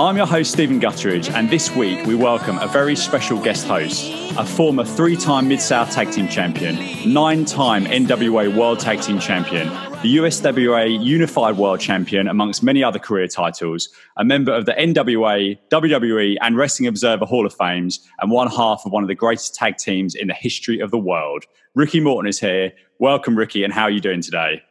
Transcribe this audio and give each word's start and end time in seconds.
I'm 0.00 0.16
your 0.16 0.26
host, 0.26 0.52
Stephen 0.52 0.80
Gutteridge, 0.80 1.28
and 1.34 1.50
this 1.50 1.74
week 1.74 2.06
we 2.06 2.14
welcome 2.14 2.56
a 2.58 2.68
very 2.68 2.94
special 2.94 3.42
guest 3.42 3.66
host, 3.66 4.08
a 4.38 4.44
former 4.46 4.84
three 4.84 5.16
time 5.16 5.48
Mid 5.48 5.60
South 5.60 5.90
Tag 5.90 6.12
Team 6.12 6.28
Champion, 6.28 6.78
nine 7.12 7.44
time 7.44 7.84
NWA 7.84 8.56
World 8.56 8.78
Tag 8.78 9.00
Team 9.00 9.18
Champion, 9.18 9.66
the 9.66 10.18
USWA 10.18 11.04
Unified 11.04 11.56
World 11.56 11.80
Champion, 11.80 12.28
amongst 12.28 12.62
many 12.62 12.84
other 12.84 13.00
career 13.00 13.26
titles, 13.26 13.88
a 14.16 14.24
member 14.24 14.52
of 14.52 14.66
the 14.66 14.72
NWA, 14.74 15.58
WWE, 15.68 16.36
and 16.42 16.56
Wrestling 16.56 16.86
Observer 16.86 17.24
Hall 17.24 17.44
of 17.44 17.52
Fames, 17.52 17.98
and 18.20 18.30
one 18.30 18.46
half 18.46 18.82
of 18.86 18.92
one 18.92 19.02
of 19.02 19.08
the 19.08 19.16
greatest 19.16 19.56
tag 19.56 19.78
teams 19.78 20.14
in 20.14 20.28
the 20.28 20.34
history 20.34 20.78
of 20.78 20.92
the 20.92 20.98
world. 20.98 21.44
Ricky 21.74 21.98
Morton 21.98 22.28
is 22.28 22.38
here. 22.38 22.72
Welcome, 23.00 23.36
Ricky, 23.36 23.64
and 23.64 23.72
how 23.72 23.82
are 23.82 23.90
you 23.90 24.00
doing 24.00 24.22
today? 24.22 24.62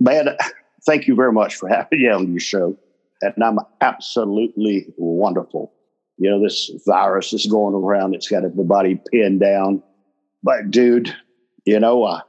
Man, 0.00 0.36
thank 0.84 1.06
you 1.06 1.14
very 1.14 1.32
much 1.32 1.54
for 1.54 1.68
having 1.68 2.02
me 2.02 2.08
on 2.08 2.32
your 2.32 2.40
show. 2.40 2.76
And 3.22 3.42
I'm 3.42 3.58
absolutely 3.80 4.86
wonderful. 4.96 5.72
You 6.16 6.30
know, 6.30 6.42
this 6.42 6.70
virus 6.86 7.32
is 7.32 7.46
going 7.46 7.74
around, 7.74 8.14
it's 8.14 8.28
got 8.28 8.44
everybody 8.44 9.00
pinned 9.10 9.40
down. 9.40 9.82
But, 10.42 10.70
dude, 10.70 11.14
you 11.64 11.78
know, 11.78 12.04
uh, 12.04 12.20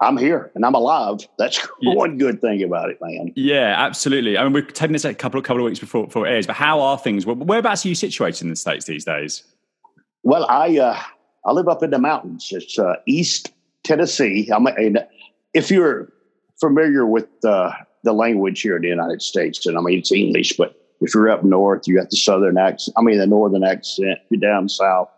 I'm 0.00 0.16
here 0.16 0.50
and 0.54 0.64
I'm 0.64 0.74
alive. 0.74 1.26
That's 1.38 1.66
yeah. 1.80 1.94
one 1.94 2.18
good 2.18 2.40
thing 2.40 2.62
about 2.62 2.90
it, 2.90 2.98
man. 3.00 3.32
Yeah, 3.36 3.74
absolutely. 3.76 4.36
I 4.36 4.44
mean, 4.44 4.52
we're 4.52 4.62
taking 4.62 4.92
this 4.92 5.04
a 5.04 5.14
couple 5.14 5.38
of 5.38 5.44
couple 5.44 5.62
of 5.62 5.66
weeks 5.66 5.78
before, 5.78 6.06
before 6.06 6.26
it 6.26 6.30
airs, 6.30 6.46
but 6.46 6.56
how 6.56 6.80
are 6.80 6.98
things? 6.98 7.26
Whereabouts 7.26 7.84
are 7.84 7.88
you 7.88 7.94
situated 7.94 8.42
in 8.42 8.50
the 8.50 8.56
states 8.56 8.86
these 8.86 9.04
days? 9.04 9.44
Well, 10.22 10.46
I 10.48 10.78
uh, 10.78 11.00
I 11.44 11.52
live 11.52 11.68
up 11.68 11.82
in 11.82 11.90
the 11.90 11.98
mountains. 11.98 12.48
It's 12.50 12.78
uh, 12.78 12.94
East 13.06 13.52
Tennessee. 13.82 14.50
I'm, 14.54 14.66
and 14.66 15.06
if 15.52 15.70
you're 15.70 16.12
familiar 16.58 17.06
with 17.06 17.28
uh, 17.44 17.72
the 18.04 18.12
language 18.12 18.60
here 18.60 18.76
in 18.76 18.82
the 18.82 18.88
United 18.88 19.22
States, 19.22 19.66
and 19.66 19.76
I 19.76 19.80
mean 19.80 19.98
it's 19.98 20.12
English, 20.12 20.54
but 20.56 20.80
if 21.00 21.14
you're 21.14 21.28
up 21.28 21.44
north, 21.44 21.86
you 21.86 21.96
got 21.96 22.10
the 22.10 22.16
southern 22.16 22.56
accent. 22.56 22.94
I 22.96 23.02
mean 23.02 23.18
the 23.18 23.26
northern 23.26 23.64
accent. 23.64 24.18
You're 24.30 24.40
down 24.40 24.68
south, 24.68 25.08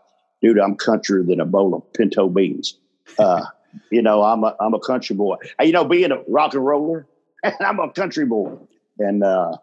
dude. 0.40 0.58
I'm 0.58 0.76
countryer 0.76 1.26
than 1.26 1.40
a 1.40 1.44
bowl 1.44 1.74
of 1.74 1.92
pinto 1.92 2.28
beans. 2.28 2.78
Uh, 3.18 3.44
you 3.90 4.02
know, 4.02 4.22
I'm 4.22 4.44
a 4.44 4.56
I'm 4.60 4.74
a 4.74 4.80
country 4.80 5.16
boy. 5.16 5.36
You 5.60 5.72
know, 5.72 5.84
being 5.84 6.12
a 6.12 6.22
rock 6.28 6.54
and 6.54 6.64
roller, 6.64 7.06
I'm 7.60 7.78
a 7.78 7.90
country 7.90 8.24
boy. 8.24 8.56
And 8.98 9.22
uh, 9.22 9.56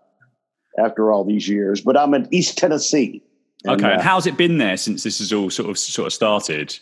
after 0.78 1.12
all 1.12 1.24
these 1.24 1.48
years, 1.48 1.82
but 1.82 1.98
I'm 1.98 2.14
in 2.14 2.28
East 2.32 2.58
Tennessee. 2.58 3.24
And, 3.66 3.82
okay, 3.82 3.94
and 3.94 4.02
uh, 4.02 4.04
how's 4.04 4.28
it 4.28 4.38
been 4.38 4.58
there 4.58 4.78
since 4.78 5.04
this 5.04 5.20
has 5.20 5.32
all 5.32 5.50
sort 5.50 5.70
of 5.70 5.78
sort 5.78 6.08
of 6.08 6.14
started? 6.14 6.78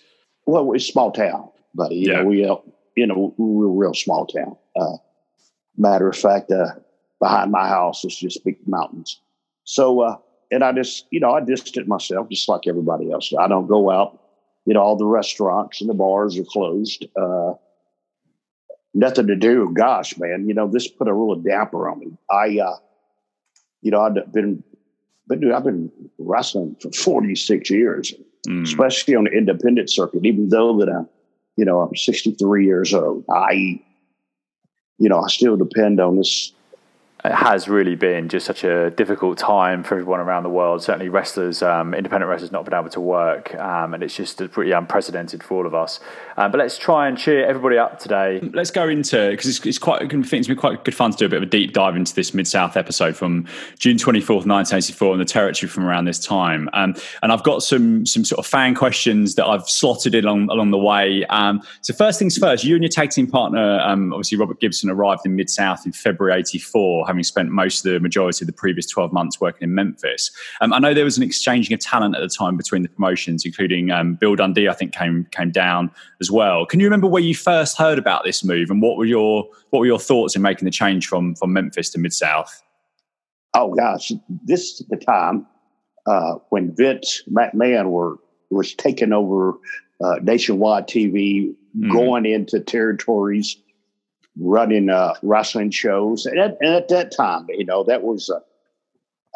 Well, 0.46 0.72
it's 0.74 0.90
a 0.90 0.92
small 0.92 1.12
town, 1.12 1.50
buddy. 1.76 1.96
You 1.96 2.12
yeah. 2.12 2.18
know, 2.20 2.26
we 2.26 2.46
uh, 2.46 2.56
you 2.96 3.08
know 3.08 3.34
we're 3.38 3.68
a 3.68 3.70
real 3.70 3.94
small 3.94 4.26
town. 4.26 4.58
Matter 5.78 6.10
of 6.10 6.18
fact, 6.18 6.52
uh, 6.52 6.72
behind 7.20 7.52
my 7.52 7.68
house 7.68 8.04
is 8.06 8.16
just 8.16 8.44
big 8.44 8.58
mountains. 8.68 9.20
So, 9.64 10.02
uh, 10.02 10.18
and 10.52 10.64
I 10.64 10.72
just 10.74 11.06
you 11.12 11.20
know 11.20 11.32
I 11.32 11.42
distant 11.42 11.88
myself 11.88 12.30
just 12.30 12.50
like 12.50 12.68
everybody 12.68 13.12
else. 13.12 13.32
I 13.40 13.48
don't 13.48 13.68
go 13.68 13.90
out 13.90 14.22
you 14.66 14.74
know, 14.74 14.82
all 14.82 14.96
the 14.96 15.06
restaurants 15.06 15.82
and 15.82 15.90
the 15.90 15.94
bars 15.94 16.38
are 16.38 16.44
closed. 16.44 17.06
Uh, 17.16 17.54
nothing 18.94 19.28
to 19.28 19.36
do. 19.36 19.72
Gosh, 19.74 20.18
man, 20.18 20.48
you 20.48 20.54
know, 20.54 20.68
this 20.68 20.88
put 20.88 21.08
a 21.08 21.14
real 21.14 21.36
damper 21.36 21.90
on 21.90 22.00
me. 22.00 22.08
I, 22.30 22.60
uh, 22.60 22.78
you 23.82 23.92
know, 23.92 24.02
I've 24.02 24.32
been, 24.32 24.64
but 25.28 25.40
dude, 25.40 25.54
I've 25.54 25.64
been 25.64 25.92
wrestling 26.20 26.76
for 26.80 26.92
46 26.92 27.70
years, 27.70 28.14
mm. 28.48 28.64
especially 28.64 29.16
on 29.16 29.24
the 29.24 29.32
independent 29.32 29.90
circuit, 29.90 30.26
even 30.26 30.50
though 30.50 30.78
that 30.78 30.90
I'm, 30.90 31.10
you 31.58 31.66
know, 31.66 31.82
I'm 31.82 31.96
63 31.96 32.66
years 32.66 32.94
old. 32.94 33.26
I, 33.30 33.82
you 35.02 35.10
know, 35.10 35.20
I 35.20 35.28
still 35.28 35.58
depend 35.58 36.00
on 36.00 36.16
this 36.16 36.54
it 37.24 37.32
has 37.32 37.68
really 37.68 37.96
been 37.96 38.30
just 38.30 38.46
such 38.46 38.64
a 38.64 38.90
difficult 38.92 39.38
time 39.38 39.84
for 39.84 39.96
everyone 39.96 40.20
around 40.20 40.44
the 40.44 40.50
world. 40.50 40.82
Certainly, 40.82 41.10
wrestlers, 41.10 41.62
um, 41.62 41.94
independent 41.94 42.30
wrestlers, 42.30 42.52
not 42.52 42.66
been 42.66 42.74
able 42.74 42.90
to 42.90 43.02
work, 43.02 43.54
um, 43.56 43.94
and 43.94 44.02
it's 44.02 44.16
just 44.16 44.38
pretty 44.52 44.72
unprecedented 44.72 45.44
for 45.44 45.58
all 45.58 45.68
of 45.68 45.76
us. 45.76 46.00
Um, 46.38 46.52
but 46.52 46.58
let's 46.58 46.78
try 46.78 47.08
and 47.08 47.18
cheer 47.18 47.46
everybody 47.46 47.78
up 47.78 48.00
today. 48.00 48.40
Let's 48.54 48.72
go 48.72 48.88
into 48.88 49.30
because 49.30 49.48
it's, 49.48 49.66
it's, 49.66 49.78
quite. 49.78 50.02
I 50.02 50.06
it's 50.12 50.48
been 50.48 50.58
quite 50.58 50.84
good 50.84 50.96
fun 50.96 51.12
to 51.12 51.18
do 51.18 51.26
a 51.26 51.30
bit 51.30 51.38
of 51.38 51.44
a 51.44 51.48
deep 51.48 51.74
dive 51.74 51.96
into 51.96 52.16
this 52.16 52.34
Mid 52.34 52.48
South 52.48 52.76
episode 52.76 53.16
from 53.16 53.46
June 53.78 53.98
twenty 53.98 54.22
fourth, 54.22 54.46
nineteen 54.46 54.78
eighty 54.78 54.94
four, 54.94 55.12
and 55.12 55.22
the 55.22 55.26
territory 55.26 55.70
from 55.70 55.86
around 55.86 56.06
this 56.06 56.20
time. 56.20 56.70
Um, 56.74 56.96
and 57.22 57.32
I've 57.32 57.44
got 57.44 57.62
some 57.62 58.06
some 58.06 58.26
sort 58.26 58.40
of 58.40 58.48
fan 58.48 58.74
questions 58.74 59.36
that 59.36 59.46
I've 59.46 59.70
slotted 59.70 60.16
in 60.16 60.26
along 60.26 60.50
along 60.50 60.72
the 60.72 60.80
way. 60.80 61.26
Um, 61.26 61.62
so 61.82 61.94
first 61.94 62.18
things 62.18 62.38
first, 62.38 62.64
you 62.64 62.76
and 62.76 62.84
your 62.84 62.90
tag 62.90 63.12
team 63.12 63.28
partner, 63.28 63.80
um, 63.82 64.12
obviously 64.12 64.40
Robert 64.40 64.60
Gibson, 64.60 64.90
arrived 64.90 65.22
in 65.26 65.36
Mid 65.36 65.50
South 65.50 65.86
in 65.86 65.92
February 65.92 66.40
eighty 66.40 66.58
four 66.58 67.06
having 67.12 67.24
spent 67.24 67.50
most 67.50 67.86
of 67.86 67.92
the 67.92 68.00
majority 68.00 68.44
of 68.44 68.48
the 68.48 68.54
previous 68.54 68.86
12 68.88 69.12
months 69.12 69.42
working 69.42 69.64
in 69.68 69.76
Memphis. 69.76 70.32
Um, 70.62 70.72
I 70.72 70.80
know 70.80 70.94
there 70.94 71.04
was 71.04 71.18
an 71.18 71.24
exchanging 71.24 71.74
of 71.74 71.82
talent 71.82 72.16
at 72.16 72.22
the 72.22 72.30
time 72.30 72.56
between 72.56 72.84
the 72.84 72.90
promotions, 72.90 73.46
including 73.46 73.92
um, 73.92 74.16
Bill 74.16 74.36
Dundee, 74.36 74.70
I 74.70 74.74
think 74.74 74.94
came 74.94 75.28
came 75.32 75.52
down 75.52 75.92
as 76.22 76.32
well. 76.32 76.66
Can 76.66 76.80
you 76.80 76.86
remember 76.86 77.08
where 77.08 77.22
you 77.22 77.36
first 77.36 77.78
heard 77.78 78.00
about 78.00 78.24
this 78.24 78.44
move 78.44 78.70
and 78.70 78.82
what 78.82 78.98
were 78.98 79.06
your 79.06 79.46
what 79.72 79.80
were 79.80 79.86
your 79.86 80.00
thoughts 80.00 80.36
in 80.36 80.42
making 80.42 80.66
the 80.66 80.72
change 80.72 81.08
from 81.08 81.36
from 81.36 81.52
Memphis 81.52 81.90
to 81.92 82.00
Mid 82.00 82.14
South? 82.14 82.64
Oh 83.54 83.74
gosh, 83.76 84.14
this 84.46 84.80
is 84.80 84.88
the 84.90 84.96
time 84.96 85.46
uh, 86.06 86.36
when 86.50 86.74
Vince 86.74 87.24
McMahon 87.30 87.90
were 87.90 88.18
was 88.50 88.74
taking 88.74 89.12
over 89.12 89.58
uh, 90.02 90.16
nationwide 90.22 90.88
TV, 90.88 91.54
mm. 91.78 91.92
going 91.92 92.26
into 92.26 92.60
territories 92.60 93.58
running 94.38 94.90
uh, 94.90 95.14
wrestling 95.22 95.72
shows. 95.72 96.26
And 96.26 96.40
at, 96.40 96.58
and 96.62 96.76
at, 96.76 96.88
that 96.90 97.16
time, 97.16 97.48
you 97.50 97.66
know, 97.66 97.84
that 97.84 98.04
was 98.04 98.30
a, 98.30 98.42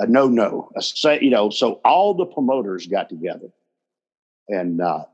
a 0.04 0.08
no 0.08 0.28
no. 0.28 0.72
You 1.04 1.30
know, 1.30 1.50
so 1.50 1.82
all 1.86 2.14
the 2.14 2.26
promoters 2.26 2.88
got 2.88 3.10
together 3.10 3.50
and 4.50 4.82
uh, 4.82 5.06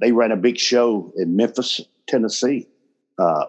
they 0.00 0.12
ran 0.12 0.32
a 0.32 0.36
big 0.36 0.58
show 0.58 1.12
in 1.16 1.36
Memphis, 1.36 1.80
Tennessee. 2.08 2.66
Uh, 3.18 3.46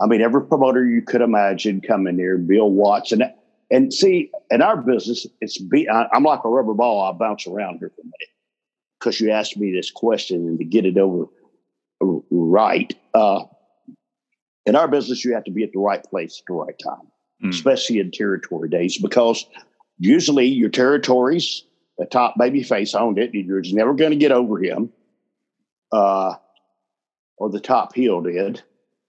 I 0.00 0.06
mean, 0.06 0.22
every 0.22 0.46
promoter 0.46 0.86
you 0.86 1.02
could 1.02 1.20
imagine 1.20 1.80
coming 1.80 2.16
there, 2.16 2.38
Bill 2.38 2.70
Watts. 2.70 3.12
And, 3.12 3.24
and 3.70 3.92
see, 3.92 4.30
in 4.50 4.62
our 4.62 4.76
business, 4.76 5.26
it's 5.40 5.58
be, 5.58 5.88
I, 5.88 6.06
I'm 6.12 6.22
like 6.22 6.44
a 6.44 6.48
rubber 6.48 6.74
ball. 6.74 7.02
I 7.02 7.12
bounce 7.12 7.46
around 7.46 7.78
here 7.78 7.90
for 7.94 8.00
a 8.00 8.04
minute 8.04 8.34
because 8.98 9.20
you 9.20 9.30
asked 9.30 9.56
me 9.56 9.72
this 9.72 9.90
question 9.90 10.46
and 10.46 10.58
to 10.58 10.64
get 10.64 10.86
it 10.86 10.96
over 10.96 11.26
right. 12.30 12.94
Uh, 13.12 13.44
in 14.68 14.76
our 14.76 14.86
business, 14.86 15.24
you 15.24 15.34
have 15.34 15.44
to 15.44 15.50
be 15.50 15.64
at 15.64 15.72
the 15.72 15.78
right 15.78 16.04
place 16.04 16.40
at 16.40 16.46
the 16.46 16.54
right 16.54 16.78
time, 16.78 17.08
mm. 17.42 17.48
especially 17.48 17.98
in 17.98 18.10
territory 18.10 18.68
days, 18.68 18.98
because 18.98 19.46
usually 19.98 20.46
your 20.46 20.68
territories, 20.68 21.64
the 21.96 22.04
top 22.04 22.34
baby 22.38 22.62
face 22.62 22.94
owned 22.94 23.18
it. 23.18 23.34
You're 23.34 23.62
just 23.62 23.74
never 23.74 23.94
going 23.94 24.10
to 24.10 24.16
get 24.16 24.30
over 24.30 24.62
him, 24.62 24.92
uh, 25.90 26.34
or 27.38 27.50
the 27.50 27.60
top 27.60 27.94
heel 27.94 28.20
did. 28.20 28.62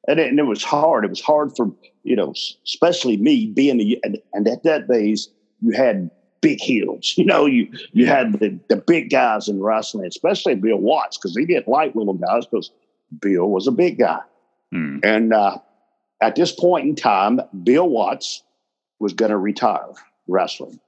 And 0.07 0.19
it, 0.19 0.29
and 0.29 0.39
it, 0.39 0.43
was 0.43 0.63
hard. 0.63 1.03
It 1.03 1.09
was 1.09 1.21
hard 1.21 1.55
for, 1.55 1.71
you 2.03 2.15
know, 2.15 2.33
especially 2.65 3.17
me 3.17 3.47
being 3.47 3.77
the, 3.77 3.99
and, 4.03 4.17
and 4.33 4.47
at 4.47 4.63
that 4.63 4.87
days, 4.87 5.27
you 5.61 5.73
had 5.73 6.09
big 6.41 6.61
heels. 6.61 7.13
You 7.17 7.25
know, 7.25 7.45
you 7.45 7.67
you 7.91 8.05
had 8.05 8.39
the, 8.39 8.57
the 8.69 8.77
big 8.77 9.09
guys 9.09 9.49
in 9.49 9.61
wrestling, 9.61 10.05
especially 10.05 10.55
Bill 10.55 10.77
Watts, 10.77 11.17
because 11.17 11.35
he 11.35 11.45
didn't 11.45 11.67
like 11.67 11.95
little 11.95 12.13
guys 12.13 12.45
because 12.45 12.71
Bill 13.19 13.49
was 13.49 13.67
a 13.67 13.71
big 13.71 13.99
guy. 13.99 14.21
Mm. 14.73 14.99
And 15.03 15.33
uh, 15.33 15.57
at 16.21 16.35
this 16.35 16.51
point 16.51 16.87
in 16.87 16.95
time, 16.95 17.41
Bill 17.63 17.87
Watts 17.87 18.43
was 18.99 19.13
going 19.13 19.31
to 19.31 19.37
retire 19.37 19.91
wrestling 20.27 20.79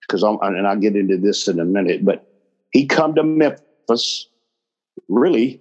because 0.00 0.22
I'm, 0.22 0.38
and 0.40 0.66
I'll 0.66 0.76
get 0.76 0.96
into 0.96 1.18
this 1.18 1.48
in 1.48 1.58
a 1.58 1.64
minute, 1.64 2.04
but 2.04 2.26
he 2.70 2.86
come 2.86 3.14
to 3.14 3.22
Memphis. 3.22 4.28
Really, 5.08 5.60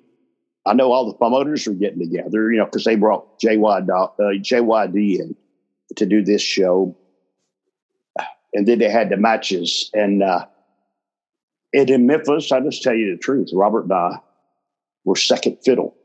I 0.65 0.73
know 0.73 0.91
all 0.91 1.07
the 1.07 1.17
promoters 1.17 1.67
are 1.67 1.73
getting 1.73 1.99
together, 1.99 2.51
you 2.51 2.57
know, 2.57 2.65
because 2.65 2.85
they 2.85 2.95
brought 2.95 3.39
JY, 3.39 3.89
uh, 3.89 4.07
JYD 4.19 5.19
in 5.19 5.35
to 5.97 6.05
do 6.05 6.23
this 6.23 6.41
show. 6.41 6.95
And 8.53 8.67
then 8.67 8.79
they 8.79 8.89
had 8.89 9.09
the 9.09 9.17
matches. 9.17 9.89
And, 9.93 10.23
uh, 10.23 10.45
and 11.73 11.89
in 11.89 12.07
Memphis, 12.07 12.51
I 12.51 12.61
just 12.61 12.81
tell 12.81 12.95
you 12.95 13.11
the 13.11 13.21
truth, 13.21 13.49
Robert 13.53 13.83
and 13.83 13.93
I 13.93 14.19
were 15.03 15.15
second 15.15 15.57
fiddle 15.63 15.95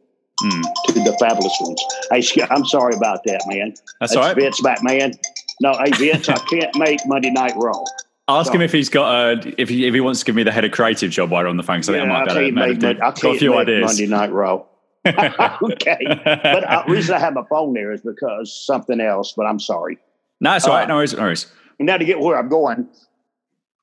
mm. 0.45 0.63
to 0.89 0.93
the 0.95 1.17
fabulous 1.21 1.57
ones. 1.61 1.83
Hey, 2.11 2.43
I'm 2.51 2.65
sorry 2.65 2.95
about 2.95 3.21
that, 3.25 3.43
man. 3.47 3.71
That's, 3.71 4.15
That's 4.15 4.17
all 4.17 4.23
right. 4.23 4.37
Vince 4.37 4.61
McMahon. 4.61 5.19
No, 5.61 5.75
hey 5.75 5.91
Vince, 5.93 6.29
I 6.29 6.39
can't 6.47 6.75
make 6.79 7.01
Monday 7.07 7.31
Night 7.31 7.53
Raw. 7.57 7.85
Ask 8.29 8.55
him 8.55 8.63
if 8.63 8.73
he's 8.73 8.89
got 8.89 9.13
a 9.13 9.55
if 9.61 9.69
he 9.69 9.87
if 9.87 9.95
he 9.95 10.01
wants 10.01 10.21
to 10.21 10.27
give 10.27 10.35
me 10.35 10.43
the 10.43 10.53
head 10.53 10.65
of 10.65 10.71
creative 10.71 11.11
job 11.11 11.31
while 11.31 11.47
on 11.47 11.57
the 11.57 11.63
phone. 11.63 11.81
Because 11.81 11.95
yeah, 11.95 12.03
I 12.03 12.03
think 12.03 12.11
I 12.13 12.25
might 12.25 12.31
I 12.31 12.35
can't 12.35 12.81
make, 12.81 13.03
I 13.03 13.11
can't 13.13 13.37
a 13.37 13.39
few 13.39 13.55
ideas. 13.57 13.87
Monday 13.87 14.07
Night 14.07 14.33
Raw. 14.33 14.65
okay, 15.07 15.99
but 16.25 16.65
uh, 16.65 16.85
the 16.87 16.93
reason 16.93 17.15
I 17.15 17.19
have 17.19 17.35
my 17.35 17.45
phone 17.49 17.73
there 17.73 17.93
is 17.93 18.03
because 18.03 18.55
something 18.67 19.01
else. 19.01 19.33
But 19.37 19.47
I'm 19.47 19.59
sorry. 19.59 19.99
No, 20.41 20.55
it's 20.55 20.67
all 20.67 20.75
right. 20.75 20.85
Uh, 20.85 20.89
no 20.89 20.97
worries. 20.97 21.15
No 21.15 21.23
worries. 21.23 21.47
And 21.79 21.87
Now 21.87 21.97
to 21.97 22.05
get 22.05 22.21
where 22.21 22.39
I'm 22.39 22.49
going, 22.49 22.89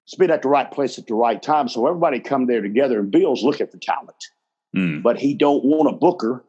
it's 0.05 0.15
been 0.15 0.31
at 0.31 0.41
the 0.41 0.49
right 0.49 0.71
place 0.71 0.97
at 0.97 1.07
the 1.07 1.15
right 1.15 1.41
time. 1.41 1.67
So 1.67 1.85
everybody 1.85 2.19
come 2.19 2.45
there 2.45 2.61
together, 2.61 2.99
and 2.99 3.11
Bill's 3.11 3.43
looking 3.43 3.67
for 3.67 3.77
talent, 3.77 4.23
mm. 4.75 5.03
but 5.03 5.17
he 5.17 5.33
don't 5.33 5.65
want 5.65 5.89
a 5.89 5.97
booker 5.97 6.45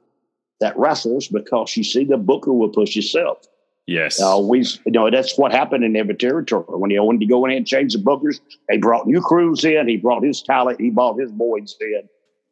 that 0.60 0.76
wrestles 0.76 1.28
because 1.28 1.76
you 1.76 1.84
see 1.84 2.04
the 2.04 2.16
booker 2.16 2.52
will 2.52 2.68
push 2.68 2.94
himself. 2.94 3.46
Yes. 3.86 4.20
Always, 4.20 4.80
you 4.84 4.92
know, 4.92 5.10
that's 5.10 5.38
what 5.38 5.50
happened 5.50 5.82
in 5.82 5.96
every 5.96 6.14
territory. 6.14 6.64
When 6.68 6.90
he 6.90 6.98
wanted 6.98 7.20
to 7.20 7.26
go 7.26 7.46
in 7.46 7.52
and 7.52 7.66
change 7.66 7.94
the 7.94 7.98
bookers, 7.98 8.38
they 8.68 8.76
brought 8.76 9.06
new 9.06 9.22
crews 9.22 9.64
in. 9.64 9.88
He 9.88 9.96
brought 9.96 10.22
his 10.22 10.42
talent. 10.42 10.78
He 10.80 10.90
brought 10.90 11.18
his 11.18 11.32
boys 11.32 11.74
in. 11.80 12.02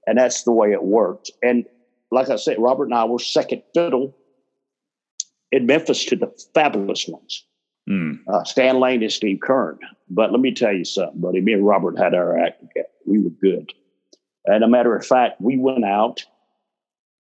And 0.07 0.17
that's 0.17 0.45
the 0.45 0.53
way 0.53 0.73
it 0.73 0.83
worked. 0.83 1.31
And 1.43 1.67
like 2.11 2.31
I 2.31 2.37
said, 2.37 2.59
Robert 2.59 2.85
and 2.85 2.95
I 2.95 3.05
were 3.05 3.19
second 3.19 3.63
fiddle 3.75 4.17
in 5.53 5.67
Memphis 5.67 6.07
to 6.07 6.17
the 6.17 6.33
fabulous 6.55 7.07
ones. 7.07 7.45
Mm. 7.89 8.21
Uh, 8.27 8.45
Stan 8.45 8.81
Lane 8.81 9.03
and 9.03 9.13
Steve 9.13 9.41
Keirn. 9.47 9.79
But 10.09 10.33
let 10.33 10.41
me 10.41 10.55
tell 10.55 10.73
you 10.73 10.85
something, 10.85 11.21
buddy. 11.21 11.41
Me 11.41 11.53
and 11.53 11.67
Robert 11.67 11.99
had 11.99 12.15
our 12.15 12.39
act 12.39 12.61
together. 12.61 12.89
We 13.05 13.21
were 13.21 13.31
good. 13.31 13.73
And 14.47 14.65
a 14.65 14.69
matter 14.69 14.97
of 14.97 15.05
fact, 15.05 15.41
we 15.41 15.59
went 15.59 15.85
out 15.85 16.25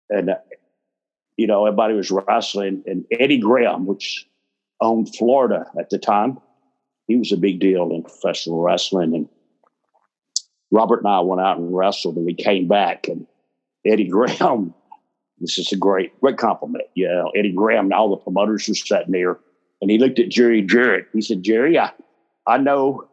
and, 0.10 0.30
you 1.38 1.48
know, 1.48 1.66
everybody 1.66 1.94
was 1.94 2.12
wrestling. 2.12 2.84
And 2.86 3.06
Eddie 3.12 3.40
Graham, 3.40 3.86
which 3.86 4.28
owned 4.82 5.16
Florida 5.16 5.66
at 5.80 5.90
the 5.90 5.98
time, 5.98 6.40
he 7.08 7.16
was 7.16 7.32
a 7.32 7.38
big 7.38 7.60
deal 7.60 7.92
in 7.92 8.04
professional 8.04 8.62
wrestling. 8.62 9.16
And 9.16 9.30
Robert 10.72 11.00
and 11.00 11.08
I 11.08 11.20
went 11.22 11.42
out 11.42 11.58
and 11.58 11.76
wrestled, 11.76 12.18
and 12.18 12.26
we 12.26 12.34
came 12.34 12.68
back. 12.68 13.08
And 13.08 13.26
Eddie 13.86 14.08
Graham, 14.10 14.74
this 15.40 15.58
is 15.58 15.72
a 15.72 15.78
great, 15.78 16.20
great 16.20 16.38
compliment. 16.38 16.86
Yeah, 16.96 17.24
Eddie 17.36 17.54
Graham 17.54 17.86
and 17.86 17.94
all 17.94 18.10
the 18.10 18.18
promoters 18.18 18.68
were 18.68 18.76
sitting 18.76 19.14
there. 19.14 19.40
And 19.82 19.92
he 19.92 20.00
looked 20.00 20.20
at 20.20 20.30
Jerry 20.30 20.64
Jarrett. 20.64 21.08
He 21.14 21.22
said, 21.22 21.44
Jerry, 21.44 21.78
I, 21.78 21.92
I 22.48 22.58
know 22.58 23.08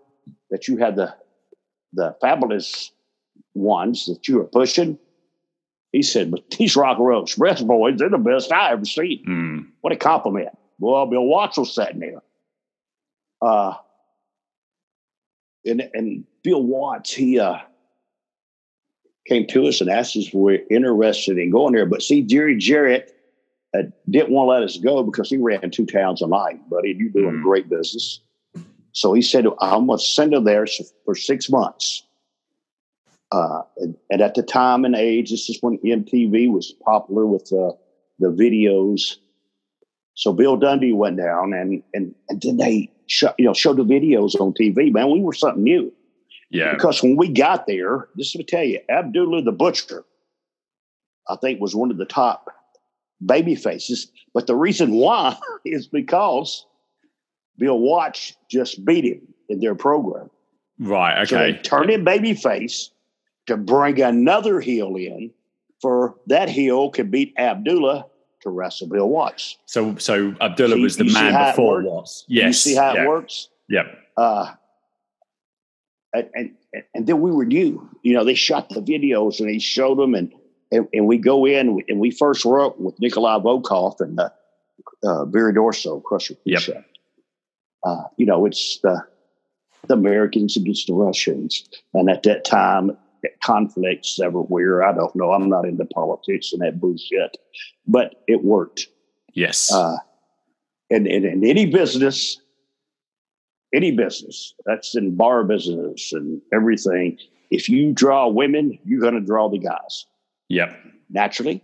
that 0.50 0.66
you 0.66 0.78
had 0.78 0.96
the 0.96 1.14
the 1.92 2.16
fabulous 2.20 2.90
ones 3.54 4.06
that 4.06 4.26
you 4.26 4.38
were 4.38 4.44
pushing. 4.44 4.98
He 5.94 6.02
said, 6.02 6.32
but 6.32 6.50
these 6.50 6.74
Rock 6.74 6.98
and 6.98 7.06
Roll 7.06 7.22
Express 7.22 7.62
boys, 7.62 7.98
they're 7.98 8.10
the 8.10 8.18
best 8.18 8.50
I 8.50 8.72
ever 8.72 8.84
seen. 8.84 9.24
Mm. 9.24 9.66
What 9.80 9.92
a 9.92 9.96
compliment. 9.96 10.48
Well, 10.80 11.06
Bill 11.06 11.22
Watts 11.22 11.56
was 11.56 11.72
sitting 11.72 12.00
there. 12.00 12.20
Uh, 13.40 13.74
and, 15.64 15.88
and 15.94 16.24
Bill 16.42 16.60
Watts, 16.60 17.12
he 17.12 17.38
uh, 17.38 17.58
came 19.28 19.46
to 19.46 19.68
us 19.68 19.80
and 19.80 19.88
asked 19.88 20.16
us 20.16 20.26
if 20.26 20.34
we 20.34 20.56
are 20.56 20.62
interested 20.68 21.38
in 21.38 21.52
going 21.52 21.74
there. 21.74 21.86
But 21.86 22.02
see, 22.02 22.22
Jerry 22.22 22.56
Jarrett 22.56 23.14
uh, 23.72 23.82
didn't 24.10 24.32
want 24.32 24.48
to 24.48 24.50
let 24.50 24.62
us 24.64 24.76
go 24.78 25.04
because 25.04 25.30
he 25.30 25.36
ran 25.36 25.70
two 25.70 25.86
towns 25.86 26.22
a 26.22 26.26
night, 26.26 26.68
buddy. 26.68 26.96
You're 26.98 27.10
doing 27.10 27.36
mm. 27.36 27.42
great 27.44 27.68
business. 27.68 28.18
So 28.90 29.12
he 29.12 29.22
said, 29.22 29.46
I'm 29.60 29.86
going 29.86 30.00
to 30.00 30.04
send 30.04 30.32
her 30.32 30.40
there 30.40 30.66
for 31.04 31.14
six 31.14 31.48
months. 31.48 32.02
Uh, 33.34 33.62
and, 33.78 33.96
and, 34.10 34.20
at 34.20 34.34
the 34.34 34.44
time 34.44 34.84
and 34.84 34.94
age, 34.94 35.30
this 35.30 35.50
is 35.50 35.58
when 35.60 35.76
MTV 35.78 36.52
was 36.52 36.72
popular 36.84 37.26
with 37.26 37.52
uh, 37.52 37.72
the 38.20 38.28
videos. 38.28 39.16
So 40.14 40.32
Bill 40.32 40.56
Dundee 40.56 40.92
went 40.92 41.16
down, 41.16 41.52
and 41.52 41.82
and 41.94 42.14
and 42.28 42.40
then 42.42 42.58
they 42.58 42.92
show, 43.06 43.34
you 43.36 43.44
know 43.44 43.52
showed 43.52 43.78
the 43.78 43.84
videos 43.84 44.38
on 44.40 44.52
TV. 44.52 44.92
Man, 44.92 45.10
we 45.10 45.20
were 45.20 45.32
something 45.32 45.64
new. 45.64 45.92
Yeah. 46.50 46.74
Because 46.74 47.02
when 47.02 47.16
we 47.16 47.26
got 47.26 47.66
there, 47.66 48.06
just 48.16 48.36
to 48.36 48.44
tell 48.44 48.62
you, 48.62 48.78
Abdullah 48.88 49.42
the 49.42 49.50
Butcher, 49.50 50.04
I 51.28 51.34
think, 51.34 51.60
was 51.60 51.74
one 51.74 51.90
of 51.90 51.96
the 51.96 52.04
top 52.04 52.50
baby 53.24 53.56
faces. 53.56 54.12
But 54.32 54.46
the 54.46 54.54
reason 54.54 54.92
why 54.92 55.36
is 55.64 55.88
because 55.88 56.66
Bill 57.58 57.80
Watts 57.80 58.36
just 58.48 58.84
beat 58.84 59.04
him 59.04 59.22
in 59.48 59.58
their 59.58 59.74
program. 59.74 60.30
Right. 60.78 61.18
Okay. 61.22 61.26
So 61.26 61.38
they 61.38 61.52
turned 61.54 61.90
him 61.90 62.04
baby 62.04 62.34
face 62.34 62.90
to 63.46 63.56
bring 63.56 64.00
another 64.00 64.60
heel 64.60 64.96
in 64.96 65.30
for 65.80 66.14
that 66.26 66.48
heel 66.48 66.90
could 66.90 67.10
beat 67.10 67.34
Abdullah 67.36 68.06
to 68.42 68.50
wrestle 68.50 68.88
Bill 68.88 69.08
Watts. 69.08 69.56
So 69.66 69.96
so 69.96 70.34
Abdullah 70.40 70.76
see, 70.76 70.82
was 70.82 70.96
the 70.96 71.04
man 71.04 71.50
before 71.50 71.82
Watts. 71.82 72.24
Yes. 72.28 72.46
You 72.46 72.52
see 72.52 72.74
how 72.76 72.94
yeah. 72.94 73.02
it 73.02 73.08
works? 73.08 73.48
Yep. 73.68 73.98
Uh, 74.16 74.52
and, 76.12 76.30
and, 76.34 76.50
and 76.94 77.06
then 77.06 77.20
we 77.20 77.30
were 77.30 77.44
new. 77.44 77.88
You 78.02 78.14
know, 78.14 78.24
they 78.24 78.34
shot 78.34 78.68
the 78.68 78.80
videos 78.80 79.40
and 79.40 79.48
they 79.48 79.58
showed 79.58 79.98
them, 79.98 80.14
and 80.14 80.32
and, 80.70 80.88
and 80.92 81.06
we 81.06 81.18
go 81.18 81.46
in 81.46 81.82
and 81.88 81.98
we 81.98 82.10
first 82.10 82.44
worked 82.44 82.80
with 82.80 82.98
Nikolai 83.00 83.38
Volkov 83.38 84.00
and 84.00 84.18
uh, 84.18 84.30
uh, 85.06 85.24
Barry 85.24 85.52
Darsow, 85.52 86.02
Crusher. 86.02 86.34
Yep. 86.44 86.84
Uh, 87.84 88.04
you 88.16 88.26
know, 88.26 88.46
it's 88.46 88.78
the 88.80 89.04
the 89.86 89.94
Americans 89.94 90.56
against 90.56 90.86
the 90.86 90.94
Russians, 90.94 91.68
and 91.92 92.08
at 92.08 92.22
that 92.22 92.44
time, 92.44 92.96
conflicts 93.42 94.18
everywhere. 94.20 94.82
I 94.82 94.92
don't 94.92 95.14
know. 95.14 95.32
I'm 95.32 95.48
not 95.48 95.64
into 95.64 95.84
politics 95.86 96.52
and 96.52 96.62
that 96.62 96.80
bullshit, 96.80 97.36
but 97.86 98.22
it 98.26 98.44
worked. 98.44 98.88
Yes. 99.32 99.72
Uh, 99.72 99.96
and, 100.90 101.06
and 101.06 101.24
in 101.24 101.44
any 101.44 101.66
business, 101.66 102.40
any 103.74 103.90
business 103.90 104.54
that's 104.64 104.94
in 104.94 105.16
bar 105.16 105.44
business 105.44 106.12
and 106.12 106.40
everything, 106.52 107.18
if 107.50 107.68
you 107.68 107.92
draw 107.92 108.28
women, 108.28 108.78
you're 108.84 109.00
going 109.00 109.14
to 109.14 109.20
draw 109.20 109.48
the 109.48 109.58
guys. 109.58 110.06
Yep. 110.48 110.76
Naturally. 111.10 111.62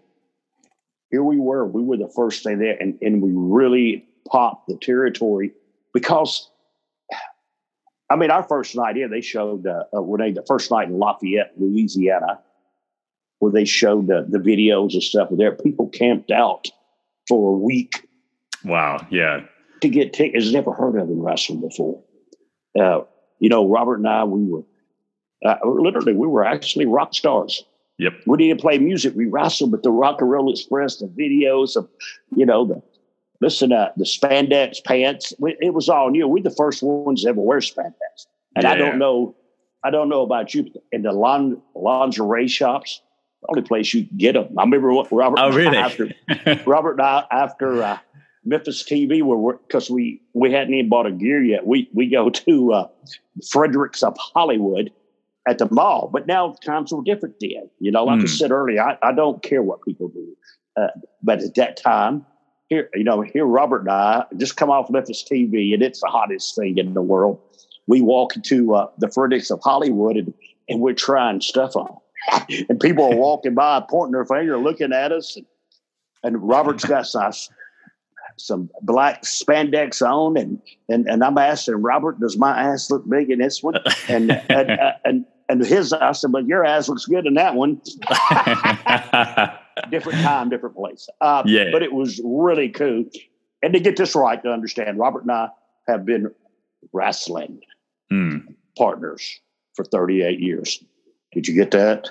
Here 1.11 1.25
we 1.25 1.39
were. 1.39 1.67
We 1.67 1.83
were 1.83 1.97
the 1.97 2.11
first 2.15 2.45
thing 2.45 2.59
there, 2.59 2.77
and, 2.81 2.97
and 3.03 3.21
we 3.21 3.33
really 3.35 4.07
popped 4.29 4.69
the 4.69 4.77
territory 4.77 5.53
because 5.93 6.49
I 8.11 8.17
mean, 8.17 8.31
our 8.31 8.43
first 8.43 8.75
night 8.75 8.97
in, 8.97 9.11
they 9.11 9.21
showed 9.21 9.67
uh, 9.67 9.85
uh, 9.93 10.17
they 10.19 10.33
the 10.33 10.45
first 10.47 10.71
night 10.71 10.89
in 10.89 10.99
Lafayette, 10.99 11.53
Louisiana, 11.57 12.41
where 13.39 13.53
they 13.53 13.65
showed 13.65 14.11
uh, 14.11 14.23
the 14.29 14.39
videos 14.39 14.95
and 14.95 15.03
stuff. 15.03 15.29
There, 15.31 15.53
people 15.53 15.89
camped 15.89 16.33
out 16.33 16.69
for 17.29 17.55
a 17.55 17.57
week. 17.57 18.09
Wow! 18.65 19.07
Yeah, 19.11 19.43
to 19.81 19.89
get 19.89 20.13
tickets. 20.13 20.51
Never 20.53 20.73
heard 20.73 20.97
of 20.97 21.09
in 21.09 21.23
wrestling 21.23 21.61
before. 21.61 22.03
Uh, 22.79 23.03
you 23.39 23.49
know, 23.49 23.69
Robert 23.69 23.97
and 23.97 24.09
I, 24.09 24.25
we 24.25 24.45
were 24.45 24.65
uh, 25.45 25.57
literally 25.65 26.13
we 26.13 26.27
were 26.27 26.45
actually 26.45 26.87
rock 26.87 27.15
stars. 27.15 27.65
Yep. 27.99 28.15
We 28.27 28.39
didn't 28.39 28.63
play 28.63 28.79
music. 28.79 29.15
We 29.15 29.27
wrestled, 29.27 29.73
but 29.73 29.83
the 29.83 29.91
Rock 29.91 30.23
and 30.23 30.31
Roll 30.31 30.51
Express, 30.51 30.97
the 30.97 31.07
videos 31.07 31.77
of, 31.77 31.87
you 32.35 32.47
know, 32.47 32.65
the 32.65 32.83
listen, 33.41 33.73
uh, 33.73 33.91
the 33.97 34.05
spandex 34.05 34.83
pants, 34.85 35.33
it 35.41 35.75
was 35.75 35.89
all 35.89 36.11
new. 36.11 36.29
We're 36.29 36.43
the 36.43 36.51
first 36.51 36.83
ones 36.83 37.23
to 37.23 37.31
ever 37.31 37.41
wear 37.41 37.59
spandex. 37.59 38.27
And 38.55 38.65
yeah. 38.65 38.73
I 38.73 38.77
don't 38.77 38.99
know, 38.99 39.35
I 39.85 39.91
don't 39.91 40.09
know 40.09 40.23
about 40.23 40.55
you, 40.55 40.71
in 40.93 41.03
the 41.03 41.13
lin- 41.13 41.61
lingerie 41.75 42.49
shops, 42.49 43.01
the 43.43 43.49
only 43.51 43.63
place 43.63 43.95
you 43.95 44.07
get 44.17 44.33
them. 44.33 44.59
I 44.59 44.63
remember 44.63 44.93
what 44.93 45.11
Robert. 45.11 45.39
Oh, 45.41 45.51
really? 45.53 45.77
After 45.77 46.11
Robert 46.67 46.93
and 46.93 47.03
I, 47.03 47.25
after 47.31 47.83
uh, 47.83 47.99
Memphis 48.45 48.83
TV, 48.83 49.23
where 49.23 49.57
because 49.67 49.91
we 49.91 50.21
we 50.35 50.53
hadn't 50.53 50.75
even 50.75 50.91
bought 50.91 51.07
a 51.07 51.13
gear 51.13 51.43
yet, 51.43 51.67
we 51.67 51.89
we 51.95 52.09
go 52.09 52.29
to 52.29 52.73
uh, 52.73 52.89
Fredericks 53.51 54.03
of 54.03 54.17
Hollywood 54.19 54.91
at 55.49 55.59
the 55.59 55.69
mall. 55.71 56.11
But 56.13 56.27
now 56.27 56.55
times 56.65 56.93
were 56.93 57.03
different 57.03 57.37
then. 57.41 57.71
You 57.79 57.91
know, 57.93 58.05
like 58.05 58.19
mm. 58.19 58.23
I 58.23 58.23
hmm. 58.23 58.27
said 58.27 58.51
earlier, 58.51 58.83
I, 58.83 58.99
I 59.03 59.13
don't 59.13 59.43
care 59.43 59.63
what 59.63 59.83
people 59.83 60.09
do, 60.09 60.37
uh, 60.77 60.89
but 61.23 61.41
at 61.41 61.55
that 61.55 61.79
time, 61.79 62.27
here, 62.71 62.89
you 62.95 63.05
know, 63.05 63.21
here 63.21 63.45
Robert 63.45 63.81
and 63.81 63.91
I 63.91 64.25
just 64.37 64.57
come 64.57 64.71
off 64.71 64.89
Memphis 64.89 65.25
TV, 65.31 65.75
and 65.75 65.83
it's 65.83 66.01
the 66.01 66.07
hottest 66.07 66.57
thing 66.57 66.79
in 66.79 66.95
the 66.95 67.03
world. 67.03 67.39
We 67.87 68.01
walk 68.01 68.37
into 68.37 68.75
uh, 68.75 68.89
the 68.97 69.11
Fredericks 69.11 69.51
of 69.51 69.61
Hollywood, 69.63 70.17
and, 70.17 70.33
and 70.69 70.81
we're 70.81 70.95
trying 70.95 71.41
stuff 71.41 71.75
on, 71.77 71.97
and 72.69 72.81
people 72.81 73.13
are 73.13 73.17
walking 73.17 73.55
by, 73.55 73.85
pointing 73.91 74.13
their 74.13 74.25
finger, 74.25 74.57
looking 74.57 74.93
at 74.93 75.13
us, 75.13 75.37
and, 75.37 75.45
and 76.23 76.49
Robert's 76.49 76.85
got 76.85 77.07
some 77.07 77.33
some 78.37 78.71
black 78.83 79.23
spandex 79.23 80.01
on, 80.01 80.37
and 80.37 80.63
and 80.89 81.09
and 81.09 81.25
I'm 81.25 81.37
asking 81.37 81.75
Robert, 81.75 82.21
does 82.21 82.39
my 82.39 82.59
ass 82.59 82.89
look 82.89 83.07
big 83.09 83.31
in 83.31 83.41
this 83.41 83.63
one? 83.63 83.75
And 84.09 84.31
and, 84.49 84.71
and 85.05 85.27
and 85.49 85.67
his 85.67 85.93
I 85.93 86.13
said, 86.13 86.31
but 86.31 86.47
your 86.47 86.65
ass 86.65 86.89
looks 86.89 87.07
good 87.07 87.27
in 87.27 87.35
that 87.35 87.57
one. 87.57 87.83
different 89.91 90.21
time, 90.23 90.49
different 90.49 90.77
place. 90.77 91.09
Uh, 91.21 91.43
yeah. 91.47 91.71
But 91.73 91.83
it 91.83 91.93
was 91.93 92.21
really 92.25 92.69
cool. 92.69 93.05
And 93.63 93.75
to 93.75 93.81
get 93.81 93.97
this 93.97 94.15
right, 94.15 94.43
to 94.43 94.51
understand, 94.51 94.99
Robert 94.99 95.23
and 95.23 95.33
I 95.33 95.49
have 95.87 96.05
been 96.07 96.31
wrestling 96.93 97.61
mm. 98.11 98.43
partners 98.77 99.41
for 99.75 99.85
38 99.85 100.41
years. 100.41 100.83
Did 101.33 101.47
you 101.47 101.55
get 101.55 101.71
that? 101.73 102.11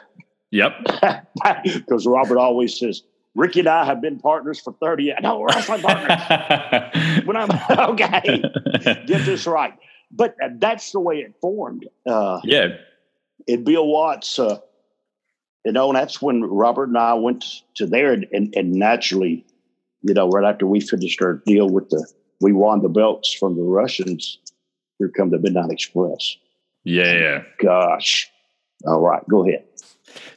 Yep. 0.51 0.73
Because 1.63 2.05
Robert 2.05 2.37
always 2.37 2.77
says, 2.77 3.03
Ricky 3.35 3.59
and 3.59 3.69
I 3.69 3.85
have 3.85 4.01
been 4.01 4.19
partners 4.19 4.59
for 4.59 4.73
30 4.73 5.03
years. 5.03 5.19
No, 5.23 5.43
wrestling 5.43 5.81
partners. 5.81 7.25
when 7.25 7.37
I'm 7.37 7.49
okay, 7.89 8.43
get 9.05 9.25
this 9.25 9.47
right. 9.47 9.73
But 10.11 10.35
uh, 10.43 10.49
that's 10.57 10.91
the 10.91 10.99
way 10.99 11.19
it 11.19 11.35
formed. 11.39 11.87
Uh, 12.05 12.39
yeah. 12.43 12.77
And 13.47 13.63
Bill 13.63 13.87
Watts, 13.87 14.39
uh, 14.39 14.59
you 15.65 15.71
know, 15.71 15.89
and 15.89 15.97
that's 15.97 16.21
when 16.21 16.43
Robert 16.43 16.89
and 16.89 16.97
I 16.97 17.13
went 17.15 17.45
to 17.75 17.85
there, 17.85 18.13
and, 18.13 18.25
and, 18.31 18.53
and, 18.55 18.71
naturally, 18.71 19.45
you 20.01 20.13
know, 20.13 20.29
right 20.29 20.49
after 20.49 20.65
we 20.65 20.79
finished 20.79 21.21
our 21.21 21.41
deal 21.45 21.69
with 21.69 21.89
the, 21.89 22.07
we 22.41 22.53
won 22.53 22.81
the 22.81 22.89
belts 22.89 23.33
from 23.33 23.55
the 23.55 23.63
Russians. 23.63 24.37
Here 24.97 25.09
come 25.09 25.29
the 25.29 25.39
Midnight 25.39 25.71
Express. 25.71 26.37
Yeah. 26.83 27.43
Gosh. 27.61 28.29
All 28.85 28.99
right, 28.99 29.21
go 29.29 29.47
ahead. 29.47 29.65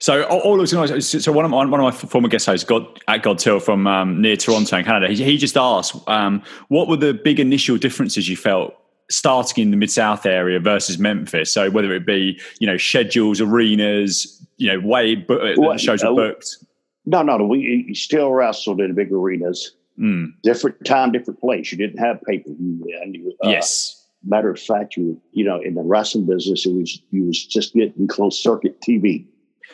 So 0.01 0.25
all 0.25 0.59
looks 0.59 0.73
nice. 0.73 1.25
So 1.25 1.33
one 1.33 1.45
of 1.45 1.51
my, 1.51 1.65
one 1.65 1.81
of 1.81 1.85
my 1.85 1.91
former 1.93 2.29
guest 2.29 2.47
hosts, 2.47 2.65
God 2.65 3.01
at 3.09 3.23
Godtill 3.23 3.63
from 3.63 3.87
um, 3.87 4.21
near 4.21 4.37
Toronto 4.37 4.77
in 4.77 4.85
Canada, 4.85 5.13
he, 5.13 5.23
he 5.23 5.39
just 5.39 5.57
asked, 5.57 5.97
um, 6.09 6.43
what 6.69 6.89
were 6.89 6.97
the 6.97 7.15
big 7.15 7.41
initial 7.41 7.79
differences 7.79 8.29
you 8.29 8.37
felt 8.37 8.75
starting 9.11 9.63
in 9.63 9.71
the 9.71 9.77
mid 9.77 9.91
south 9.91 10.27
area 10.27 10.59
versus 10.59 10.99
Memphis? 10.99 11.53
So 11.53 11.71
whether 11.71 11.93
it 11.95 12.05
be 12.05 12.39
you 12.59 12.67
know 12.67 12.77
schedules, 12.77 13.41
arenas, 13.41 14.42
you 14.57 14.73
know 14.73 14.87
way 14.87 15.15
bu- 15.15 15.55
well, 15.57 15.77
shows 15.77 16.03
are 16.03 16.15
booked. 16.15 16.59
No, 17.05 17.23
no, 17.23 17.37
no. 17.37 17.47
We 17.47 17.93
still 17.95 18.31
wrestled 18.31 18.81
in 18.81 18.95
big 18.95 19.13
arenas. 19.13 19.75
Mm. 19.99 20.33
Different 20.43 20.85
time, 20.85 21.13
different 21.13 21.41
place. 21.41 21.71
You 21.73 21.79
didn't 21.79 21.99
have 21.99 22.23
pay 22.23 22.39
per 22.39 22.51
view 22.53 22.85
then. 22.89 23.33
Uh, 23.45 23.51
yes. 23.51 24.07
Matter 24.25 24.51
of 24.51 24.61
fact, 24.61 24.97
you 24.97 25.21
you 25.33 25.45
know 25.45 25.61
in 25.61 25.75
the 25.75 25.83
wrestling 25.83 26.27
business, 26.27 26.65
it 26.65 26.73
was 26.73 27.01
you 27.11 27.25
was 27.25 27.45
just 27.45 27.75
getting 27.75 28.07
closed 28.07 28.41
circuit 28.41 28.81
TV. 28.81 29.27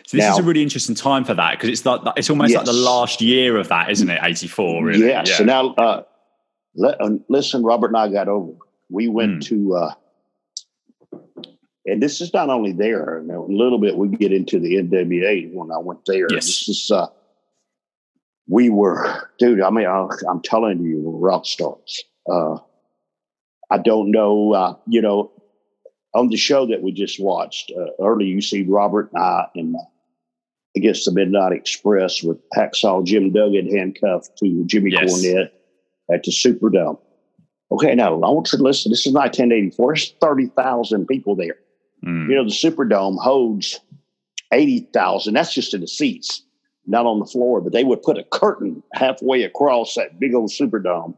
So 0.07 0.17
this 0.17 0.25
now, 0.25 0.33
is 0.33 0.39
a 0.39 0.43
really 0.43 0.63
interesting 0.63 0.95
time 0.95 1.25
for 1.25 1.35
that 1.35 1.53
because 1.53 1.69
it's 1.69 1.85
like 1.85 2.01
it's 2.17 2.31
almost 2.31 2.51
yes. 2.51 2.59
like 2.59 2.67
the 2.67 2.73
last 2.73 3.21
year 3.21 3.59
of 3.59 3.69
that, 3.69 3.91
isn't 3.91 4.09
it? 4.09 4.21
Eighty 4.23 4.49
four, 4.49 4.85
really. 4.85 5.07
Yes. 5.07 5.29
Yeah. 5.29 5.37
So 5.37 5.45
now, 5.45 5.75
uh, 5.75 6.03
let, 6.75 7.01
uh, 7.01 7.11
listen, 7.29 7.63
Robert 7.63 7.89
and 7.89 7.97
I 7.97 8.09
got 8.09 8.29
over. 8.29 8.53
We 8.89 9.09
went 9.09 9.43
mm. 9.43 9.47
to, 9.49 9.75
uh, 9.75 9.95
and 11.91 12.03
this 12.03 12.21
is 12.21 12.33
not 12.33 12.51
only 12.51 12.73
there. 12.73 13.19
a 13.19 13.43
little 13.43 13.79
bit 13.79 13.97
we 13.97 14.09
get 14.09 14.33
into 14.33 14.59
the 14.59 14.77
NWA 14.77 15.53
when 15.53 15.71
I 15.71 15.79
went 15.79 16.01
there. 16.07 16.27
Yes. 16.31 16.47
This 16.47 16.69
is 16.69 16.91
uh, 16.91 17.07
we 18.47 18.71
were, 18.71 19.29
dude. 19.39 19.61
I 19.61 19.71
mean, 19.71 19.87
I, 19.87 20.09
am 20.29 20.41
telling 20.43 20.83
you, 20.83 21.01
we're 21.01 21.31
rock 21.31 21.47
stars. 21.47 22.05
Uh, 22.31 22.59
I 23.71 23.79
don't 23.79 24.11
know, 24.11 24.53
uh, 24.53 24.75
you 24.87 25.03
know, 25.03 25.31
on 26.15 26.29
the 26.29 26.37
show 26.37 26.67
that 26.67 26.83
we 26.83 26.93
just 26.93 27.21
watched 27.21 27.71
uh, 27.79 27.91
earlier, 28.03 28.29
you 28.29 28.41
see 28.41 28.65
Robert 28.65 29.11
and 29.13 29.23
I 29.23 29.47
in 29.55 29.75
uh, 29.77 29.85
against 30.77 31.05
the 31.05 31.13
Midnight 31.13 31.53
Express 31.53 32.23
with 32.23 32.39
Hacksaw 32.57 33.05
Jim 33.05 33.33
Duggan 33.33 33.75
handcuffed 33.75 34.37
to 34.39 34.65
Jimmy 34.67 34.93
yes. 34.93 35.13
Cornette 35.13 35.51
at 36.13 36.23
the 36.23 36.31
Superdome. 36.31 36.99
Okay, 37.71 37.95
now 37.95 38.15
I 38.15 38.31
want 38.31 38.51
you 38.51 38.59
to 38.59 38.65
listen. 38.65 38.91
This 38.91 39.07
is 39.07 39.13
1984. 39.13 39.95
There's 39.95 40.15
30,000 40.21 41.07
people 41.07 41.37
there. 41.37 41.57
Mm. 42.09 42.29
You 42.29 42.37
know, 42.37 42.45
the 42.45 42.51
Superdome 42.51 43.19
holds 43.19 43.81
80,000. 44.53 45.35
That's 45.35 45.53
just 45.53 45.75
in 45.75 45.83
the 45.83 45.89
seats 45.89 46.43
not 46.89 47.05
on 47.05 47.21
the 47.21 47.27
floor, 47.27 47.61
but 47.61 47.73
they 47.73 47.85
would 47.85 48.03
put 48.03 48.19
a 48.19 48.25
curtain 48.25 48.83
halfway 48.95 49.43
across 49.43 49.95
that 49.95 50.19
big 50.19 50.35
old 50.35 50.51
Superdome. 50.51 51.15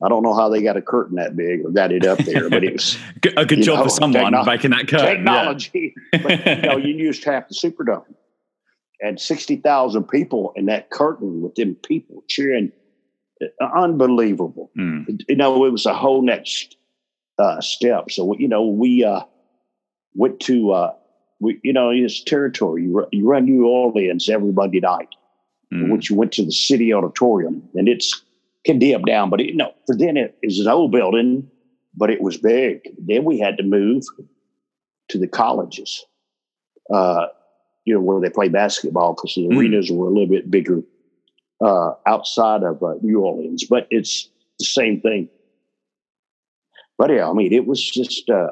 I 0.00 0.08
don't 0.08 0.22
know 0.22 0.34
how 0.34 0.48
they 0.48 0.62
got 0.62 0.76
a 0.76 0.82
curtain 0.82 1.16
that 1.16 1.36
big 1.36 1.64
or 1.64 1.70
got 1.70 1.90
it 1.90 2.06
up 2.06 2.18
there, 2.18 2.48
but 2.48 2.62
it 2.62 2.74
was 2.74 2.96
a 3.36 3.44
good 3.44 3.62
job 3.62 3.78
know, 3.78 3.84
for 3.84 3.90
someone 3.90 4.32
techno- 4.32 4.44
making 4.44 4.70
that 4.70 4.86
curtain. 4.86 5.16
Technology, 5.16 5.94
yeah. 6.12 6.22
but 6.22 6.46
you 6.46 6.62
know, 6.62 6.76
you 6.76 6.94
used 6.94 7.24
half 7.24 7.48
the 7.48 7.54
Superdome, 7.54 8.04
and 9.00 9.20
sixty 9.20 9.56
thousand 9.56 10.04
people 10.04 10.52
in 10.54 10.66
that 10.66 10.90
curtain 10.90 11.42
with 11.42 11.56
them 11.56 11.74
people 11.74 12.22
cheering, 12.28 12.70
uh, 13.42 13.68
unbelievable. 13.76 14.70
Mm. 14.78 15.20
You 15.28 15.34
know, 15.34 15.64
it 15.64 15.72
was 15.72 15.84
a 15.84 15.94
whole 15.94 16.22
next 16.22 16.76
uh, 17.40 17.60
step. 17.60 18.12
So 18.12 18.36
you 18.38 18.46
know, 18.46 18.68
we 18.68 19.02
uh, 19.02 19.22
went 20.18 20.40
to 20.40 20.72
uh, 20.72 20.92
we, 21.40 21.60
you 21.62 21.72
know, 21.72 21.90
it's 21.90 22.22
territory. 22.22 22.82
You, 22.82 23.06
you 23.12 23.26
run 23.26 23.44
New 23.44 23.66
Orleans 23.66 24.28
every 24.28 24.52
Monday 24.52 24.80
night, 24.80 25.08
mm. 25.72 25.90
which 25.90 26.10
you 26.10 26.16
went 26.16 26.32
to 26.32 26.44
the 26.44 26.52
city 26.52 26.92
auditorium, 26.92 27.62
and 27.74 27.88
it's 27.88 28.22
condemned 28.64 29.06
down. 29.06 29.30
But 29.30 29.40
it, 29.40 29.46
you 29.46 29.54
know, 29.54 29.72
for 29.86 29.96
then 29.96 30.16
it 30.16 30.36
is 30.42 30.58
an 30.58 30.68
old 30.68 30.90
building, 30.90 31.48
but 31.96 32.10
it 32.10 32.20
was 32.20 32.36
big. 32.36 32.80
Then 32.98 33.24
we 33.24 33.38
had 33.38 33.56
to 33.58 33.62
move 33.62 34.02
to 35.10 35.18
the 35.18 35.28
colleges, 35.28 36.04
uh, 36.92 37.26
you 37.84 37.94
know, 37.94 38.00
where 38.00 38.20
they 38.20 38.30
play 38.30 38.48
basketball 38.48 39.14
because 39.14 39.34
the 39.36 39.42
mm. 39.42 39.56
arenas 39.56 39.90
were 39.90 40.06
a 40.06 40.10
little 40.10 40.26
bit 40.26 40.50
bigger 40.50 40.82
uh, 41.64 41.92
outside 42.06 42.64
of 42.64 42.82
uh, 42.82 42.94
New 43.00 43.20
Orleans. 43.20 43.64
But 43.64 43.86
it's 43.90 44.28
the 44.58 44.64
same 44.64 45.00
thing. 45.00 45.28
But 46.98 47.10
yeah, 47.10 47.30
I 47.30 47.32
mean, 47.32 47.52
it 47.52 47.64
was 47.64 47.80
just 47.88 48.28
uh, 48.28 48.48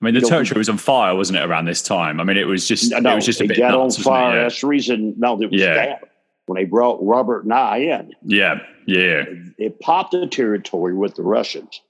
I 0.00 0.04
mean, 0.06 0.14
the 0.14 0.20
territory 0.22 0.58
was 0.58 0.68
on 0.70 0.78
fire, 0.78 1.14
wasn't 1.14 1.38
it? 1.38 1.42
Around 1.42 1.66
this 1.66 1.82
time, 1.82 2.20
I 2.20 2.24
mean, 2.24 2.38
it 2.38 2.46
was 2.46 2.66
just 2.66 2.90
no, 2.90 3.12
it 3.12 3.14
was 3.16 3.26
just 3.26 3.40
a 3.42 3.46
bit 3.46 3.58
got 3.58 3.72
nuts, 3.72 3.98
on 3.98 4.04
fire. 4.04 4.36
Yeah. 4.36 4.42
That's 4.44 4.60
the 4.62 4.66
reason. 4.66 5.14
No, 5.18 5.40
it 5.40 5.50
was 5.50 5.60
yeah. 5.60 5.74
that 5.74 6.10
when 6.46 6.56
they 6.56 6.64
brought 6.64 6.98
Robert 7.02 7.44
and 7.44 7.52
I 7.52 7.76
in. 7.76 8.14
Yeah, 8.22 8.60
yeah. 8.86 9.24
It, 9.26 9.38
it 9.58 9.80
popped 9.80 10.12
the 10.12 10.26
territory 10.26 10.94
with 10.94 11.16
the 11.16 11.22
Russians, 11.22 11.82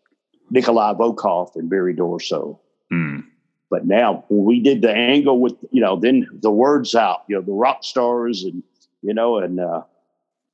Nikolai 0.50 0.94
Volkov 0.94 1.54
and 1.54 1.70
Barry 1.70 1.94
Darsow. 1.94 2.58
Mm. 2.92 3.24
But 3.70 3.86
now, 3.86 4.24
when 4.28 4.44
we 4.44 4.60
did 4.60 4.82
the 4.82 4.90
angle 4.90 5.38
with, 5.38 5.54
you 5.70 5.80
know, 5.80 5.96
then 5.96 6.26
the 6.42 6.50
words 6.50 6.96
out, 6.96 7.22
you 7.28 7.36
know, 7.36 7.42
the 7.42 7.52
rock 7.52 7.84
stars 7.84 8.42
and, 8.42 8.64
you 9.02 9.14
know, 9.14 9.38
and 9.38 9.60
uh, 9.60 9.82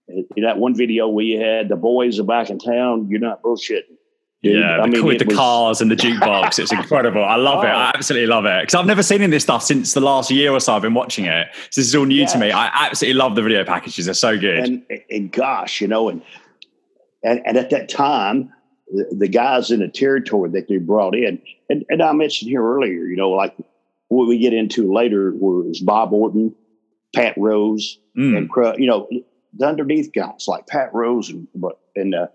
in 0.08 0.42
that 0.42 0.58
one 0.58 0.74
video 0.74 1.08
we 1.08 1.32
had, 1.32 1.70
the 1.70 1.76
boys 1.76 2.20
are 2.20 2.24
back 2.24 2.50
in 2.50 2.58
town, 2.58 3.08
you're 3.08 3.18
not 3.18 3.42
bullshitting. 3.42 3.95
Yeah, 4.52 4.80
I 4.80 4.86
mean, 4.86 5.04
with 5.04 5.18
the 5.18 5.26
was... 5.26 5.36
cars 5.36 5.80
and 5.80 5.90
the 5.90 5.96
jukebox, 5.96 6.58
it's 6.58 6.72
incredible. 6.72 7.24
I 7.24 7.36
love 7.36 7.64
oh. 7.64 7.66
it. 7.66 7.70
I 7.70 7.92
absolutely 7.94 8.26
love 8.26 8.44
it 8.46 8.62
because 8.62 8.74
I've 8.74 8.86
never 8.86 9.02
seen 9.02 9.16
any 9.16 9.26
of 9.26 9.30
this 9.30 9.42
stuff 9.42 9.62
since 9.62 9.94
the 9.94 10.00
last 10.00 10.30
year 10.30 10.52
or 10.52 10.60
so. 10.60 10.74
I've 10.74 10.82
been 10.82 10.94
watching 10.94 11.26
it. 11.26 11.48
So 11.70 11.80
this 11.80 11.88
is 11.88 11.94
all 11.94 12.04
new 12.04 12.14
yeah. 12.16 12.26
to 12.26 12.38
me. 12.38 12.50
I 12.50 12.70
absolutely 12.86 13.18
love 13.18 13.34
the 13.34 13.42
video 13.42 13.64
packages. 13.64 14.04
They're 14.04 14.14
so 14.14 14.38
good. 14.38 14.64
And, 14.64 14.82
and 15.10 15.32
gosh, 15.32 15.80
you 15.80 15.88
know, 15.88 16.08
and, 16.08 16.22
and 17.22 17.40
and 17.46 17.56
at 17.56 17.70
that 17.70 17.88
time, 17.88 18.52
the, 18.92 19.06
the 19.12 19.28
guys 19.28 19.70
in 19.70 19.80
the 19.80 19.88
territory 19.88 20.50
that 20.50 20.68
they 20.68 20.78
brought 20.78 21.14
in, 21.14 21.40
and, 21.68 21.84
and 21.88 22.02
I 22.02 22.12
mentioned 22.12 22.50
here 22.50 22.62
earlier, 22.62 23.06
you 23.06 23.16
know, 23.16 23.30
like 23.30 23.56
what 24.08 24.28
we 24.28 24.38
get 24.38 24.52
into 24.52 24.92
later 24.92 25.32
was 25.32 25.80
Bob 25.80 26.12
Orton, 26.12 26.54
Pat 27.14 27.34
Rose, 27.36 27.98
mm. 28.16 28.36
and 28.36 28.78
you 28.80 28.86
know, 28.86 29.08
the 29.56 29.66
underneath 29.66 30.12
guys 30.12 30.46
like 30.46 30.66
Pat 30.66 30.92
Rose 30.92 31.30
and 31.30 31.48
and 31.94 32.14
uh, 32.14 32.26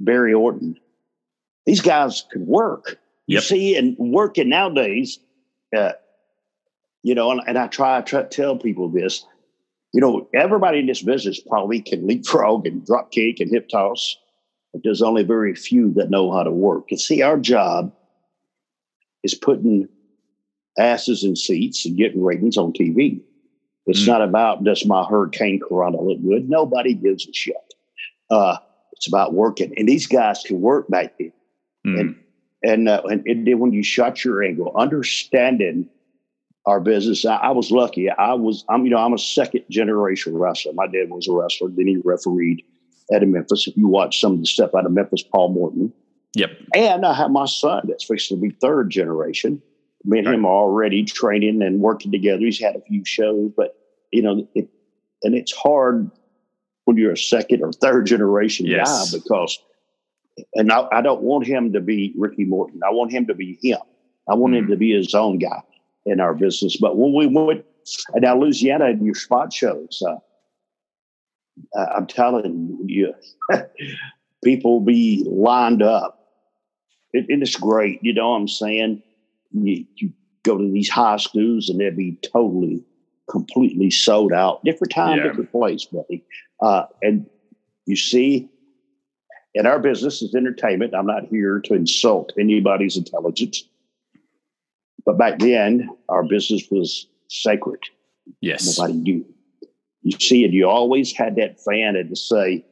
Barry 0.00 0.34
Orton 0.34 0.78
these 1.68 1.82
guys 1.82 2.24
could 2.32 2.46
work. 2.46 2.98
You 3.26 3.34
yep. 3.34 3.42
see, 3.42 3.76
and 3.76 3.94
working 3.98 4.48
nowadays, 4.48 5.18
uh, 5.76 5.92
you 7.02 7.14
know, 7.14 7.30
and, 7.30 7.42
and 7.46 7.58
I 7.58 7.66
try 7.66 8.00
to 8.00 8.24
tell 8.24 8.56
people 8.56 8.88
this. 8.88 9.26
You 9.92 10.00
know, 10.00 10.28
everybody 10.34 10.78
in 10.78 10.86
this 10.86 11.02
business 11.02 11.38
probably 11.38 11.82
can 11.82 12.06
leapfrog 12.06 12.66
and 12.66 12.86
drop 12.86 13.10
kick 13.10 13.40
and 13.40 13.50
hip 13.50 13.68
toss, 13.68 14.16
but 14.72 14.80
there's 14.82 15.02
only 15.02 15.24
very 15.24 15.54
few 15.54 15.92
that 15.96 16.08
know 16.08 16.32
how 16.32 16.42
to 16.42 16.50
work. 16.50 16.86
And 16.90 16.98
see, 16.98 17.20
our 17.20 17.36
job 17.36 17.92
is 19.22 19.34
putting 19.34 19.88
asses 20.78 21.22
in 21.22 21.36
seats 21.36 21.84
and 21.84 21.98
getting 21.98 22.24
ratings 22.24 22.56
on 22.56 22.72
TV. 22.72 23.20
It's 23.84 24.04
mm. 24.04 24.06
not 24.06 24.22
about 24.22 24.64
does 24.64 24.86
my 24.86 25.02
hurricanrana 25.02 26.02
look 26.02 26.22
good? 26.22 26.48
Nobody 26.48 26.94
gives 26.94 27.28
a 27.28 27.32
shit. 27.34 27.56
Uh, 28.30 28.56
it's 28.92 29.06
about 29.06 29.34
working, 29.34 29.74
and 29.76 29.86
these 29.86 30.06
guys 30.06 30.42
can 30.46 30.62
work 30.62 30.88
back 30.88 31.12
then. 31.18 31.32
Mm. 31.86 32.00
And 32.00 32.16
and, 32.62 32.88
uh, 32.88 33.02
and, 33.04 33.24
and 33.26 33.60
when 33.60 33.72
you 33.72 33.84
shot 33.84 34.24
your 34.24 34.42
angle, 34.42 34.72
understanding 34.76 35.88
our 36.66 36.80
business, 36.80 37.24
I, 37.24 37.36
I, 37.36 37.50
was 37.52 37.70
lucky. 37.70 38.10
I 38.10 38.34
was 38.34 38.64
I'm 38.68 38.84
you 38.84 38.90
know 38.90 38.98
I'm 38.98 39.14
a 39.14 39.18
second 39.18 39.64
generation 39.70 40.36
wrestler. 40.36 40.72
My 40.74 40.86
dad 40.86 41.08
was 41.08 41.28
a 41.28 41.32
wrestler. 41.32 41.70
Then 41.70 41.86
he 41.86 42.00
refereed 42.04 42.64
at 43.12 43.26
Memphis. 43.26 43.68
If 43.68 43.76
you 43.76 43.88
watch 43.88 44.20
some 44.20 44.34
of 44.34 44.40
the 44.40 44.46
stuff 44.46 44.74
out 44.74 44.86
of 44.86 44.92
Memphis, 44.92 45.22
Paul 45.22 45.50
Morton. 45.50 45.92
Yep. 46.34 46.50
And 46.74 47.06
I 47.06 47.14
have 47.14 47.30
my 47.30 47.46
son 47.46 47.84
that's 47.88 48.04
fixing 48.04 48.36
to 48.36 48.40
be 48.40 48.50
third 48.60 48.90
generation. 48.90 49.62
Me 50.04 50.18
and 50.18 50.26
right. 50.26 50.34
him 50.34 50.44
are 50.44 50.52
already 50.52 51.04
training 51.04 51.62
and 51.62 51.80
working 51.80 52.12
together. 52.12 52.40
He's 52.40 52.60
had 52.60 52.76
a 52.76 52.80
few 52.82 53.04
shows, 53.04 53.50
but 53.56 53.76
you 54.12 54.22
know, 54.22 54.46
it, 54.54 54.68
and 55.22 55.34
it's 55.34 55.52
hard 55.52 56.10
when 56.84 56.96
you're 56.96 57.12
a 57.12 57.18
second 57.18 57.62
or 57.62 57.72
third 57.72 58.06
generation 58.06 58.66
yes. 58.66 59.10
guy 59.10 59.18
because 59.18 59.58
and 60.54 60.72
I, 60.72 60.86
I, 60.92 61.00
don't 61.00 61.22
want 61.22 61.46
him 61.46 61.72
to 61.72 61.80
be 61.80 62.14
Ricky 62.16 62.44
Morton. 62.44 62.80
I 62.86 62.90
want 62.90 63.12
him 63.12 63.26
to 63.26 63.34
be 63.34 63.58
him. 63.62 63.78
I 64.28 64.34
want 64.34 64.54
mm 64.54 64.58
him 64.58 64.66
to 64.68 64.76
be 64.76 64.92
his 64.92 65.14
own 65.14 65.38
guy 65.38 65.62
in 66.04 66.20
our 66.20 66.34
business. 66.34 66.76
But 66.76 66.96
when 66.96 67.14
we 67.14 67.26
went 67.26 67.64
now 68.14 68.38
Louisiana 68.38 68.86
and 68.86 69.04
your 69.04 69.14
spot 69.14 69.52
shows, 69.52 70.02
uh, 70.06 70.16
I'm 71.94 72.06
telling 72.06 72.78
you, 72.86 73.14
people 74.44 74.80
be 74.80 75.24
lined 75.26 75.82
up. 75.82 76.14
It, 77.12 77.26
and 77.28 77.42
it's 77.42 77.56
great. 77.56 78.00
You 78.02 78.12
know 78.12 78.30
what 78.30 78.36
I'm 78.36 78.48
saying? 78.48 79.02
You, 79.52 79.86
you 79.96 80.12
go 80.42 80.58
to 80.58 80.70
these 80.70 80.90
high 80.90 81.16
schools 81.16 81.68
and 81.68 81.80
they'll 81.80 81.94
be 81.94 82.18
totally, 82.32 82.84
completely 83.30 83.90
sold 83.90 84.32
out. 84.32 84.62
Different 84.64 84.92
time, 84.92 85.18
yeah. 85.18 85.24
different 85.24 85.50
place, 85.50 85.86
buddy. 85.86 86.24
Uh, 86.60 86.84
and 87.02 87.26
you 87.86 87.96
see, 87.96 88.50
and 89.54 89.66
our 89.66 89.78
business 89.78 90.22
is 90.22 90.34
entertainment. 90.34 90.94
I'm 90.94 91.06
not 91.06 91.24
here 91.26 91.60
to 91.64 91.74
insult 91.74 92.32
anybody's 92.38 92.96
intelligence. 92.96 93.64
But 95.04 95.16
back 95.18 95.38
then, 95.38 95.88
our 96.08 96.22
business 96.22 96.64
was 96.70 97.06
sacred. 97.28 97.80
Yes. 98.40 98.78
Nobody 98.78 98.98
knew. 98.98 99.24
You 100.02 100.18
see 100.20 100.44
it, 100.44 100.52
you 100.52 100.68
always 100.68 101.12
had 101.12 101.36
that 101.36 101.60
fan 101.60 101.96
and 101.96 102.10
to 102.10 102.16
say, 102.16 102.64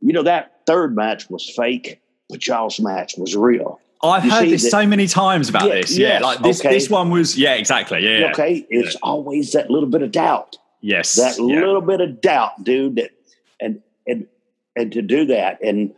you 0.00 0.12
know, 0.12 0.22
that 0.22 0.62
third 0.66 0.96
match 0.96 1.28
was 1.30 1.48
fake, 1.48 2.00
but 2.28 2.46
y'all's 2.46 2.80
match 2.80 3.14
was 3.16 3.36
real. 3.36 3.78
Oh, 4.02 4.08
I've 4.10 4.24
You 4.24 4.30
heard 4.30 4.48
this 4.48 4.62
that- 4.64 4.70
so 4.70 4.86
many 4.86 5.06
times 5.06 5.48
about 5.50 5.68
Yeah, 5.68 5.74
this. 5.74 5.96
Yeah, 5.98 6.08
yes, 6.08 6.22
like 6.22 6.38
this. 6.40 6.60
okay. 6.60 6.70
This 6.70 6.88
one 6.88 7.10
was. 7.10 7.36
Yeah, 7.36 7.54
exactly. 7.54 8.02
Yeah. 8.02 8.18
yeah. 8.18 8.30
Okay, 8.30 8.66
it's 8.70 8.96
always 9.02 9.52
that 9.52 9.70
little 9.70 9.88
bit 9.88 10.02
of 10.02 10.10
doubt. 10.10 10.56
Yes. 10.80 11.16
that 11.16 11.36
yeah. 11.38 11.44
little 11.60 11.82
bit 11.82 12.00
of 12.00 12.22
doubt, 12.22 12.64
dude. 12.64 12.96
That, 12.96 13.10
and 13.60 13.82
and 14.76 14.92
to 14.92 15.02
do 15.02 15.26
that, 15.26 15.62
and 15.62 15.92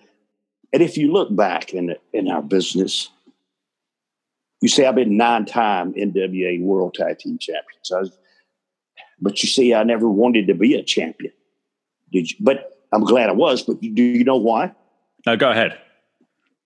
and 0.73 0.83
if 0.83 0.97
you 0.97 1.13
look 1.13 1.35
back 1.35 1.73
in 1.75 1.95
in 2.13 2.29
our 2.29 2.43
business, 2.43 3.09
you 4.61 4.69
see, 4.69 4.85
I've 4.85 4.95
been 4.95 5.17
nine 5.17 5.45
time 5.45 5.93
NWA 5.95 6.61
World 6.63 6.95
Tag 6.95 7.19
Team 7.19 7.39
Champions. 7.39 7.91
I 7.95 8.01
was, 8.01 8.19
but 9.21 9.43
you 9.43 9.49
see, 9.49 9.75
I 9.75 9.83
never 9.83 10.09
wanted 10.09 10.47
to 10.49 10.55
be 10.55 10.75
a 10.75 10.83
champion. 10.83 11.33
Did 12.13 12.31
you? 12.31 12.37
But 12.41 12.79
I'm 12.93 13.05
glad 13.05 13.29
I 13.29 13.33
was. 13.33 13.63
But 13.63 13.81
do 13.81 13.87
you 14.03 14.25
know 14.25 14.37
why? 14.37 14.73
No, 15.27 15.37
go 15.37 15.51
ahead. 15.51 15.79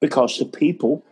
Because 0.00 0.38
the 0.38 0.44
people 0.44 1.04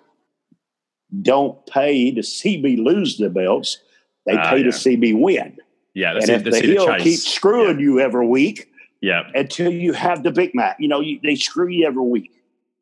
don't 1.22 1.64
pay 1.66 2.10
to 2.12 2.22
see 2.22 2.60
me 2.60 2.76
lose 2.76 3.16
the 3.18 3.30
belts; 3.30 3.78
they 4.26 4.36
Ah, 4.36 4.50
pay 4.50 4.58
yeah. 4.58 4.64
to 4.64 4.72
see 4.72 4.96
me 4.96 5.12
win. 5.14 5.56
Yeah. 5.94 6.10
and 6.12 6.22
That's 6.22 6.30
if 6.30 6.46
it. 6.46 6.50
the 6.50 6.60
heel 6.60 6.86
The 6.86 6.96
keeps 6.98 7.26
screwing 7.26 7.78
you 7.78 8.00
every 8.00 8.26
week, 8.26 8.68
Yeah. 9.04 9.22
until 9.34 9.70
you 9.70 9.92
have 9.92 10.22
the 10.22 10.30
big 10.30 10.54
match. 10.54 10.76
You 10.78 10.88
know, 10.88 11.00
you, 11.00 11.20
they 11.22 11.34
screw 11.34 11.68
you 11.68 11.86
every 11.86 12.02
week. 12.02 12.30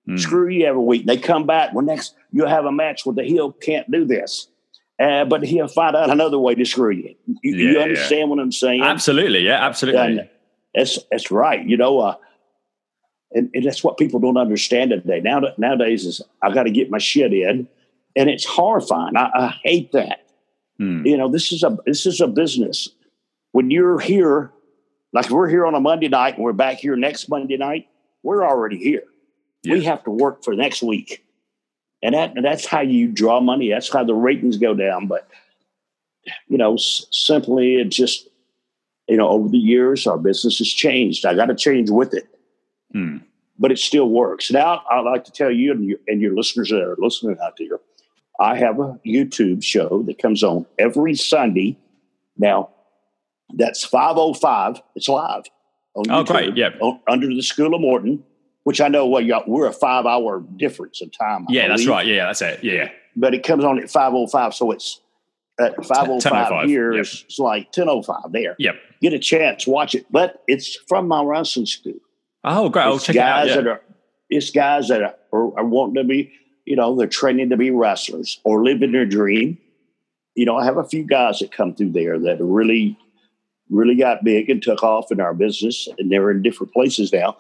Mm. 0.09 0.19
Screw 0.19 0.49
you 0.49 0.67
every 0.67 0.83
week. 0.83 1.07
They 1.07 1.17
come 1.17 1.47
back. 1.47 1.73
Well, 1.75 1.85
next 1.85 2.15
you'll 2.33 2.49
have 2.49 2.65
a 2.65 2.73
match 2.73 3.05
where 3.05 3.15
the 3.15 3.25
heel 3.25 3.53
can't 3.53 3.91
do 3.91 4.05
this, 4.05 4.49
uh, 5.01 5.25
but 5.25 5.43
he'll 5.45 5.69
find 5.69 5.97
out 5.97 6.11
another 6.11 6.39
way 6.39 6.55
to 6.55 6.65
screw 6.65 6.91
you. 6.93 7.15
You, 7.27 7.57
you 7.57 7.67
Yeah, 7.67 7.73
yeah. 7.73 7.83
understand 7.83 8.31
what 8.31 8.39
I'm 8.39 8.53
saying? 8.53 8.83
Absolutely. 8.83 9.41
Yeah. 9.41 9.65
Absolutely. 9.67 10.01
And 10.01 10.29
that's 10.75 10.99
that's 11.11 11.31
right. 11.31 11.65
You 11.67 11.77
know, 11.77 11.99
uh, 12.01 12.15
and, 13.33 13.51
and 13.55 13.65
that's 13.65 13.83
what 13.83 13.97
people 13.99 14.21
don't 14.21 14.37
understand 14.37 14.91
today. 14.91 15.21
Now 15.21 15.41
nowadays 15.59 16.05
is 16.05 16.23
I 16.43 16.53
got 16.53 16.65
to 16.65 16.71
get 16.71 16.91
my 16.91 16.99
shit 16.99 17.33
in, 17.33 17.69
and 18.17 18.31
it's 18.31 18.45
horrifying. 18.45 19.17
I, 19.17 19.31
I 19.35 19.55
hate 19.65 19.93
that. 19.93 20.21
Mm. 20.81 21.07
You 21.07 21.17
know, 21.17 21.29
this 21.31 21.53
is 21.53 21.63
a 21.63 21.77
this 21.87 22.07
is 22.07 22.21
a 22.21 22.27
business. 22.27 22.89
When 23.53 23.71
you're 23.71 23.99
here, 24.01 24.51
like 25.13 25.27
if 25.27 25.31
we're 25.31 25.49
here 25.49 25.67
on 25.67 25.75
a 25.75 25.81
Monday 25.81 26.09
night 26.09 26.35
and 26.35 26.45
we're 26.45 26.53
back 26.53 26.79
here 26.79 26.97
next 26.97 27.29
Monday 27.29 27.57
night, 27.57 27.89
we're 28.23 28.45
already 28.47 28.79
here. 28.79 29.03
We 29.65 29.85
have 29.85 30.03
to 30.05 30.11
work 30.11 30.43
for 30.43 30.55
next 30.55 30.83
week, 30.83 31.25
and 32.03 32.15
that, 32.15 32.35
that's 32.43 32.67
how 32.67 32.81
you 32.81 33.09
draw 33.13 33.41
money. 33.41 33.69
That's 33.71 33.93
how 33.93 34.03
the 34.05 34.15
ratings 34.15 34.57
go 34.59 34.75
down. 34.75 35.07
But 35.07 35.29
you 36.49 36.59
know, 36.59 36.75
s- 36.75 37.07
simply 37.11 37.77
it 37.77 37.91
just 37.91 38.29
you 39.09 39.17
know 39.17 39.29
over 39.29 39.49
the 39.49 39.59
years 39.59 40.07
our 40.07 40.19
business 40.19 40.59
has 40.59 40.69
changed. 40.69 41.25
I 41.27 41.35
got 41.35 41.47
to 41.47 41.55
change 41.55 41.91
with 41.91 42.13
it, 42.15 42.27
Mm. 42.95 43.23
but 43.59 43.71
it 43.73 43.79
still 43.79 44.09
works. 44.09 44.51
Now 44.51 44.83
I'd 44.91 45.01
like 45.05 45.25
to 45.25 45.33
tell 45.33 45.51
you 45.51 45.73
and 45.73 45.85
your, 45.85 45.99
and 46.09 46.21
your 46.21 46.35
listeners 46.35 46.71
that 46.71 46.83
are 46.83 46.97
listening 46.99 47.37
out 47.43 47.57
there, 47.59 47.79
I 48.41 48.57
have 48.57 48.81
a 48.81 48.99
YouTube 49.07 49.63
show 49.63 50.03
that 50.07 50.19
comes 50.21 50.43
on 50.43 50.67
every 50.79 51.15
Sunday. 51.15 51.77
Now 52.37 52.71
that's 53.55 53.85
five 53.85 54.17
oh 54.17 54.35
five. 54.35 54.81
It's 54.95 55.09
live. 55.09 55.45
On 55.95 56.11
Oh, 56.11 56.23
YouTube, 56.25 56.27
great, 56.27 56.57
yeah. 56.57 56.71
on- 56.81 57.01
under 57.09 57.27
the 57.29 57.43
School 57.43 57.75
of 57.75 57.81
Morton, 57.81 58.25
which 58.65 58.81
I 58.81 58.89
know 58.89 59.07
what 59.07 59.25
y'all, 59.27 59.45
we're 59.47 59.67
a 59.67 59.73
five 59.73 60.07
hour 60.07 60.43
difference 60.57 61.03
in 61.03 61.11
time. 61.11 61.47
I 61.49 61.53
Yeah. 61.53 61.69
That's 61.69 61.87
right. 61.87 62.07
Yeah. 62.07 62.27
That's 62.27 62.43
it. 62.43 62.65
Yeah. 62.65 62.91
but 63.15 63.35
it 63.35 63.43
comes 63.45 63.63
on 63.65 63.79
at 63.79 63.91
505 63.91 64.55
so 64.55 64.71
it's 64.71 65.01
at 65.61 65.77
505 65.85 66.23
10:05, 66.49 66.67
here 66.67 66.93
yep. 66.95 67.01
it's, 67.03 67.39
like 67.39 67.67
1005 67.77 68.33
there 68.33 68.57
Yep. 68.59 68.75
get 69.03 69.13
a 69.13 69.19
chance 69.19 69.67
watch 69.67 69.95
it 69.95 70.07
but 70.11 70.43
it's 70.49 70.77
from 70.89 71.09
my 71.09 71.23
wrestling 71.23 71.67
school 71.67 71.93
Oh, 72.43 72.71
great. 72.71 72.85
I'll 72.87 72.95
it's 72.97 73.05
check 73.05 73.17
it 73.17 73.19
out. 73.19 73.45
guys 73.45 73.49
Yeah. 73.51 73.57
that 73.57 73.67
are 73.67 73.83
it's 74.31 74.51
guys 74.51 74.89
that 74.89 75.03
are, 75.03 75.15
are, 75.31 75.59
are 75.59 75.65
wanting 75.67 75.97
to 75.97 76.05
be 76.05 76.33
you 76.65 76.75
know 76.75 76.97
they're 76.97 77.07
training 77.07 77.51
to 77.51 77.59
be 77.59 77.71
wrestlers 77.71 78.41
or 78.45 78.65
living 78.65 78.93
their 78.93 79.05
dream 79.05 79.59
you 80.35 80.47
know 80.47 80.57
i 80.57 80.65
have 80.65 80.79
a 80.79 80.85
few 80.85 81.03
guys 81.05 81.41
that 81.41 81.53
come 81.53 81.75
through 81.75 81.91
there 81.91 82.19
that 82.19 82.39
really 82.41 82.97
really 83.73 83.95
got 83.97 84.23
big 84.23 84.49
and 84.51 84.63
took 84.63 84.83
off 84.83 85.11
in 85.11 85.21
our 85.21 85.35
business 85.35 85.89
and 85.99 86.11
they're 86.13 86.31
in 86.31 86.43
different 86.43 86.73
places 86.73 87.13
now 87.13 87.37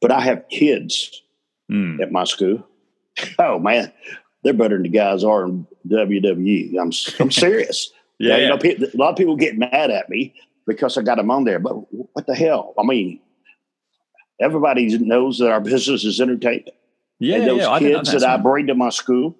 but 0.00 0.10
i 0.12 0.20
have 0.20 0.48
kids 0.48 1.22
Mm. 1.70 2.00
at 2.00 2.12
my 2.12 2.22
school. 2.24 2.64
Oh 3.40 3.58
man, 3.58 3.92
they're 4.44 4.52
better 4.52 4.76
than 4.76 4.84
the 4.84 4.88
guys 4.88 5.24
are 5.24 5.44
in 5.46 5.66
WWE. 5.88 6.78
I'm 6.80 6.92
I'm 7.18 7.30
serious. 7.44 7.90
Yeah. 8.20 8.36
you 8.36 8.48
know, 8.48 8.58
a 8.62 8.96
lot 8.96 9.10
of 9.10 9.16
people 9.16 9.34
get 9.34 9.58
mad 9.58 9.90
at 9.90 10.08
me 10.08 10.32
because 10.64 10.96
I 10.96 11.02
got 11.02 11.16
them 11.16 11.28
on 11.32 11.42
there. 11.42 11.58
But 11.58 11.72
what 12.14 12.26
the 12.28 12.36
hell? 12.36 12.72
I 12.78 12.84
mean, 12.84 13.18
everybody 14.40 14.96
knows 14.98 15.38
that 15.38 15.50
our 15.50 15.60
business 15.72 16.04
is 16.04 16.20
entertainment. 16.20 16.70
Yeah. 17.18 17.36
and 17.38 17.48
those 17.48 17.58
yeah. 17.62 17.70
I 17.70 17.78
kids 17.80 18.12
that's 18.12 18.22
that 18.22 18.30
I 18.30 18.36
bring 18.40 18.68
to 18.68 18.74
my 18.76 18.90
school, 18.90 19.34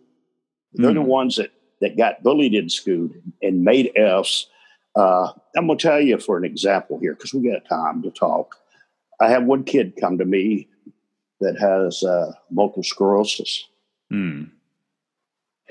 they're 0.72 0.92
the 0.92 1.00
Mm. 1.00 1.04
ones 1.06 1.36
that 1.36 1.50
that 1.80 1.96
got 1.96 2.24
bullied 2.24 2.54
in 2.54 2.68
school 2.70 3.10
and 3.40 3.62
made 3.62 3.92
F's. 3.94 4.48
Uh, 4.96 5.30
I'm 5.56 5.66
gonna 5.66 5.78
tell 5.78 6.00
you 6.00 6.18
for 6.18 6.38
an 6.38 6.44
example 6.44 6.98
here 6.98 7.14
because 7.14 7.34
we 7.34 7.50
got 7.50 7.68
time 7.68 8.02
to 8.02 8.10
talk. 8.10 8.56
I 9.20 9.28
have 9.28 9.44
one 9.44 9.64
kid 9.64 9.94
come 10.00 10.18
to 10.18 10.24
me 10.24 10.68
that 11.40 11.58
has 11.58 12.02
uh, 12.02 12.32
multiple 12.50 12.82
sclerosis. 12.82 13.66
Mm. 14.12 14.50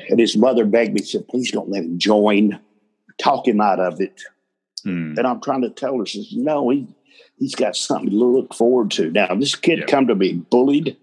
And 0.09 0.19
his 0.19 0.37
mother 0.37 0.65
begged 0.65 0.93
me, 0.93 1.01
said, 1.01 1.27
please 1.27 1.51
don't 1.51 1.69
let 1.69 1.83
him 1.83 1.97
join. 1.97 2.59
Talk 3.17 3.47
him 3.47 3.61
out 3.61 3.79
of 3.79 4.01
it. 4.01 4.21
Mm. 4.85 5.17
And 5.17 5.25
I'm 5.25 5.41
trying 5.41 5.61
to 5.61 5.69
tell 5.69 5.97
her, 5.97 6.05
says, 6.05 6.33
no, 6.33 6.69
he, 6.69 6.87
he's 7.37 7.55
got 7.55 7.75
something 7.75 8.09
to 8.09 8.15
look 8.15 8.53
forward 8.53 8.91
to. 8.91 9.09
Now, 9.11 9.33
this 9.35 9.55
kid 9.55 9.79
Yeah. 9.79 9.85
come 9.85 10.07
to 10.07 10.15
be 10.15 10.33
bullied 10.33 10.97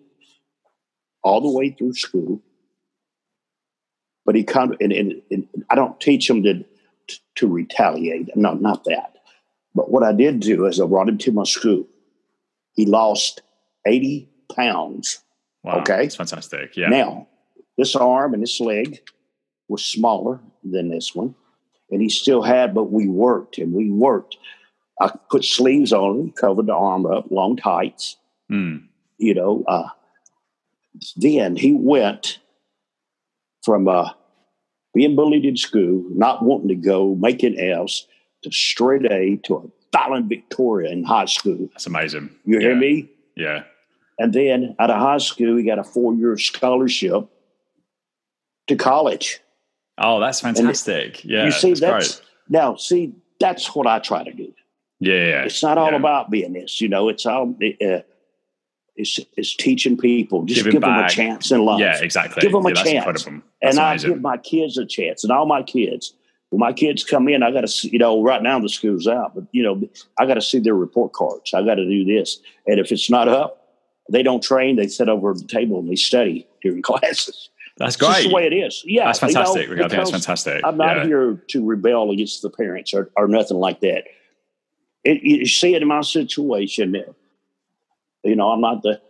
all 1.24 1.40
the 1.40 1.50
way 1.50 1.70
through 1.70 1.94
school. 1.94 2.40
But 4.24 4.34
he 4.36 4.44
come 4.44 4.76
and, 4.80 4.92
and, 4.92 5.22
and 5.30 5.48
I 5.70 5.74
don't 5.74 5.98
teach 6.00 6.28
him 6.28 6.42
to, 6.44 6.64
to 7.36 7.46
retaliate. 7.48 8.34
No, 8.36 8.54
not 8.54 8.84
that. 8.84 9.16
But 9.74 9.90
what 9.90 10.02
I 10.02 10.12
did 10.12 10.40
do 10.40 10.66
is 10.66 10.80
I 10.80 10.86
brought 10.86 11.08
him 11.08 11.18
to 11.18 11.32
my 11.32 11.44
school. 11.44 11.86
He 12.74 12.86
lost 12.86 13.42
80 13.86 14.28
pounds. 14.54 15.20
Wow. 15.62 15.80
Okay. 15.80 16.02
That's 16.02 16.16
fantastic. 16.16 16.76
Yeah. 16.76 16.88
Now, 16.88 17.28
this 17.78 17.96
arm 17.96 18.34
and 18.34 18.42
this 18.42 18.60
leg 18.60 19.00
was 19.68 19.84
smaller 19.84 20.40
than 20.62 20.90
this 20.90 21.14
one, 21.14 21.34
and 21.90 22.02
he 22.02 22.08
still 22.08 22.42
had, 22.42 22.74
but 22.74 22.90
we 22.92 23.08
worked 23.08 23.58
and 23.58 23.72
we 23.72 23.90
worked. 23.90 24.36
I 25.00 25.12
put 25.30 25.44
sleeves 25.44 25.92
on 25.92 26.18
him, 26.20 26.30
covered 26.32 26.66
the 26.66 26.74
arm 26.74 27.06
up, 27.06 27.30
long 27.30 27.56
tights, 27.56 28.16
Mm. 28.50 28.86
you 29.16 29.34
know. 29.34 29.64
Uh, 29.66 29.88
then 31.16 31.56
he 31.56 31.72
went 31.72 32.38
from 33.62 33.88
uh, 33.88 34.10
being 34.94 35.16
bullied 35.16 35.44
in 35.44 35.56
school, 35.56 36.04
not 36.10 36.44
wanting 36.44 36.68
to 36.68 36.74
go, 36.74 37.14
making 37.14 37.58
F's, 37.58 38.06
to 38.42 38.50
straight 38.50 39.10
A 39.10 39.36
to 39.44 39.56
a 39.56 39.62
violent 39.96 40.28
Victoria 40.28 40.90
in 40.90 41.04
high 41.04 41.26
school. 41.26 41.68
That's 41.72 41.86
amazing. 41.86 42.30
You 42.44 42.58
hear 42.58 42.72
Yeah. 42.72 42.78
me? 42.78 43.08
Yeah. 43.36 43.62
And 44.18 44.32
then 44.32 44.74
out 44.78 44.90
of 44.90 44.98
high 44.98 45.18
school, 45.18 45.56
he 45.56 45.62
got 45.62 45.78
a 45.78 45.84
four 45.84 46.14
year 46.14 46.36
scholarship 46.36 47.26
to 48.68 48.76
college. 48.76 49.40
Oh, 49.98 50.20
that's 50.20 50.40
fantastic. 50.40 51.24
yeah. 51.24 51.44
you 51.44 51.50
see, 51.50 51.70
that's, 51.70 51.80
that's, 51.80 52.16
great. 52.16 52.28
now, 52.48 52.76
see, 52.76 53.12
that's 53.38 53.74
what 53.74 53.86
I 53.86 53.98
try 53.98 54.24
to 54.24 54.32
do. 54.32 54.52
Yeah. 55.00 55.14
yeah. 55.14 55.44
It's 55.44 55.62
not 55.62 55.78
all 55.78 55.90
yeah. 55.90 55.96
about 55.96 56.30
being 56.30 56.52
this, 56.52 56.80
you 56.80 56.88
know, 56.88 57.08
it's 57.08 57.26
all, 57.26 57.54
uh, 57.84 57.98
it's, 58.96 59.18
it's 59.36 59.56
teaching 59.56 59.96
people, 59.96 60.44
just 60.44 60.60
Giving 60.60 60.72
give 60.72 60.82
them 60.82 60.98
a 60.98 61.08
chance 61.08 61.50
in 61.50 61.64
life. 61.64 61.80
Yeah, 61.80 61.98
exactly. 62.02 62.40
Give 62.40 62.54
'em 62.54 62.66
a 62.66 62.68
yeah, 62.68 62.74
that's 62.74 62.90
chance. 62.90 63.04
That's 63.06 63.26
and 63.26 63.78
I 63.78 63.92
amazing. 63.92 64.10
give 64.10 64.20
my 64.20 64.36
kids 64.36 64.78
a 64.78 64.86
chance, 64.86 65.24
and 65.24 65.32
all 65.32 65.46
my 65.46 65.62
kids. 65.62 66.14
When 66.50 66.60
my 66.60 66.74
kids 66.74 67.02
come 67.02 67.28
in, 67.28 67.42
I 67.42 67.50
got 67.50 67.66
to, 67.66 67.88
you 67.88 67.98
know, 67.98 68.22
right 68.22 68.42
now 68.42 68.60
the 68.60 68.68
school's 68.68 69.08
out, 69.08 69.34
but 69.34 69.44
you 69.52 69.62
know, 69.62 69.88
I 70.18 70.26
got 70.26 70.34
to 70.34 70.42
see 70.42 70.58
their 70.58 70.74
report 70.74 71.14
cards. 71.14 71.54
I 71.54 71.62
got 71.62 71.76
to 71.76 71.86
do 71.86 72.04
this, 72.04 72.40
and 72.66 72.78
if 72.78 72.92
it's 72.92 73.08
not 73.08 73.26
up, 73.26 73.62
they 74.10 74.22
don't 74.22 74.42
train. 74.42 74.76
They 74.76 74.88
sit 74.88 75.08
over 75.08 75.32
the 75.32 75.46
table 75.46 75.78
and 75.78 75.88
they 75.88 75.96
study 75.96 76.46
during 76.60 76.82
classes. 76.82 77.48
that's 77.78 77.96
great. 77.96 78.28
the 78.28 78.34
way 78.34 78.46
it 78.46 78.52
is. 78.52 78.82
Yeah, 78.84 79.06
that's 79.06 79.22
you 79.22 79.28
know, 79.28 79.34
fantastic. 79.34 79.70
I 79.70 79.76
think 79.76 79.90
that's 79.92 80.10
fantastic. 80.10 80.60
I'm 80.64 80.76
not 80.76 80.98
yeah. 80.98 81.06
here 81.06 81.42
to 81.48 81.64
rebel 81.64 82.10
against 82.10 82.42
the 82.42 82.50
parents 82.50 82.92
or, 82.92 83.10
or 83.16 83.28
nothing 83.28 83.56
like 83.56 83.80
that. 83.80 84.04
It, 85.04 85.22
you 85.22 85.46
see 85.46 85.74
it 85.74 85.80
in 85.80 85.88
my 85.88 86.02
situation. 86.02 86.94
You 88.24 88.36
know, 88.36 88.50
I'm 88.50 88.60
not 88.60 88.82
the. 88.82 89.00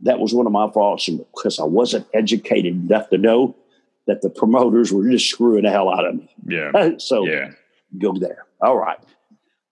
That 0.00 0.18
was 0.18 0.34
one 0.34 0.46
of 0.46 0.52
my 0.52 0.70
faults 0.70 1.08
because 1.08 1.58
I 1.58 1.64
wasn't 1.64 2.06
educated 2.12 2.74
enough 2.74 3.08
to 3.10 3.18
know 3.18 3.56
that 4.06 4.20
the 4.22 4.28
promoters 4.28 4.92
were 4.92 5.08
just 5.10 5.30
screwing 5.30 5.62
the 5.62 5.70
hell 5.70 5.88
out 5.88 6.04
of 6.06 6.16
me. 6.16 6.34
Yeah. 6.46 6.90
so 6.98 7.24
Yeah. 7.26 7.52
go 7.98 8.12
there. 8.18 8.44
All 8.60 8.76
right. 8.76 8.98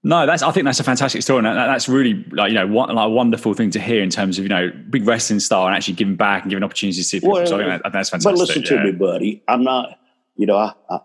No, 0.05 0.27
that's. 0.27 0.43
I 0.43 0.51
think 0.51 0.65
that's 0.65 0.81
a 0.81 0.85
fantastic 0.85 1.23
story, 1.23 1.39
and 1.39 1.47
that, 1.47 1.67
that's 1.67 1.89
really 1.89 2.25
like 2.33 2.49
you 2.49 2.57
know 2.57 2.67
one, 2.67 2.93
like 2.93 3.07
a 3.07 3.11
wonderful 3.11 3.55
thing 3.55 3.71
to 3.71 3.81
hear 3.81 4.03
in 4.03 4.11
terms 4.11 4.37
of 4.37 4.43
you 4.45 4.49
know 4.49 4.71
big 4.91 5.07
wrestling 5.07 5.39
star 5.39 5.69
and 5.69 5.77
actually 5.77 5.95
giving 5.95 6.17
back 6.17 6.43
and 6.43 6.51
giving 6.51 6.65
opportunities 6.65 7.09
to 7.11 7.17
people. 7.19 7.31
Well, 7.35 7.47
so 7.47 7.55
I 7.55 7.59
think 7.71 7.83
that, 7.85 7.93
that's 7.93 8.11
fantastic. 8.11 8.33
But 8.35 8.39
listen 8.39 8.65
to 8.65 8.83
me, 8.85 8.93
buddy. 8.93 9.43
I'm 9.47 9.63
not. 9.63 9.99
You 10.35 10.47
know, 10.47 10.57
I, 10.57 10.73
I 10.91 10.99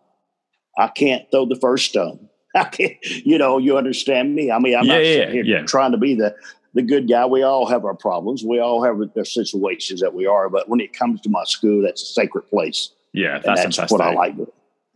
I 0.80 0.88
can't 0.88 1.30
throw 1.30 1.46
the 1.46 1.58
first 1.58 1.86
stone. 1.90 2.28
I 2.56 2.64
can't. 2.64 2.96
You 3.04 3.38
know, 3.38 3.60
you 3.60 3.78
understand 3.78 4.34
me. 4.34 4.50
I 4.50 4.58
mean, 4.58 4.76
I'm 4.76 4.86
Yeah, 4.86 4.94
not 4.94 5.04
yeah, 5.04 5.14
sitting 5.14 5.34
here 5.34 5.44
yeah. 5.46 5.62
trying 5.64 5.92
to 5.92 5.98
be 6.00 6.16
the 6.16 6.36
the 6.78 6.84
good 6.84 7.10
guy. 7.10 7.26
We 7.26 7.44
all 7.44 7.66
have 7.66 7.84
our 7.86 7.96
problems. 7.96 8.44
We 8.44 8.60
all 8.60 8.84
have 8.84 9.00
the 9.14 9.26
situations 9.26 10.00
that 10.00 10.14
we 10.14 10.26
are. 10.26 10.48
But 10.50 10.70
when 10.70 10.80
it 10.80 10.94
comes 10.94 11.22
to 11.22 11.30
my 11.30 11.44
school, 11.44 11.82
that's 11.82 12.04
a 12.04 12.06
sacred 12.06 12.44
place. 12.44 12.92
Yeah, 13.14 13.40
that's, 13.40 13.76
that's 13.76 13.92
what 13.92 14.02
I 14.02 14.14
like. 14.14 14.36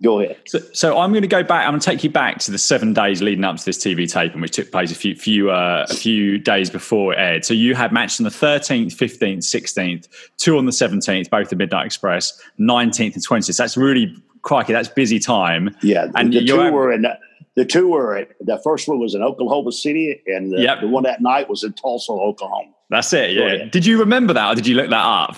Go 0.03 0.19
ahead. 0.19 0.37
So, 0.47 0.59
so, 0.73 0.97
I'm 0.97 1.11
going 1.11 1.21
to 1.21 1.27
go 1.27 1.43
back. 1.43 1.65
I'm 1.65 1.73
going 1.73 1.79
to 1.79 1.85
take 1.85 2.03
you 2.03 2.09
back 2.09 2.39
to 2.39 2.51
the 2.51 2.57
seven 2.57 2.93
days 2.93 3.21
leading 3.21 3.43
up 3.43 3.57
to 3.57 3.65
this 3.65 3.77
TV 3.77 4.11
taping, 4.11 4.41
which 4.41 4.51
took 4.51 4.71
place 4.71 4.91
a 4.91 4.95
few 4.95 5.15
few 5.15 5.51
uh, 5.51 5.85
a 5.89 5.93
few 5.93 6.39
days 6.39 6.69
before 6.71 7.13
it 7.13 7.17
aired. 7.19 7.45
So 7.45 7.53
you 7.53 7.75
had 7.75 7.91
matches 7.91 8.19
on 8.19 8.23
the 8.23 8.29
13th, 8.31 8.95
15th, 8.95 9.37
16th, 9.37 10.07
two 10.37 10.57
on 10.57 10.65
the 10.65 10.71
17th, 10.71 11.29
both 11.29 11.49
the 11.49 11.55
Midnight 11.55 11.85
Express, 11.85 12.39
19th 12.59 13.13
and 13.13 13.27
20th. 13.27 13.53
So 13.53 13.63
That's 13.63 13.77
really 13.77 14.15
crikey. 14.41 14.73
That's 14.73 14.89
busy 14.89 15.19
time. 15.19 15.75
Yeah, 15.83 16.07
and 16.15 16.33
the 16.33 16.45
two 16.45 16.71
were 16.71 16.91
in. 16.91 17.03
The 17.03 17.17
two 17.65 17.89
were 17.89 18.27
the 18.39 18.59
first 18.63 18.87
one 18.87 18.99
was 18.99 19.13
in 19.13 19.21
Oklahoma 19.21 19.71
City, 19.71 20.21
and 20.27 20.51
the, 20.51 20.61
yep. 20.61 20.81
the 20.81 20.87
one 20.87 21.03
that 21.03 21.21
night 21.21 21.49
was 21.49 21.63
in 21.63 21.73
Tulsa, 21.73 22.11
Oklahoma. 22.11 22.71
That's 22.89 23.11
it. 23.13 23.31
Yeah. 23.31 23.65
Did 23.65 23.85
you 23.85 23.99
remember 23.99 24.33
that, 24.33 24.51
or 24.51 24.55
did 24.55 24.67
you 24.67 24.75
look 24.75 24.89
that 24.89 25.05
up? 25.05 25.37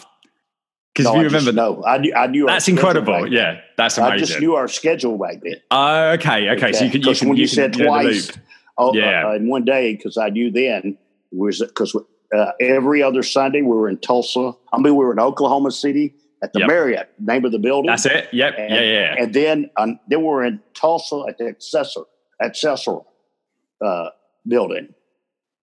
Because 0.93 1.05
no, 1.05 1.15
if 1.15 1.17
you 1.17 1.25
remember, 1.25 1.51
no, 1.51 1.83
I 1.83 1.97
knew. 1.97 2.13
I 2.13 2.27
knew 2.27 2.45
that's 2.45 2.67
incredible. 2.67 3.27
Yeah, 3.27 3.61
that's 3.77 3.97
amazing. 3.97 4.13
I 4.13 4.17
just 4.19 4.39
knew 4.39 4.53
our 4.53 4.67
schedule 4.67 5.17
back 5.17 5.41
then. 5.41 5.55
Oh, 5.71 6.11
okay, 6.11 6.49
okay. 6.49 6.67
okay. 6.67 6.73
So 6.73 6.85
you 6.85 6.91
could, 6.91 7.03
you 7.03 7.15
can, 7.15 7.29
when 7.29 7.37
you, 7.37 7.41
you 7.41 7.47
said 7.47 7.73
twice, 7.73 8.31
oh, 8.77 8.93
yeah, 8.93 9.27
uh, 9.27 9.33
in 9.33 9.47
one 9.47 9.65
day, 9.65 9.95
because 9.95 10.17
I 10.17 10.29
knew 10.29 10.51
then 10.51 10.97
was 11.31 11.61
because 11.61 11.95
uh, 12.35 12.51
every 12.59 13.01
other 13.01 13.23
Sunday 13.23 13.63
we 13.63 13.69
were 13.69 13.89
in 13.89 13.97
Tulsa. 13.97 14.53
I 14.71 14.77
mean, 14.77 14.95
we 14.95 15.03
were 15.03 15.13
in 15.13 15.19
Oklahoma 15.19 15.71
City 15.71 16.13
at 16.43 16.53
the 16.53 16.59
yep. 16.59 16.67
Myriad, 16.67 17.07
name 17.19 17.45
of 17.45 17.51
the 17.51 17.59
building. 17.59 17.87
That's 17.89 18.05
it. 18.05 18.27
Yep. 18.33 18.55
And, 18.57 18.73
yeah, 18.73 18.81
yeah. 18.81 19.15
And 19.17 19.33
then 19.33 19.69
um, 19.77 19.99
then 20.09 20.19
we 20.19 20.25
were 20.25 20.43
in 20.43 20.59
Tulsa 20.73 21.23
at 21.27 21.37
the 21.37 21.45
Accessor 21.45 22.03
Accessor 22.41 23.03
uh, 23.83 24.09
building. 24.47 24.93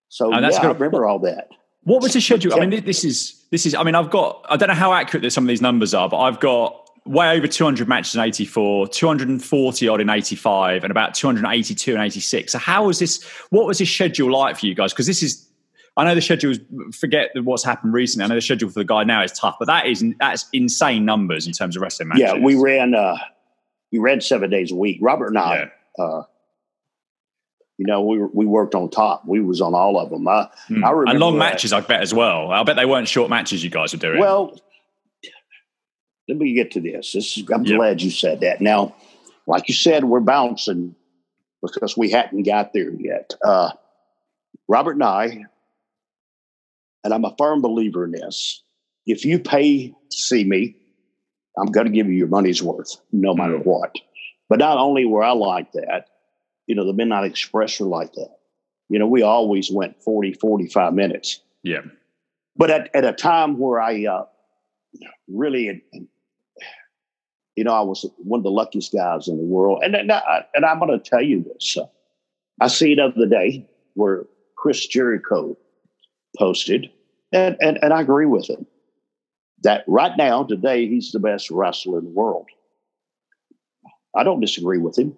So 0.08 0.34
oh, 0.34 0.38
yeah, 0.40 0.48
I 0.48 0.66
remember 0.66 1.06
all 1.06 1.20
that. 1.20 1.50
What 1.84 2.02
was 2.02 2.14
the 2.14 2.20
schedule? 2.20 2.54
I 2.54 2.66
mean, 2.66 2.84
this 2.84 3.04
is 3.04 3.44
this 3.50 3.66
is. 3.66 3.74
I 3.74 3.82
mean, 3.82 3.94
I've 3.94 4.10
got. 4.10 4.44
I 4.48 4.56
don't 4.56 4.68
know 4.68 4.74
how 4.74 4.92
accurate 4.92 5.22
that 5.22 5.30
some 5.30 5.44
of 5.44 5.48
these 5.48 5.62
numbers 5.62 5.94
are, 5.94 6.08
but 6.08 6.18
I've 6.18 6.40
got 6.40 6.88
way 7.06 7.30
over 7.30 7.46
200 7.46 7.88
matches 7.88 8.14
in 8.14 8.20
84, 8.20 8.88
240 8.88 9.88
odd 9.88 10.00
in 10.00 10.10
85, 10.10 10.84
and 10.84 10.90
about 10.90 11.14
282 11.14 11.94
and 11.94 12.02
86. 12.02 12.52
So, 12.52 12.58
how 12.58 12.84
was 12.84 12.98
this? 12.98 13.24
What 13.50 13.66
was 13.66 13.78
this 13.78 13.90
schedule 13.90 14.30
like 14.30 14.58
for 14.58 14.66
you 14.66 14.74
guys? 14.74 14.92
Because 14.92 15.06
this 15.06 15.22
is. 15.22 15.46
I 16.00 16.04
know 16.04 16.14
the 16.14 16.22
schedule. 16.22 16.54
Forget 16.98 17.30
what's 17.42 17.64
happened 17.64 17.92
recently. 17.92 18.24
I 18.24 18.28
know 18.28 18.34
the 18.36 18.40
schedule 18.40 18.70
for 18.70 18.80
the 18.80 18.84
guy 18.84 19.04
now 19.04 19.22
is 19.22 19.32
tough, 19.32 19.56
but 19.58 19.66
that 19.66 19.86
is 19.86 20.04
that's 20.18 20.48
insane 20.52 21.04
numbers 21.04 21.46
in 21.46 21.52
terms 21.52 21.76
of 21.76 21.82
wrestling 21.82 22.08
matches. 22.08 22.22
Yeah, 22.22 22.34
we 22.38 22.54
ran. 22.54 22.94
uh 22.94 23.18
We 23.92 23.98
ran 23.98 24.20
seven 24.20 24.50
days 24.50 24.70
a 24.72 24.76
week. 24.76 24.98
Robert 25.00 25.28
and 25.28 25.38
I. 25.38 25.70
Yeah. 25.98 26.04
Uh, 26.04 26.22
you 27.76 27.86
know, 27.86 28.02
we 28.02 28.18
we 28.18 28.46
worked 28.46 28.74
on 28.74 28.90
top. 28.90 29.24
We 29.26 29.40
was 29.40 29.60
on 29.60 29.74
all 29.74 29.98
of 29.98 30.10
them. 30.10 30.28
I, 30.28 30.48
mm. 30.68 30.84
I 30.84 30.90
remember 30.90 31.10
and 31.10 31.18
long 31.18 31.38
that. 31.38 31.52
matches, 31.52 31.72
I 31.72 31.80
bet 31.80 32.02
as 32.02 32.14
well. 32.14 32.50
I 32.50 32.62
bet 32.62 32.76
they 32.76 32.86
weren't 32.86 33.08
short 33.08 33.30
matches 33.30 33.64
you 33.64 33.70
guys 33.70 33.92
were 33.92 33.98
doing. 33.98 34.20
Well, 34.20 34.58
let 36.28 36.38
me 36.38 36.54
get 36.54 36.70
to 36.72 36.80
this. 36.80 37.12
This 37.12 37.36
is, 37.36 37.50
I'm 37.52 37.64
yep. 37.64 37.76
glad 37.76 38.02
you 38.02 38.10
said 38.10 38.40
that. 38.40 38.60
Now, 38.60 38.94
like 39.46 39.68
you 39.68 39.74
said, 39.74 40.04
we're 40.04 40.20
bouncing 40.20 40.94
because 41.62 41.96
we 41.96 42.10
hadn't 42.10 42.44
got 42.44 42.72
there 42.72 42.92
yet. 42.92 43.34
Uh, 43.44 43.70
Robert 44.68 44.92
and 44.92 45.02
I, 45.02 45.44
and 47.04 47.14
I'm 47.14 47.24
a 47.24 47.34
firm 47.36 47.62
believer 47.62 48.04
in 48.04 48.12
this. 48.12 48.62
If 49.06 49.24
you 49.24 49.38
pay 49.38 49.88
to 49.88 50.16
see 50.16 50.44
me, 50.44 50.76
I'm 51.58 51.66
going 51.66 51.86
to 51.86 51.92
give 51.92 52.06
you 52.06 52.14
your 52.14 52.28
money's 52.28 52.62
worth, 52.62 52.96
no 53.12 53.34
matter 53.34 53.58
mm. 53.58 53.64
what. 53.64 53.94
But 54.48 54.58
not 54.58 54.78
only 54.78 55.04
were 55.04 55.22
I 55.22 55.32
like 55.32 55.72
that, 55.72 56.06
you 56.66 56.74
know, 56.74 56.86
the 56.86 56.92
Midnight 56.92 57.24
Express 57.24 57.80
are 57.80 57.84
like 57.84 58.12
that. 58.14 58.36
You 58.88 58.98
know, 58.98 59.06
we 59.06 59.22
always 59.22 59.70
went 59.70 60.02
40, 60.02 60.34
45 60.34 60.94
minutes. 60.94 61.40
Yeah. 61.62 61.82
But 62.56 62.70
at, 62.70 62.94
at 62.94 63.04
a 63.04 63.12
time 63.12 63.58
where 63.58 63.80
I 63.80 64.06
uh, 64.06 64.24
really, 65.28 65.82
you 67.56 67.64
know, 67.64 67.72
I 67.72 67.80
was 67.80 68.08
one 68.18 68.40
of 68.40 68.44
the 68.44 68.50
luckiest 68.50 68.92
guys 68.92 69.28
in 69.28 69.36
the 69.36 69.44
world. 69.44 69.82
And, 69.84 69.94
and, 69.94 70.10
I, 70.10 70.44
and 70.54 70.64
I'm 70.64 70.78
going 70.78 70.90
to 70.90 70.98
tell 70.98 71.22
you 71.22 71.44
this. 71.44 71.76
Uh, 71.76 71.86
I 72.60 72.68
see 72.68 72.92
it 72.92 72.98
other 72.98 73.26
day 73.26 73.68
where 73.94 74.26
Chris 74.56 74.86
Jericho 74.86 75.56
posted, 76.38 76.90
and, 77.32 77.56
and, 77.60 77.78
and 77.82 77.92
I 77.92 78.00
agree 78.00 78.26
with 78.26 78.48
him, 78.48 78.66
that 79.62 79.84
right 79.86 80.16
now, 80.16 80.44
today, 80.44 80.88
he's 80.88 81.12
the 81.12 81.20
best 81.20 81.50
wrestler 81.50 81.98
in 81.98 82.04
the 82.04 82.10
world. 82.10 82.46
I 84.16 84.24
don't 84.24 84.40
disagree 84.40 84.78
with 84.78 84.98
him. 84.98 85.14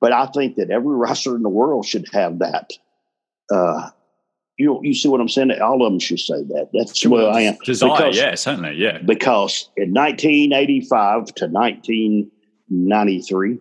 But 0.00 0.12
I 0.12 0.26
think 0.26 0.56
that 0.56 0.70
every 0.70 0.96
wrestler 0.96 1.36
in 1.36 1.42
the 1.42 1.50
world 1.50 1.84
should 1.84 2.06
have 2.12 2.38
that. 2.38 2.70
Uh, 3.52 3.90
you 4.56 4.80
you 4.82 4.94
see 4.94 5.08
what 5.08 5.20
I'm 5.20 5.28
saying? 5.28 5.52
All 5.60 5.84
of 5.84 5.92
them 5.92 5.98
should 5.98 6.20
say 6.20 6.42
that. 6.48 6.70
That's 6.72 6.98
sure, 6.98 7.10
where 7.10 7.28
I 7.30 7.42
am. 7.42 7.58
Desire, 7.64 7.90
because, 7.90 8.16
yeah, 8.16 8.34
certainly, 8.34 8.76
yeah. 8.76 8.96
Because 8.98 9.68
in 9.76 9.92
1985 9.92 11.26
to 11.36 11.48
1993, 11.48 13.58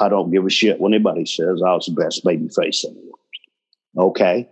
I 0.00 0.08
don't 0.08 0.32
give 0.32 0.46
a 0.46 0.50
shit 0.50 0.80
what 0.80 0.92
anybody 0.92 1.26
says 1.26 1.62
I 1.64 1.74
was 1.74 1.86
the 1.86 1.92
best 1.92 2.24
baby 2.24 2.48
face 2.48 2.82
in 2.84 2.94
the 2.94 3.00
world. 3.00 3.18
Okay. 4.10 4.48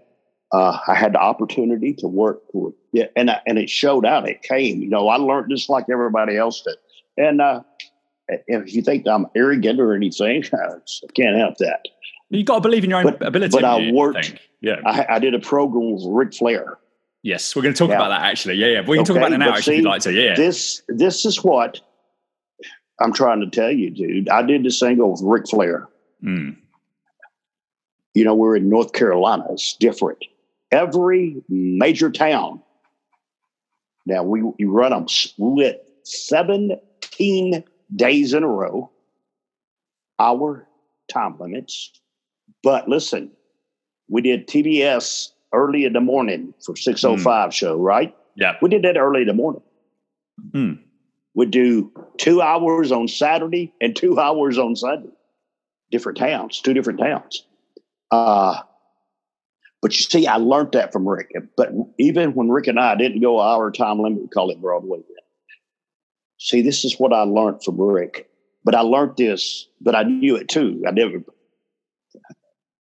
Uh, 0.51 0.79
I 0.87 0.95
had 0.95 1.13
the 1.13 1.21
opportunity 1.21 1.93
to 1.95 2.09
work 2.09 2.41
for 2.53 2.73
yeah, 2.93 3.07
and 3.17 3.31
I, 3.31 3.41
and 3.47 3.59
it 3.59 3.69
showed 3.69 4.07
out. 4.07 4.29
It 4.29 4.43
came. 4.43 4.81
You 4.81 4.89
know, 4.89 5.09
I 5.09 5.17
learned 5.17 5.51
just 5.51 5.69
like 5.69 5.87
everybody 5.93 6.37
else 6.37 6.63
did. 6.63 6.77
And 7.19 7.41
uh, 7.43 7.63
if 8.29 8.75
you 8.75 8.83
think 8.83 9.07
I'm 9.07 9.27
arrogant 9.35 9.79
or 9.79 9.95
anything, 9.95 10.45
I 10.53 10.79
can't 11.15 11.37
help 11.37 11.59
that. 11.59 11.83
You 12.31 12.45
got 12.45 12.57
to 12.57 12.61
believe 12.61 12.85
in 12.85 12.91
your 12.91 13.01
own 13.01 13.05
but, 13.05 13.27
ability. 13.27 13.53
But 13.53 13.65
I 13.65 13.91
worked. 13.93 14.39
Yeah, 14.61 14.81
I, 14.85 15.07
I, 15.11 15.19
did 15.19 15.35
a 15.35 15.39
program 15.39 15.93
with 15.93 16.05
Ric 16.07 16.35
Flair. 16.35 16.79
Yes, 17.23 17.55
we're 17.55 17.63
going 17.63 17.75
to 17.75 17.79
talk 17.79 17.91
about 17.91 18.09
that 18.09 18.23
actually. 18.23 18.55
Yeah, 18.55 18.67
yeah, 18.67 18.81
we 18.81 18.97
can 18.97 19.03
okay, 19.03 19.05
talk 19.05 19.17
about 19.17 19.33
it 19.33 19.39
now. 19.39 19.51
Actually, 19.51 19.63
see, 19.63 19.73
if 19.73 19.79
you'd 19.79 19.89
like 19.89 20.03
to. 20.03 20.13
Yeah, 20.13 20.35
this 20.35 20.83
this 20.89 21.25
is 21.25 21.45
what 21.45 21.81
I'm 23.01 23.13
trying 23.13 23.41
to 23.41 23.51
tell 23.51 23.71
you, 23.71 23.91
dude. 23.91 24.29
I 24.29 24.43
did 24.43 24.65
the 24.65 24.71
single 24.71 25.13
with 25.13 25.21
Ric 25.23 25.49
Flair. 25.49 25.89
Mm. 26.25 26.57
You 28.15 28.25
know, 28.25 28.35
we're 28.35 28.57
in 28.57 28.69
North 28.69 28.93
Carolina. 28.93 29.45
It's 29.51 29.77
different. 29.77 30.25
Every 30.71 31.43
major 31.49 32.11
town. 32.11 32.63
Now 34.07 34.23
we, 34.23 34.43
we 34.43 34.65
run 34.65 34.91
them 34.91 35.09
split 35.09 35.87
17 36.05 37.65
days 37.95 38.35
in 38.35 38.43
a 38.43 38.49
row, 38.49 38.91
our 40.19 40.67
time 41.11 41.37
limits. 41.39 41.93
But 42.63 42.89
listen, 42.89 43.31
we 44.09 44.23
did 44.23 44.49
TBS 44.49 45.29
early 45.53 45.85
in 45.85 45.93
the 45.93 46.01
morning 46.01 46.55
for 46.65 46.77
605 46.77 47.51
mm. 47.51 47.53
show, 47.53 47.77
right? 47.77 48.15
Yeah. 48.37 48.55
We 48.61 48.69
did 48.69 48.83
that 48.83 48.97
early 48.97 49.23
in 49.23 49.27
the 49.27 49.35
morning. 49.35 49.63
Mm. 50.51 50.79
We 51.35 51.47
do 51.47 51.93
two 52.17 52.41
hours 52.41 52.93
on 52.93 53.09
Saturday 53.09 53.73
and 53.81 53.95
two 53.95 54.19
hours 54.19 54.59
on 54.59 54.77
Sunday. 54.77 55.11
Different 55.91 56.19
towns, 56.19 56.61
two 56.61 56.75
different 56.75 56.99
towns. 56.99 57.47
Uh, 58.11 58.61
but 59.81 59.97
you 59.97 60.03
see, 60.03 60.27
I 60.27 60.37
learned 60.37 60.73
that 60.73 60.93
from 60.93 61.09
Rick. 61.09 61.33
But 61.57 61.71
even 61.99 62.35
when 62.35 62.49
Rick 62.49 62.67
and 62.67 62.81
I 62.81 62.97
didn't 62.97 63.21
go 63.21 63.41
our 63.41 63.71
time 63.71 64.01
limit, 64.01 64.23
we 64.23 64.29
call 64.29 64.51
it 64.51 64.61
Broadway. 64.61 64.99
See, 66.39 66.63
this 66.63 66.85
is 66.85 66.99
what 66.99 67.13
I 67.13 67.23
learned 67.23 67.63
from 67.63 67.81
Rick. 67.81 68.29
But 68.65 68.75
I 68.75 68.81
learned 68.81 69.17
this, 69.17 69.67
but 69.81 69.95
I 69.95 70.03
knew 70.03 70.37
it 70.37 70.49
too. 70.49 70.83
I 70.87 70.91
never. 70.91 71.23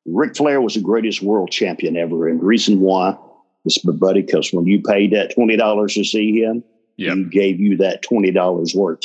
Ric 0.06 0.37
Flair 0.37 0.61
was 0.61 0.74
the 0.74 0.80
greatest 0.80 1.22
world 1.22 1.50
champion 1.50 1.96
ever. 1.96 2.28
And 2.28 2.42
reason 2.42 2.80
why 2.80 3.16
is, 3.64 3.84
my 3.84 3.92
buddy, 3.92 4.22
because 4.22 4.52
when 4.52 4.66
you 4.66 4.82
paid 4.82 5.12
that 5.12 5.37
$20 5.37 5.94
to 5.94 6.04
see 6.04 6.40
him, 6.40 6.64
yep. 6.96 7.16
he 7.16 7.24
gave 7.24 7.61
you 7.61 7.76
that 7.76 8.02
$20 8.02 8.74
worth. 8.74 9.04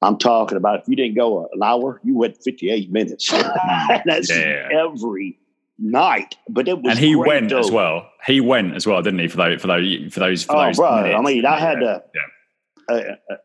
I'm 0.00 0.18
talking 0.18 0.56
about 0.56 0.80
if 0.80 0.88
you 0.88 0.94
didn't 0.94 1.16
go 1.16 1.48
an 1.52 1.62
hour, 1.62 2.00
you 2.04 2.16
went 2.16 2.42
58 2.42 2.92
minutes. 2.92 3.28
That's 4.04 4.30
yeah. 4.30 4.68
every 4.72 5.38
night. 5.78 6.36
But 6.48 6.68
it 6.68 6.80
was 6.80 6.92
and 6.92 6.98
he 6.98 7.16
went 7.16 7.50
though. 7.50 7.58
as 7.58 7.70
well. 7.70 8.10
He 8.26 8.40
went 8.40 8.74
as 8.74 8.86
well, 8.86 9.02
didn't 9.02 9.20
he? 9.20 9.28
For 9.28 9.36
those 9.36 9.60
for 9.60 9.68
those 9.68 10.12
for 10.12 10.20
those. 10.20 10.44
For 10.44 10.56
oh, 10.56 10.66
those 10.66 10.76
bro! 10.76 10.88
I 10.88 11.20
mean, 11.20 11.44
I 11.46 11.58
had 11.58 11.80
to. 11.80 12.02
Yeah 12.14 12.20
uh, 12.88 13.02
uh 13.30 13.36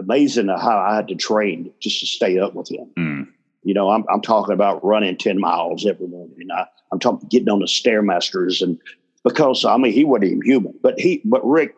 amazing 0.00 0.48
how 0.48 0.78
I 0.78 0.96
had 0.96 1.06
to 1.08 1.14
train 1.14 1.72
just 1.80 2.00
to 2.00 2.06
stay 2.06 2.38
up 2.38 2.54
with 2.54 2.68
him. 2.68 2.90
Mm. 2.98 3.28
You 3.62 3.74
know, 3.74 3.90
I'm, 3.90 4.04
I'm 4.12 4.20
talking 4.20 4.52
about 4.52 4.84
running 4.84 5.16
10 5.16 5.38
miles 5.38 5.86
every 5.86 6.08
morning. 6.08 6.48
I, 6.52 6.66
I'm 6.90 6.98
talking 6.98 7.28
getting 7.28 7.48
on 7.48 7.60
the 7.60 7.66
Stairmasters 7.66 8.60
and 8.60 8.78
because 9.22 9.64
I 9.64 9.76
mean, 9.76 9.92
he 9.92 10.04
wasn't 10.04 10.24
even 10.24 10.42
human, 10.42 10.74
but 10.82 10.98
he, 10.98 11.22
but 11.24 11.46
Rick, 11.46 11.76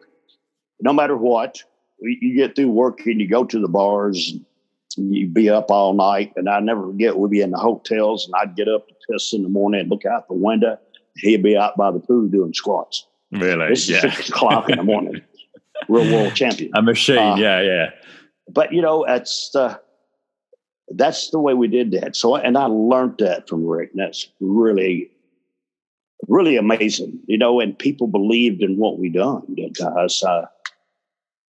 no 0.81 0.95
matter 0.95 1.17
what, 1.17 1.63
you 2.01 2.35
get 2.35 2.57
through 2.57 2.71
work 2.71 3.05
and 3.05 3.21
you 3.21 3.29
go 3.29 3.45
to 3.45 3.61
the 3.61 3.69
bars 3.69 4.33
and 4.33 4.46
you 4.97 5.27
be 5.27 5.51
up 5.51 5.71
all 5.71 5.95
night. 5.95 6.33
And 6.37 6.49
I 6.49 6.61
never 6.61 6.87
forget, 6.87 7.19
we'd 7.19 7.31
be 7.31 7.41
in 7.41 7.51
the 7.51 7.59
hotels 7.59 8.27
and 8.27 8.35
I'd 8.37 8.57
get 8.57 8.69
up 8.69 8.89
to 8.89 8.95
piss 9.11 9.33
in 9.33 9.43
the 9.43 9.49
morning 9.49 9.81
and 9.81 9.91
look 9.91 10.05
out 10.05 10.29
the 10.29 10.35
window. 10.35 10.79
He'd 11.17 11.43
be 11.43 11.57
out 11.57 11.77
by 11.77 11.91
the 11.91 11.99
pool 11.99 12.29
doing 12.29 12.53
squats. 12.53 13.07
Really? 13.33 13.67
It's 13.73 13.89
yeah. 13.89 14.01
six 14.01 14.29
o'clock 14.29 14.69
in 14.69 14.79
the 14.79 14.85
morning. 14.85 15.23
real 15.89 16.13
world 16.13 16.35
champion. 16.35 16.71
A 16.75 16.83
machine, 16.83 17.19
uh, 17.19 17.37
yeah, 17.37 17.61
yeah. 17.63 17.91
But 18.49 18.73
you 18.73 18.83
know, 18.83 19.05
that's 19.07 19.51
the 19.51 19.81
that's 20.89 21.31
the 21.31 21.41
way 21.41 21.55
we 21.55 21.69
did 21.69 21.91
that. 21.93 22.15
So, 22.15 22.37
and 22.37 22.57
I 22.57 22.67
learned 22.67 23.19
that 23.19 23.49
from 23.49 23.67
Rick. 23.67 23.91
And 23.93 24.01
that's 24.01 24.29
really 24.41 25.11
really 26.29 26.57
amazing, 26.57 27.21
you 27.27 27.39
know, 27.39 27.61
and 27.61 27.79
people 27.79 28.07
believed 28.07 28.63
in 28.63 28.77
what 28.79 28.99
we 28.99 29.11
done, 29.11 29.43
guys. 29.79 30.23
Uh, 30.23 30.47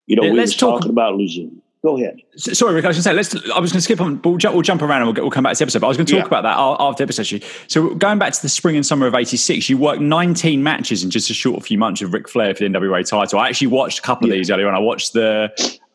you 0.05 0.15
know, 0.15 0.23
yeah, 0.23 0.31
we 0.31 0.39
were 0.39 0.47
talking 0.47 0.89
about 0.89 1.15
losing. 1.15 1.61
Go 1.83 1.97
ahead. 1.97 2.21
Sorry, 2.35 2.73
Rick. 2.73 2.85
I 2.85 2.89
was 2.89 2.97
going 2.97 3.17
to 3.17 3.25
say, 3.25 3.35
let's. 3.35 3.49
I 3.51 3.59
was 3.59 3.71
going 3.71 3.77
to 3.77 3.81
skip 3.81 4.01
on. 4.01 4.19
We'll, 4.23 4.37
we'll 4.41 4.61
jump 4.61 4.81
around 4.81 5.01
and 5.01 5.05
we'll, 5.05 5.13
get, 5.13 5.21
we'll 5.21 5.31
come 5.31 5.43
back 5.43 5.53
to 5.53 5.59
the 5.59 5.63
episode. 5.63 5.79
But 5.79 5.87
I 5.87 5.89
was 5.89 5.97
going 5.97 6.07
to 6.07 6.13
talk 6.13 6.23
yeah. 6.23 6.39
about 6.39 6.41
that 6.43 6.57
after 6.57 7.05
the 7.05 7.13
episode. 7.13 7.43
So 7.67 7.93
going 7.95 8.17
back 8.17 8.33
to 8.33 8.41
the 8.41 8.49
spring 8.49 8.75
and 8.75 8.85
summer 8.85 9.05
of 9.05 9.13
'86, 9.13 9.69
you 9.69 9.77
worked 9.77 10.01
19 10.01 10.63
matches 10.63 11.03
in 11.03 11.11
just 11.11 11.29
a 11.29 11.33
short 11.33 11.63
few 11.63 11.77
months 11.77 12.01
with 12.01 12.11
Ric 12.11 12.27
Flair 12.27 12.55
for 12.55 12.63
the 12.63 12.69
NWA 12.69 13.07
title. 13.07 13.39
I 13.39 13.49
actually 13.49 13.67
watched 13.67 13.99
a 13.99 14.01
couple 14.01 14.27
yeah. 14.27 14.33
of 14.33 14.37
these 14.39 14.49
earlier 14.49 14.67
on. 14.67 14.73
I 14.73 14.79
watched 14.79 15.13
the 15.13 15.51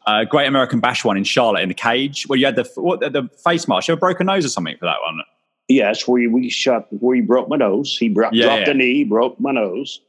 uh, 0.06 0.24
Great 0.24 0.46
American 0.46 0.80
Bash 0.80 1.04
one 1.04 1.16
in 1.16 1.24
Charlotte 1.24 1.62
in 1.62 1.68
the 1.68 1.74
cage 1.74 2.24
where 2.28 2.38
you 2.38 2.46
had 2.46 2.56
the 2.56 2.70
what 2.76 3.00
the 3.00 3.28
face 3.44 3.66
mask. 3.66 3.88
You 3.88 3.92
have 3.92 3.98
a 3.98 4.00
broken 4.00 4.26
nose 4.26 4.44
or 4.44 4.48
something 4.50 4.76
for 4.78 4.86
that 4.86 4.98
one. 5.04 5.20
Yes, 5.68 6.06
where 6.06 6.28
we 6.28 6.48
shot 6.48 6.86
where 6.90 7.16
he 7.16 7.22
broke 7.22 7.48
my 7.48 7.56
nose. 7.56 7.96
He 7.98 8.08
bro- 8.08 8.30
yeah, 8.32 8.46
dropped 8.46 8.68
a 8.68 8.74
knee, 8.74 9.04
broke 9.04 9.38
my 9.40 9.52
nose, 9.52 10.00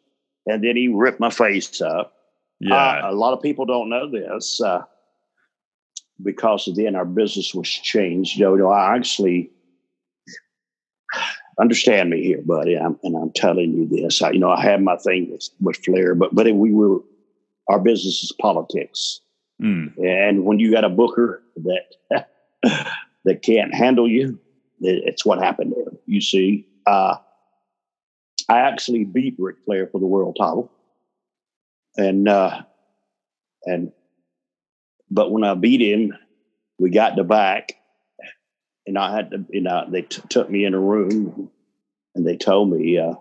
and 0.46 0.64
then 0.64 0.76
he 0.76 0.88
ripped 0.88 1.20
my 1.20 1.30
face 1.30 1.82
up. 1.82 2.14
Yeah, 2.60 2.76
uh, 2.76 3.12
a 3.12 3.14
lot 3.14 3.34
of 3.34 3.42
people 3.42 3.66
don't 3.66 3.90
know 3.90 4.10
this 4.10 4.62
uh, 4.62 4.84
because 6.22 6.70
then 6.76 6.96
our 6.96 7.06
business 7.06 7.54
was 7.54 7.68
changed. 7.68 8.38
You 8.38 8.58
know, 8.58 8.70
I 8.70 8.96
actually 8.96 9.50
understand 11.60 12.10
me 12.10 12.24
here, 12.24 12.42
buddy, 12.46 12.76
I'm, 12.76 13.00
and 13.04 13.16
I'm 13.16 13.32
telling 13.32 13.74
you 13.74 13.88
this. 13.88 14.22
I, 14.22 14.32
you 14.32 14.40
know, 14.40 14.52
I 14.52 14.62
had 14.62 14.82
my 14.82 14.98
thing 14.98 15.32
with, 15.32 15.50
with 15.62 15.78
Flair, 15.78 16.16
but 16.16 16.34
but 16.34 16.52
we 16.54 16.72
were 16.72 17.00
our 17.70 17.80
business 17.80 18.24
is 18.24 18.32
politics, 18.42 19.22
mm. 19.62 19.94
and 19.98 20.46
when 20.46 20.60
you 20.60 20.72
got 20.72 20.84
a 20.84 20.90
booker 20.90 21.42
that 21.58 22.28
that 23.26 23.42
can't 23.42 23.74
handle 23.74 24.10
you, 24.10 24.40
it's 24.82 25.26
what 25.26 25.40
happened 25.40 25.74
there. 25.76 25.94
You 26.06 26.22
see, 26.22 26.68
uh, 26.86 27.16
I 28.50 28.60
actually 28.60 29.06
beat 29.06 29.36
Ric 29.38 29.58
Flair 29.66 29.88
for 29.88 30.00
the 30.00 30.08
world 30.08 30.36
title, 30.38 30.72
and 31.98 32.28
uh, 32.28 32.62
and 33.66 33.92
but 35.14 35.32
when 35.32 35.44
I 35.44 35.54
beat 35.54 35.82
him, 35.82 36.18
we 36.80 36.90
got 36.90 37.16
the 37.16 37.24
back, 37.24 37.74
and 38.88 38.98
I 38.98 39.16
had 39.16 39.30
to, 39.32 39.46
you 39.50 39.62
know, 39.62 39.86
they 39.88 40.02
t- 40.02 40.24
took 40.28 40.50
me 40.50 40.66
in 40.66 40.74
a 40.74 40.80
room, 40.80 41.52
and 42.16 42.26
they 42.26 42.36
told 42.36 42.72
me, 42.72 42.98
uh, 42.98 43.14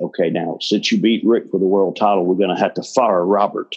okay, 0.00 0.30
now 0.30 0.56
since 0.60 0.90
you 0.90 0.98
beat 0.98 1.24
Rick 1.24 1.50
for 1.50 1.60
the 1.60 1.66
world 1.66 1.96
title, 1.96 2.24
we're 2.24 2.34
going 2.34 2.54
to 2.54 2.60
have 2.60 2.74
to 2.74 2.82
fire 2.82 3.24
Robert 3.24 3.76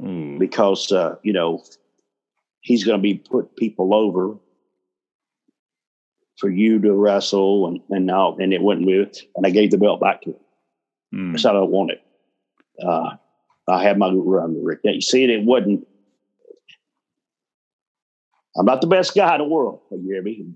mm. 0.00 0.38
because 0.38 0.90
uh, 0.90 1.14
you 1.22 1.32
know 1.32 1.62
he's 2.60 2.82
going 2.82 2.98
to 2.98 3.02
be 3.02 3.14
put 3.14 3.56
people 3.56 3.94
over 3.94 4.36
for 6.38 6.50
you 6.50 6.80
to 6.80 6.92
wrestle 6.92 7.68
and 7.68 7.80
and 7.90 8.04
now 8.04 8.36
and 8.36 8.52
it 8.52 8.62
wouldn't 8.62 8.86
move. 8.86 9.16
And 9.36 9.46
I 9.46 9.50
gave 9.50 9.70
the 9.70 9.78
belt 9.78 10.00
back 10.00 10.22
to 10.22 10.30
him. 10.30 10.36
Mm. 11.14 11.40
So 11.40 11.50
I 11.50 11.52
don't 11.52 11.70
want 11.70 11.92
it. 11.92 12.02
Uh, 12.84 13.16
I 13.68 13.82
had 13.82 13.98
my 13.98 14.10
run, 14.10 14.62
Rick. 14.62 14.80
You 14.84 15.00
see 15.00 15.24
it, 15.24 15.30
it 15.30 15.44
wasn't. 15.44 15.86
I'm 18.56 18.66
not 18.66 18.80
the 18.80 18.86
best 18.86 19.14
guy 19.14 19.34
in 19.34 19.40
the 19.40 19.46
world, 19.46 19.80
you 19.90 20.02
hear 20.02 20.22
me? 20.22 20.46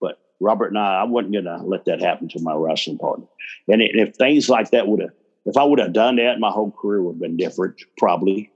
But 0.00 0.18
Robert 0.40 0.68
and 0.68 0.78
I, 0.78 1.02
I 1.02 1.04
wasn't 1.04 1.34
going 1.34 1.44
to 1.44 1.58
let 1.58 1.84
that 1.84 2.00
happen 2.00 2.28
to 2.30 2.40
my 2.40 2.54
wrestling 2.54 2.98
partner. 2.98 3.26
And 3.68 3.80
it, 3.80 3.92
if 3.94 4.16
things 4.16 4.48
like 4.48 4.70
that 4.70 4.88
would 4.88 5.00
have, 5.00 5.12
if 5.44 5.56
I 5.56 5.62
would 5.62 5.78
have 5.78 5.92
done 5.92 6.16
that, 6.16 6.40
my 6.40 6.50
whole 6.50 6.72
career 6.72 7.02
would 7.02 7.12
have 7.12 7.20
been 7.20 7.36
different, 7.36 7.80
probably. 7.98 8.50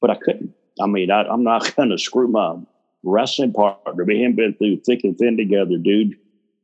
But 0.00 0.10
I 0.10 0.16
couldn't. 0.16 0.52
I 0.80 0.86
mean, 0.86 1.10
I, 1.10 1.22
I'm 1.22 1.44
not 1.44 1.74
going 1.76 1.88
to 1.88 1.98
screw 1.98 2.28
my 2.28 2.56
wrestling 3.02 3.52
partner. 3.52 4.04
Me 4.04 4.22
and 4.22 4.36
been 4.36 4.54
through 4.54 4.80
thick 4.80 5.04
and 5.04 5.16
thin 5.16 5.36
together, 5.36 5.78
dude. 5.78 6.18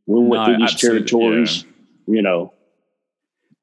We 0.07 0.21
went 0.21 0.43
no, 0.43 0.45
through 0.47 0.59
these 0.59 0.75
territories, 0.75 1.63
yeah. 1.63 2.15
you 2.15 2.23
know. 2.23 2.53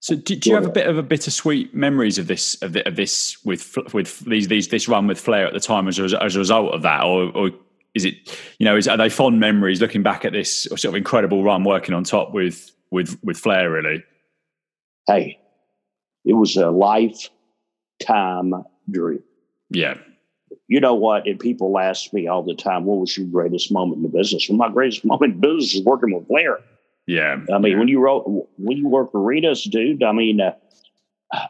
So, 0.06 0.16
do, 0.16 0.36
do 0.36 0.52
you 0.52 0.56
have 0.56 0.68
a 0.68 0.70
bit 0.70 0.86
of 0.86 1.00
a 1.00 1.02
bittersweet 1.02 1.74
memories 1.74 2.20
of 2.20 2.28
this 2.28 2.62
of, 2.62 2.74
the, 2.74 2.88
of 2.88 2.96
this 2.96 3.44
with 3.44 3.76
with 3.92 4.20
these 4.20 4.48
these 4.48 4.68
this 4.68 4.88
run 4.88 5.08
with 5.08 5.20
Flair 5.20 5.48
at 5.48 5.54
the 5.54 5.60
time 5.60 5.88
as 5.88 5.98
a, 5.98 6.24
as 6.24 6.36
a 6.36 6.38
result 6.38 6.76
of 6.76 6.84
that, 6.84 7.04
or, 7.04 7.36
or 7.36 7.50
is 7.96 8.06
it 8.06 8.14
you 8.60 8.66
know 8.66 8.78
is 8.78 8.88
are 8.88 8.98
they 8.98 9.10
fond 9.10 9.40
memories 9.40 9.82
looking 9.82 10.04
back 10.04 10.24
at 10.24 10.32
this 10.32 10.66
sort 10.66 10.86
of 10.86 10.94
incredible 10.94 11.44
run 11.44 11.64
working 11.64 11.96
on 11.96 12.04
top 12.04 12.36
with 12.36 12.70
with 12.92 13.18
with 13.24 13.36
Flair? 13.36 13.72
Really, 13.72 14.04
hey, 15.08 15.40
it 16.24 16.34
was 16.34 16.56
a 16.56 16.70
lifetime 16.70 18.54
dream. 18.92 19.24
Yeah, 19.72 19.98
you 20.68 20.82
know 20.82 20.94
what? 20.94 21.26
And 21.26 21.40
people 21.40 21.80
ask 21.80 22.14
me 22.14 22.28
all 22.28 22.44
the 22.44 22.54
time, 22.54 22.86
what 22.86 23.00
was 23.00 23.18
your 23.18 23.26
greatest 23.26 23.72
moment 23.72 23.98
in 23.98 24.04
the 24.04 24.16
business? 24.16 24.48
Well, 24.50 24.58
my 24.60 24.70
greatest 24.70 25.04
moment 25.06 25.34
in 25.34 25.42
business 25.42 25.74
is 25.74 25.84
working 25.84 26.14
with 26.14 26.28
Flair. 26.28 26.60
Yeah. 27.08 27.38
I 27.54 27.58
mean, 27.60 27.74
yeah. 27.74 27.80
when 27.80 27.88
you 27.88 28.00
wrote, 28.00 28.24
when 28.58 28.78
you 28.78 28.88
work 28.88 29.14
arenas, 29.14 29.64
dude, 29.64 30.04
I 30.04 30.12
mean, 30.12 30.42
uh, 30.42 30.54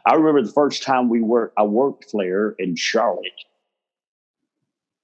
I 0.04 0.14
remember 0.14 0.42
the 0.42 0.52
first 0.52 0.82
time 0.82 1.08
we 1.08 1.22
worked, 1.22 1.54
I 1.58 1.62
worked 1.62 2.10
Flair 2.10 2.54
in 2.58 2.76
Charlotte. 2.76 3.32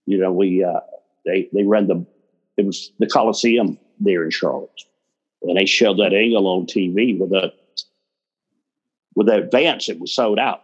You 0.06 0.18
know, 0.18 0.32
we, 0.32 0.64
uh, 0.64 0.80
they, 1.24 1.48
they 1.52 1.64
ran 1.64 1.86
the, 1.86 2.04
it 2.56 2.66
was 2.66 2.92
the 2.98 3.06
Coliseum 3.06 3.78
there 4.00 4.24
in 4.24 4.30
Charlotte. 4.30 4.82
And 5.42 5.56
they 5.56 5.66
showed 5.66 5.98
that 5.98 6.12
angle 6.12 6.46
on 6.46 6.66
TV 6.66 7.18
with 7.18 7.32
a, 7.32 7.52
with 9.14 9.26
the 9.26 9.48
Vance, 9.50 9.88
it 9.88 10.00
was 10.00 10.14
sold 10.14 10.38
out. 10.38 10.62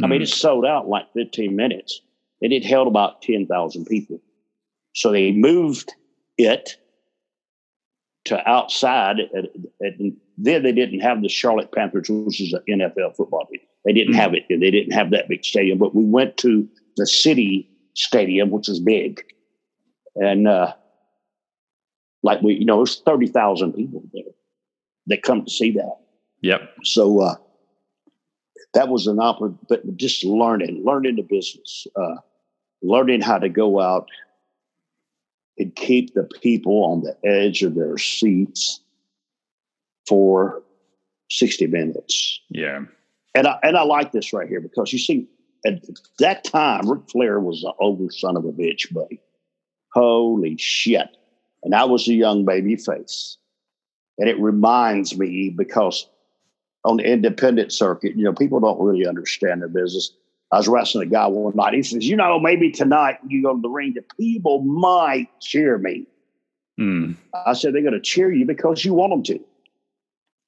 Mm. 0.00 0.04
I 0.04 0.08
mean, 0.08 0.20
mm. 0.20 0.24
it 0.24 0.28
sold 0.28 0.64
out 0.64 0.88
like 0.88 1.12
15 1.14 1.54
minutes 1.54 2.00
and 2.40 2.52
it 2.52 2.64
held 2.64 2.88
about 2.88 3.22
10,000 3.22 3.84
people. 3.86 4.20
So 4.94 5.12
they 5.12 5.32
moved 5.32 5.94
it 6.38 6.76
to 8.26 8.48
outside. 8.48 9.16
And 9.80 10.16
then 10.38 10.62
they 10.62 10.72
didn't 10.72 11.00
have 11.00 11.22
the 11.22 11.28
Charlotte 11.28 11.72
Panthers, 11.72 12.08
which 12.08 12.40
is 12.40 12.52
an 12.52 12.62
NFL 12.68 13.16
football 13.16 13.46
team. 13.46 13.60
They 13.84 13.92
didn't 13.92 14.14
mm-hmm. 14.14 14.20
have 14.20 14.34
it. 14.34 14.44
They 14.48 14.70
didn't 14.70 14.92
have 14.92 15.10
that 15.10 15.28
big 15.28 15.44
stadium. 15.44 15.78
But 15.78 15.94
we 15.94 16.04
went 16.04 16.36
to 16.38 16.68
the 16.96 17.06
city 17.06 17.70
stadium, 17.94 18.50
which 18.50 18.68
is 18.68 18.80
big. 18.80 19.22
And 20.16 20.48
uh, 20.48 20.72
like 22.22 22.42
we, 22.42 22.54
you 22.54 22.64
know, 22.64 22.78
there's 22.78 23.00
30,000 23.00 23.72
people 23.72 24.02
there 24.12 24.24
that 25.06 25.22
come 25.22 25.44
to 25.44 25.50
see 25.50 25.72
that. 25.72 25.96
Yep. 26.42 26.60
So 26.84 27.20
uh, 27.20 27.34
that 28.74 28.88
was 28.88 29.06
an 29.06 29.20
opportunity, 29.20 29.58
but 29.68 29.96
just 29.96 30.24
learning, 30.24 30.82
learning 30.84 31.16
the 31.16 31.22
business, 31.22 31.86
uh, 31.96 32.16
learning 32.82 33.20
how 33.20 33.38
to 33.38 33.48
go 33.48 33.80
out 33.80 34.08
and 35.58 35.74
keep 35.74 36.14
the 36.14 36.24
people 36.42 36.84
on 36.84 37.02
the 37.02 37.16
edge 37.28 37.62
of 37.62 37.74
their 37.74 37.96
seats 37.98 38.80
for 40.06 40.62
60 41.30 41.66
minutes. 41.66 42.40
Yeah. 42.50 42.80
And 43.34 43.46
I, 43.46 43.58
and 43.62 43.76
I 43.76 43.82
like 43.82 44.12
this 44.12 44.32
right 44.32 44.48
here 44.48 44.60
because 44.60 44.92
you 44.92 44.98
see, 44.98 45.28
at 45.66 45.82
that 46.18 46.44
time, 46.44 46.88
Ric 46.88 47.10
Flair 47.10 47.40
was 47.40 47.64
an 47.64 47.72
older 47.80 48.10
son 48.10 48.36
of 48.36 48.44
a 48.44 48.52
bitch, 48.52 48.92
buddy. 48.92 49.20
Holy 49.92 50.56
shit. 50.58 51.16
And 51.62 51.74
I 51.74 51.84
was 51.84 52.06
a 52.08 52.14
young 52.14 52.44
baby 52.44 52.76
face. 52.76 53.38
And 54.18 54.28
it 54.28 54.38
reminds 54.38 55.18
me 55.18 55.50
because 55.50 56.08
on 56.84 56.98
the 56.98 57.04
independent 57.04 57.72
circuit, 57.72 58.16
you 58.16 58.24
know, 58.24 58.32
people 58.32 58.60
don't 58.60 58.80
really 58.80 59.06
understand 59.06 59.62
the 59.62 59.68
business. 59.68 60.12
I 60.52 60.58
was 60.58 60.68
wrestling 60.68 61.08
a 61.08 61.10
guy 61.10 61.26
one 61.26 61.56
night. 61.56 61.74
He 61.74 61.82
says, 61.82 62.06
"You 62.06 62.16
know, 62.16 62.38
maybe 62.38 62.70
tonight 62.70 63.18
you 63.26 63.42
go 63.42 63.54
to 63.54 63.60
the 63.60 63.68
ring, 63.68 63.94
the 63.94 64.04
people 64.18 64.62
might 64.62 65.28
cheer 65.40 65.76
me." 65.78 66.06
Mm. 66.78 67.16
I 67.34 67.52
said, 67.54 67.74
"They're 67.74 67.82
going 67.82 67.94
to 67.94 68.00
cheer 68.00 68.32
you 68.32 68.46
because 68.46 68.84
you 68.84 68.94
want 68.94 69.12
them 69.12 69.22
to." 69.24 69.44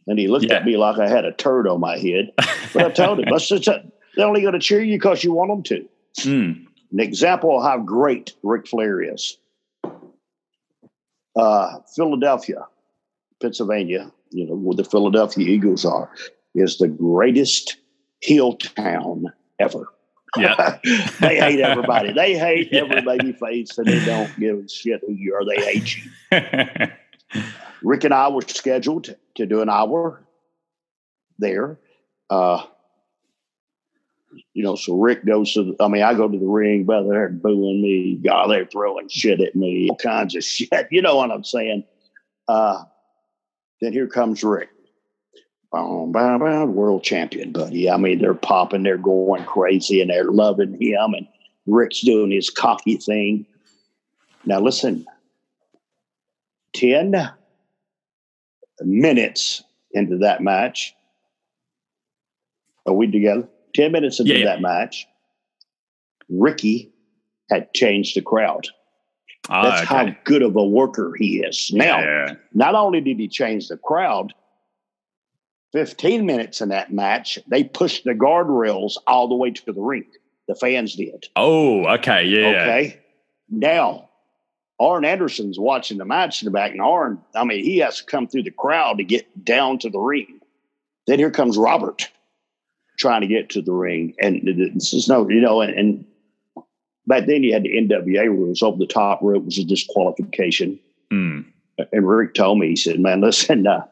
And 0.06 0.18
he 0.18 0.28
looked 0.28 0.46
yeah. 0.46 0.56
at 0.56 0.64
me 0.64 0.76
like 0.76 0.98
I 0.98 1.08
had 1.08 1.24
a 1.24 1.32
turd 1.32 1.66
on 1.66 1.80
my 1.80 1.98
head. 1.98 2.32
But 2.72 2.84
I 2.84 2.90
told 2.90 3.18
him, 3.18 3.28
"Let's 3.30 3.48
just 3.48 3.66
they're 3.66 4.26
only 4.26 4.42
going 4.42 4.54
to 4.54 4.61
cheer 4.61 4.82
you 4.82 4.96
because 4.96 5.24
you 5.24 5.32
want 5.32 5.50
them 5.50 5.62
to." 5.64 5.88
Mm. 6.28 6.66
An 6.92 7.00
example 7.00 7.58
of 7.58 7.64
how 7.64 7.78
great 7.78 8.34
Ric 8.42 8.66
Flair 8.66 9.02
is. 9.02 9.37
Uh, 11.37 11.78
Philadelphia, 11.94 12.66
Pennsylvania, 13.40 14.11
you 14.30 14.46
know, 14.46 14.54
where 14.54 14.76
the 14.76 14.84
Philadelphia 14.84 15.46
Eagles 15.46 15.84
are, 15.84 16.11
is 16.54 16.78
the 16.78 16.88
greatest 16.88 17.76
heel 18.20 18.56
town 18.56 19.26
ever. 19.59 19.88
Yeah. 20.37 20.79
they 21.21 21.38
hate 21.38 21.61
everybody. 21.61 22.12
They 22.12 22.35
hate 22.38 22.68
yeah. 22.73 22.83
every 22.83 23.03
baby 23.03 23.33
face 23.33 23.77
and 23.79 23.87
they 23.87 24.05
don't 24.05 24.38
give 24.38 24.59
a 24.59 24.68
shit 24.68 25.01
who 25.07 25.12
you 25.12 25.35
are. 25.35 25.44
They 25.44 25.62
hate 25.64 25.97
you. 25.97 27.42
Rick 27.83 28.05
and 28.05 28.14
I 28.14 28.29
were 28.29 28.42
scheduled 28.42 29.14
to 29.37 29.47
do 29.47 29.61
an 29.61 29.68
hour 29.68 30.23
there. 31.38 31.79
Uh, 32.29 32.64
you 34.53 34.62
know, 34.62 34.77
so 34.77 34.99
Rick 34.99 35.25
goes 35.25 35.53
to, 35.55 35.64
the, 35.64 35.77
I 35.83 35.88
mean, 35.88 36.03
I 36.03 36.14
go 36.14 36.29
to 36.29 36.38
the 36.38 36.47
ring, 36.47 36.85
but 36.85 37.05
they're 37.09 37.29
booing 37.29 37.81
me. 37.81 38.21
God, 38.23 38.49
they're 38.49 38.66
throwing 38.66 39.09
shit 39.09 39.40
at 39.40 39.55
me, 39.55 39.88
all 39.88 39.97
kinds 39.97 40.35
of 40.35 40.44
shit. 40.44 40.88
You 40.90 41.03
know 41.03 41.16
what 41.16 41.31
I'm 41.31 41.44
saying? 41.44 41.85
Uh, 42.47 42.85
then 43.81 43.92
here 43.92 44.09
comes 44.09 44.42
Rick. 44.42 44.71
Boom, 45.70 46.12
boom, 46.12 46.38
boom, 46.38 46.74
world 46.74 47.02
champion, 47.04 47.52
buddy. 47.52 47.90
I 47.90 47.98
mean, 47.98 48.20
they're 48.20 48.33
popping, 48.35 48.85
they're 48.85 48.96
going 48.96 49.44
crazy, 49.44 50.00
and 50.00 50.09
they're 50.11 50.24
loving 50.33 50.81
him. 50.81 51.12
And 51.14 51.28
Rick's 51.66 52.00
doing 52.00 52.31
his 52.31 52.48
cocky 52.48 52.96
thing. 52.96 53.44
Now, 54.46 54.61
listen 54.61 55.04
10 56.74 57.14
minutes 58.81 59.62
into 59.92 60.16
that 60.18 60.42
match. 60.42 60.94
Are 62.87 62.94
we 62.94 63.11
together? 63.11 63.46
10 63.74 63.92
minutes 63.92 64.20
into 64.20 64.33
Yeah, 64.33 64.38
yeah. 64.38 64.44
that 64.46 64.62
match, 64.62 65.07
Ricky 66.31 66.90
had 67.50 67.74
changed 67.74 68.16
the 68.16 68.22
crowd. 68.22 68.66
Ah, 69.50 69.62
That's 69.64 69.83
okay. 69.90 70.11
how 70.11 70.16
good 70.24 70.42
of 70.42 70.57
a 70.57 70.64
worker 70.64 71.12
he 71.18 71.40
is. 71.40 71.70
Now, 71.74 71.98
Yeah. 72.00 72.35
not 72.54 72.74
only 72.74 73.02
did 73.02 73.18
he 73.18 73.28
change 73.28 73.68
the 73.68 73.76
crowd, 73.76 74.33
15 75.72 76.24
minutes 76.24 76.61
in 76.61 76.70
that 76.70 76.92
match, 76.92 77.38
they 77.48 77.64
pushed 77.64 78.04
the 78.04 78.14
guardrails 78.14 78.94
all 79.07 79.28
the 79.28 79.35
way 79.35 79.50
to 79.50 79.72
the 79.72 79.81
rink. 79.81 80.07
The 80.46 80.54
fans 80.54 80.94
did. 80.94 81.26
Oh, 81.37 81.85
okay. 81.87 82.24
Yeah. 82.24 82.48
Okay. 82.48 83.00
Now, 83.50 84.09
Arn 84.81 85.04
Anderson's 85.04 85.59
watching 85.59 85.98
the 85.98 86.04
match 86.04 86.42
in 86.42 86.46
the 86.46 86.52
back, 86.52 86.72
and 86.72 86.81
Arn, 86.81 87.20
I 87.35 87.44
mean, 87.44 87.64
he 87.64 87.78
has 87.78 87.98
to 87.98 88.04
come 88.04 88.28
through 88.28 88.44
the 88.44 88.50
crowd 88.50 88.98
to 88.98 89.04
get 89.04 89.44
down 89.44 89.78
to 89.81 89.90
the 89.90 89.98
ring. 89.98 90.40
Then 91.07 91.18
here 91.18 91.31
comes 91.31 91.59
Robert 91.59 92.09
trying 92.98 93.20
to 93.22 93.26
get 93.26 93.50
to 93.50 93.62
the 93.62 93.72
ring. 93.72 94.14
And 94.20 94.42
this 94.74 94.92
is 94.92 95.09
no, 95.09 95.28
you 95.28 95.40
know, 95.40 95.61
and, 95.61 95.72
and 95.72 96.04
back 97.07 97.26
then 97.26 97.42
you 97.42 97.52
had 97.52 97.62
the 97.62 97.74
NWA 97.74 98.26
rules 98.26 98.62
over 98.62 98.76
the 98.76 98.87
top 98.87 99.20
rope 99.22 99.44
was 99.44 99.59
a 99.59 99.64
disqualification. 99.64 100.78
Mm. 101.12 101.46
And 101.92 102.09
Rick 102.09 102.35
told 102.35 102.59
me, 102.59 102.68
he 102.68 102.76
said, 102.76 103.00
man, 103.00 103.20
listen, 103.20 103.66
uh, 103.66 103.87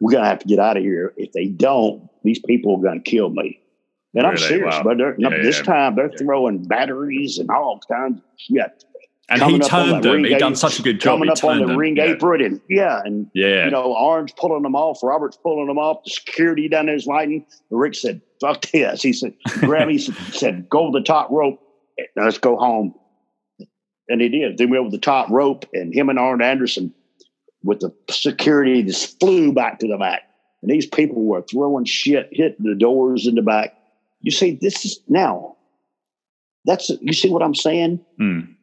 we're 0.00 0.10
going 0.12 0.22
to 0.24 0.28
have 0.28 0.40
to 0.40 0.46
get 0.48 0.58
out 0.58 0.76
of 0.76 0.82
here. 0.82 1.12
If 1.16 1.32
they 1.32 1.46
don't, 1.46 2.08
these 2.22 2.38
people 2.40 2.76
are 2.76 2.82
going 2.82 3.02
to 3.02 3.10
kill 3.10 3.30
me. 3.30 3.60
And 4.14 4.26
I'm 4.26 4.36
serious, 4.36 4.74
Wow. 4.76 4.82
but 4.84 4.98
they're, 4.98 5.16
no, 5.18 5.30
Yeah, 5.30 5.42
this 5.42 5.58
yeah. 5.58 5.64
time 5.64 5.96
they're 5.96 6.10
throwing 6.10 6.62
batteries 6.66 7.38
and 7.38 7.50
all 7.50 7.80
kinds 7.90 8.18
of 8.18 8.24
shit. 8.36 8.84
And 9.28 9.40
Coming 9.40 9.62
he 9.62 9.68
turned 9.68 10.04
them. 10.04 10.22
He 10.24 10.34
done 10.36 10.54
such 10.54 10.78
a 10.78 10.82
good 10.82 11.00
job. 11.00 11.14
Coming 11.14 11.28
He 11.28 11.32
up 11.32 11.42
on 11.44 11.50
turned 11.56 11.62
the 11.62 11.66
them. 11.68 11.76
ring 11.78 11.96
yeah. 11.96 12.04
apron, 12.04 12.42
and 12.42 12.60
yeah, 12.68 13.00
and 13.04 13.28
Yeah. 13.34 13.64
you 13.64 13.70
know, 13.70 13.94
Arn's 13.96 14.32
pulling 14.32 14.62
them 14.62 14.76
off, 14.76 14.98
Robert's 15.02 15.38
pulling 15.38 15.66
them 15.66 15.78
off, 15.78 16.04
the 16.04 16.10
security 16.10 16.68
down 16.68 16.86
there's 16.86 17.06
lighting. 17.06 17.46
Rick 17.70 17.94
said, 17.94 18.20
fuck 18.40 18.60
this. 18.70 19.02
He 19.02 19.14
said, 19.14 19.32
grab 19.60 19.88
me, 19.88 19.94
he 19.94 19.98
said- 19.98 20.14
said, 20.34 20.68
go 20.68 20.92
to 20.92 20.98
the 20.98 21.04
top 21.04 21.30
rope, 21.30 21.58
eh, 21.98 22.02
let's 22.16 22.36
go 22.38 22.56
home. 22.58 22.94
And 24.08 24.20
he 24.20 24.28
did. 24.28 24.58
Then 24.58 24.68
we 24.68 24.76
over 24.76 24.90
the 24.90 24.98
top 24.98 25.30
rope, 25.30 25.64
and 25.72 25.92
him 25.94 26.10
and 26.10 26.18
Arn 26.18 26.42
Anderson 26.42 26.92
with 27.64 27.80
the 27.80 27.92
security 28.10 28.82
just 28.82 29.18
flew 29.18 29.52
back 29.52 29.80
to 29.80 29.88
the 29.88 29.96
back. 29.96 30.22
And 30.62 30.70
these 30.70 30.86
people 30.86 31.24
were 31.24 31.42
throwing 31.42 31.84
shit, 31.84 32.28
hitting 32.30 32.64
the 32.64 32.74
doors 32.74 33.26
in 33.26 33.34
the 33.34 33.42
back. 33.42 33.76
You 34.20 34.30
see, 34.30 34.52
this 34.60 34.84
is 34.84 35.00
now. 35.08 35.56
That's 36.64 36.90
you 37.00 37.12
see 37.12 37.30
what 37.30 37.42
I'm 37.42 37.54
saying? 37.54 38.00
Mm. 38.20 38.54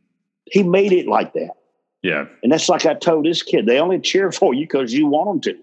He 0.45 0.63
made 0.63 0.91
it 0.91 1.07
like 1.07 1.33
that. 1.33 1.51
Yeah. 2.01 2.25
And 2.41 2.51
that's 2.51 2.69
like 2.69 2.85
I 2.85 2.95
told 2.95 3.25
this 3.25 3.43
kid, 3.43 3.65
they 3.65 3.79
only 3.79 3.99
cheer 3.99 4.31
for 4.31 4.53
you 4.53 4.61
because 4.61 4.93
you 4.93 5.05
want 5.05 5.43
them 5.43 5.53
to. 5.53 5.61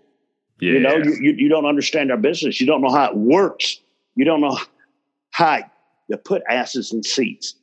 Yeah. 0.60 0.72
You 0.72 0.80
know, 0.80 0.96
you, 0.96 1.14
you, 1.14 1.32
you 1.32 1.48
don't 1.48 1.66
understand 1.66 2.10
our 2.10 2.16
business. 2.16 2.60
You 2.60 2.66
don't 2.66 2.80
know 2.80 2.92
how 2.92 3.10
it 3.10 3.16
works. 3.16 3.80
You 4.14 4.24
don't 4.24 4.40
know 4.40 4.58
how 5.30 5.60
to 6.10 6.16
put 6.16 6.42
asses 6.48 6.92
in 6.92 7.02
seats. 7.02 7.54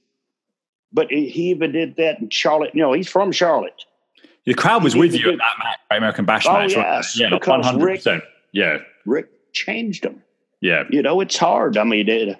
But 0.91 1.09
he 1.09 1.29
he 1.29 1.49
even 1.49 1.71
did 1.71 1.95
that 1.97 2.19
in 2.19 2.29
Charlotte. 2.29 2.71
You 2.73 2.81
know, 2.81 2.93
he's 2.93 3.09
from 3.09 3.31
Charlotte. 3.31 3.85
The 4.45 4.53
crowd 4.53 4.83
was 4.83 4.95
with 4.95 5.13
you 5.13 5.31
at 5.31 5.37
that 5.37 5.53
match, 5.59 5.79
American 5.91 6.25
Bash 6.25 6.45
Oh, 6.47 6.53
match. 6.53 6.73
yes? 6.75 7.19
Yeah, 7.19 7.29
because 7.29 7.47
one 7.47 7.63
hundred 7.63 7.95
percent. 7.95 8.23
Yeah. 8.51 8.77
Rick 9.05 9.29
changed 9.53 10.03
them. 10.03 10.21
Yeah. 10.61 10.83
You 10.89 11.01
know, 11.01 11.19
it's 11.21 11.37
hard. 11.37 11.77
I 11.77 11.83
mean, 11.83 12.07
it, 12.09 12.39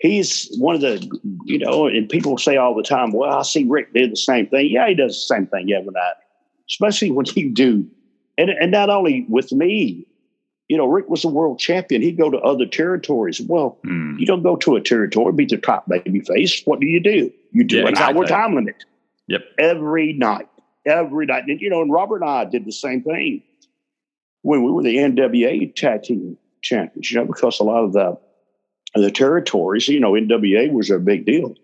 he's 0.00 0.54
one 0.58 0.74
of 0.74 0.80
the, 0.80 1.20
you 1.44 1.58
know, 1.58 1.86
and 1.86 2.08
people 2.08 2.38
say 2.38 2.56
all 2.56 2.74
the 2.74 2.82
time, 2.82 3.12
well, 3.12 3.38
I 3.38 3.42
see 3.42 3.64
Rick 3.64 3.92
did 3.94 4.12
the 4.12 4.16
same 4.16 4.46
thing. 4.46 4.68
Yeah, 4.70 4.88
he 4.88 4.94
does 4.94 5.14
the 5.14 5.34
same 5.34 5.46
thing 5.46 5.70
every 5.72 5.90
night, 5.92 6.14
especially 6.68 7.10
when 7.10 7.26
you 7.34 7.50
do. 7.52 7.86
And, 8.38 8.50
and 8.50 8.70
not 8.70 8.90
only 8.90 9.24
with 9.28 9.52
me, 9.52 10.06
you 10.68 10.76
know, 10.76 10.86
Rick 10.86 11.08
was 11.08 11.24
a 11.24 11.28
world 11.28 11.58
champion. 11.58 12.02
He'd 12.02 12.18
go 12.18 12.28
to 12.30 12.38
other 12.38 12.66
territories. 12.66 13.40
Well, 13.40 13.78
Mm. 13.86 14.18
you 14.18 14.26
don't 14.26 14.42
go 14.42 14.56
to 14.56 14.74
a 14.76 14.80
territory, 14.80 15.32
beat 15.32 15.50
the 15.50 15.56
top 15.58 15.88
baby 15.88 16.20
face. 16.20 16.62
What 16.64 16.80
do 16.80 16.86
you 16.86 17.00
do? 17.00 17.30
You 17.52 17.62
do 17.64 17.76
Yeah, 17.76 17.86
an 17.88 17.96
hour 17.96 18.22
exactly. 18.22 18.26
time 18.26 18.54
limit 18.56 18.84
Yep. 19.28 19.42
every 19.58 20.12
night, 20.14 20.48
every 20.86 21.26
night. 21.26 21.44
And, 21.46 21.60
you 21.60 21.68
know, 21.68 21.82
and 21.82 21.92
Robert 21.92 22.22
and 22.22 22.30
I 22.30 22.44
did 22.44 22.64
the 22.64 22.72
same 22.72 23.02
thing 23.02 23.42
when 24.42 24.62
we 24.62 24.70
were 24.70 24.82
the 24.82 24.96
NWA 24.96 25.74
tag 25.74 26.04
team 26.04 26.38
champions, 26.62 27.10
you 27.10 27.18
know, 27.18 27.26
because 27.26 27.58
a 27.60 27.64
lot 27.64 27.84
of 27.84 27.92
the, 27.92 28.18
the 28.94 29.10
territories, 29.10 29.88
you 29.88 30.00
know, 30.00 30.12
NWA 30.12 30.70
was 30.70 30.90
a 30.90 30.98
big 30.98 31.26
deal. 31.26 31.54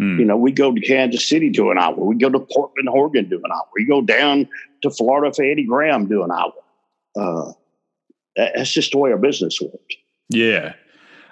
Mm. 0.00 0.18
You 0.18 0.24
know, 0.24 0.36
we 0.36 0.50
go 0.50 0.74
to 0.74 0.80
Kansas 0.80 1.28
City 1.28 1.50
do 1.50 1.70
an 1.70 1.78
hour. 1.78 1.94
We 1.94 2.16
go 2.16 2.28
to 2.28 2.40
Portland, 2.40 2.88
Oregon 2.88 3.28
do 3.28 3.36
an 3.36 3.52
hour. 3.52 3.66
We 3.74 3.86
go 3.86 4.02
down 4.02 4.48
to 4.82 4.90
Florida 4.90 5.32
for 5.32 5.44
Eddie 5.44 5.64
Graham 5.64 6.08
do 6.08 6.24
an 6.24 6.30
hour. 6.32 6.52
Uh, 7.16 7.52
that's 8.36 8.72
just 8.72 8.92
the 8.92 8.98
way 8.98 9.12
our 9.12 9.18
business 9.18 9.60
worked. 9.60 9.96
Yeah. 10.28 10.74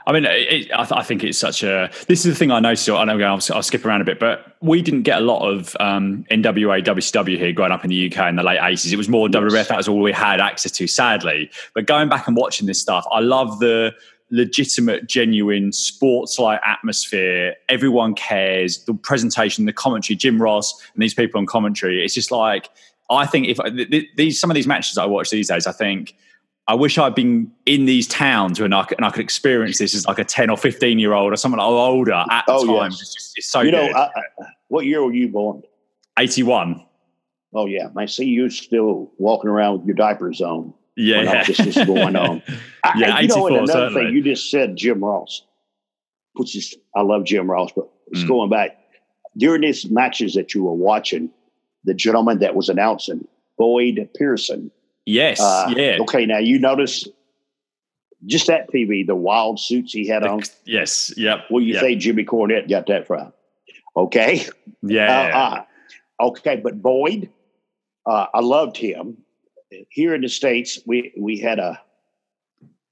I 0.06 0.12
mean, 0.12 0.24
it, 0.24 0.30
it, 0.30 0.70
I, 0.72 0.84
th- 0.84 0.92
I 0.92 1.02
think 1.02 1.22
it's 1.22 1.38
such 1.38 1.62
a. 1.62 1.90
This 2.08 2.24
is 2.24 2.32
the 2.32 2.34
thing 2.34 2.50
I 2.50 2.60
noticed. 2.60 2.88
I 2.88 3.04
know 3.04 3.18
I'll, 3.20 3.40
I'll 3.54 3.62
skip 3.62 3.84
around 3.84 4.00
a 4.00 4.04
bit, 4.04 4.18
but 4.18 4.56
we 4.60 4.82
didn't 4.82 5.02
get 5.02 5.18
a 5.18 5.24
lot 5.24 5.48
of 5.48 5.76
um, 5.80 6.24
NWA, 6.30 6.84
WCW 6.84 7.38
here 7.38 7.52
growing 7.52 7.72
up 7.72 7.84
in 7.84 7.90
the 7.90 8.12
UK 8.12 8.28
in 8.28 8.36
the 8.36 8.42
late 8.42 8.60
80s. 8.60 8.92
It 8.92 8.96
was 8.96 9.08
more 9.08 9.28
WWF. 9.28 9.68
That 9.68 9.76
was 9.76 9.88
all 9.88 10.00
we 10.00 10.12
had 10.12 10.40
access 10.40 10.72
to, 10.72 10.86
sadly. 10.86 11.50
But 11.74 11.86
going 11.86 12.08
back 12.08 12.26
and 12.26 12.36
watching 12.36 12.66
this 12.66 12.80
stuff, 12.80 13.06
I 13.12 13.20
love 13.20 13.60
the 13.60 13.92
legitimate, 14.30 15.06
genuine 15.06 15.72
sports 15.72 16.38
like 16.38 16.60
atmosphere. 16.64 17.54
Everyone 17.68 18.14
cares. 18.14 18.84
The 18.84 18.94
presentation, 18.94 19.66
the 19.66 19.72
commentary, 19.72 20.16
Jim 20.16 20.40
Ross 20.40 20.74
and 20.94 21.02
these 21.02 21.14
people 21.14 21.38
on 21.38 21.46
commentary. 21.46 22.04
It's 22.04 22.14
just 22.14 22.32
like, 22.32 22.70
I 23.10 23.26
think 23.26 23.46
if 23.46 23.58
th- 23.58 23.90
th- 23.90 24.08
these 24.16 24.40
some 24.40 24.50
of 24.50 24.54
these 24.54 24.66
matches 24.66 24.96
I 24.98 25.04
watch 25.04 25.30
these 25.30 25.48
days, 25.48 25.66
I 25.66 25.72
think 25.72 26.14
I 26.68 26.74
wish 26.74 26.96
I'd 26.96 27.14
been 27.14 27.50
in 27.66 27.86
these 27.86 28.06
towns 28.06 28.60
when 28.60 28.72
I 28.72 28.84
could, 28.84 28.98
and 28.98 29.04
I 29.04 29.10
could 29.10 29.20
experience 29.22 29.78
this 29.78 29.94
as 29.94 30.06
like 30.06 30.18
a 30.18 30.24
10 30.24 30.48
or 30.48 30.56
15 30.56 30.98
year 30.98 31.12
old 31.12 31.32
or 31.32 31.36
someone 31.36 31.60
older 31.60 32.12
at 32.12 32.44
the 32.46 32.52
Oh, 32.52 32.66
time. 32.66 32.90
yes. 32.92 33.00
It's, 33.00 33.14
just, 33.14 33.32
it's 33.38 33.50
so 33.50 33.60
you 33.62 33.72
know, 33.72 33.86
good. 33.88 33.96
I, 33.96 34.04
I, 34.04 34.46
what 34.68 34.86
year 34.86 35.02
were 35.04 35.12
you 35.12 35.28
born? 35.28 35.62
81. 36.18 36.84
Oh, 37.54 37.66
yeah. 37.66 37.88
I 37.96 38.06
see 38.06 38.26
you 38.26 38.48
still 38.48 39.10
walking 39.18 39.50
around 39.50 39.78
with 39.78 39.86
your 39.86 39.96
diapers 39.96 40.40
on. 40.40 40.72
Yeah. 40.96 41.38
all 41.38 41.44
this 41.44 41.58
was 41.58 41.86
going 41.86 42.16
on. 42.16 42.42
I, 42.84 42.92
Yeah, 42.96 43.20
you 43.20 43.28
know, 43.28 43.46
another 43.48 43.66
certainly. 43.66 44.04
thing 44.06 44.14
you 44.14 44.22
just 44.22 44.50
said, 44.50 44.76
Jim 44.76 45.02
Ross, 45.02 45.44
which 46.34 46.54
is 46.56 46.74
I 46.94 47.02
love 47.02 47.24
Jim 47.24 47.50
Ross, 47.50 47.72
but 47.74 47.88
it's 48.12 48.22
Mm. 48.22 48.28
going 48.28 48.50
back 48.50 48.78
during 49.36 49.62
these 49.62 49.90
matches 49.90 50.34
that 50.34 50.54
you 50.54 50.62
were 50.64 50.74
watching. 50.74 51.30
The 51.84 51.94
gentleman 51.94 52.38
that 52.38 52.54
was 52.54 52.68
announcing, 52.68 53.26
Boyd 53.58 54.08
Pierce. 54.16 54.48
Yes. 55.06 55.40
Uh, 55.40 55.72
yeah. 55.76 55.98
Okay, 56.00 56.26
now 56.26 56.38
you 56.38 56.58
notice 56.58 57.06
just 58.26 58.46
that 58.46 58.70
TV, 58.70 59.06
the 59.06 59.16
wild 59.16 59.58
suits 59.58 59.92
he 59.92 60.06
had 60.06 60.24
on. 60.24 60.42
Yes. 60.64 61.12
Yep. 61.16 61.46
Well, 61.50 61.62
you 61.62 61.74
yep. 61.74 61.82
say 61.82 61.96
Jimmy 61.96 62.24
Cornette 62.24 62.68
got 62.68 62.86
that 62.86 63.06
from? 63.06 63.32
Okay, 63.96 64.46
Yeah. 64.82 65.66
uh, 66.18 66.24
uh, 66.24 66.26
okay, 66.28 66.56
but 66.56 66.80
Boyd, 66.80 67.28
uh, 68.06 68.26
I 68.32 68.40
loved 68.40 68.76
him. 68.76 69.18
Here 69.90 70.14
in 70.14 70.22
the 70.22 70.28
states, 70.28 70.78
we 70.86 71.12
we 71.18 71.38
had 71.38 71.58
a 71.58 71.80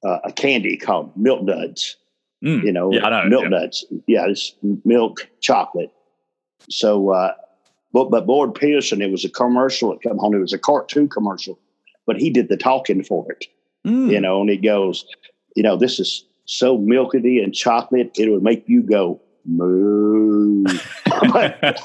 uh, 0.04 0.18
a 0.24 0.32
candy 0.32 0.76
called 0.76 1.16
Milk 1.16 1.46
Duds. 1.46 1.96
Mm. 2.44 2.64
You 2.64 2.72
know, 2.72 2.92
Yeah, 2.92 3.06
I 3.06 3.24
know, 3.24 3.28
milk 3.28 3.42
yeah. 3.44 3.48
nuts. 3.48 3.84
Yeah, 4.06 4.26
it's 4.26 4.54
milk 4.84 5.28
chocolate. 5.40 5.90
So, 6.70 7.10
uh, 7.10 7.32
but 7.92 8.10
but 8.10 8.26
Boyd 8.26 8.54
Pierce, 8.54 8.92
it 8.92 9.10
was 9.10 9.24
a 9.24 9.30
commercial 9.30 9.92
It 9.92 10.02
come 10.02 10.18
on. 10.20 10.34
It 10.34 10.38
was 10.38 10.52
a 10.52 10.58
cartoon 10.58 11.08
commercial, 11.08 11.58
but 12.10 12.20
he 12.20 12.28
did 12.28 12.48
the 12.48 12.56
talking 12.56 13.04
for 13.04 13.30
it. 13.30 13.46
Mm. 13.86 14.10
You 14.10 14.20
know, 14.20 14.40
and 14.40 14.50
it 14.50 14.64
goes, 14.64 15.06
you 15.54 15.62
know, 15.62 15.76
this 15.76 16.00
is 16.00 16.24
so 16.44 16.76
milky 16.76 17.40
and 17.40 17.54
chocolate, 17.54 18.10
it 18.18 18.28
would 18.28 18.42
make 18.42 18.68
you 18.68 18.82
go 18.82 19.20
moo. 19.46 20.64
But- 21.32 21.56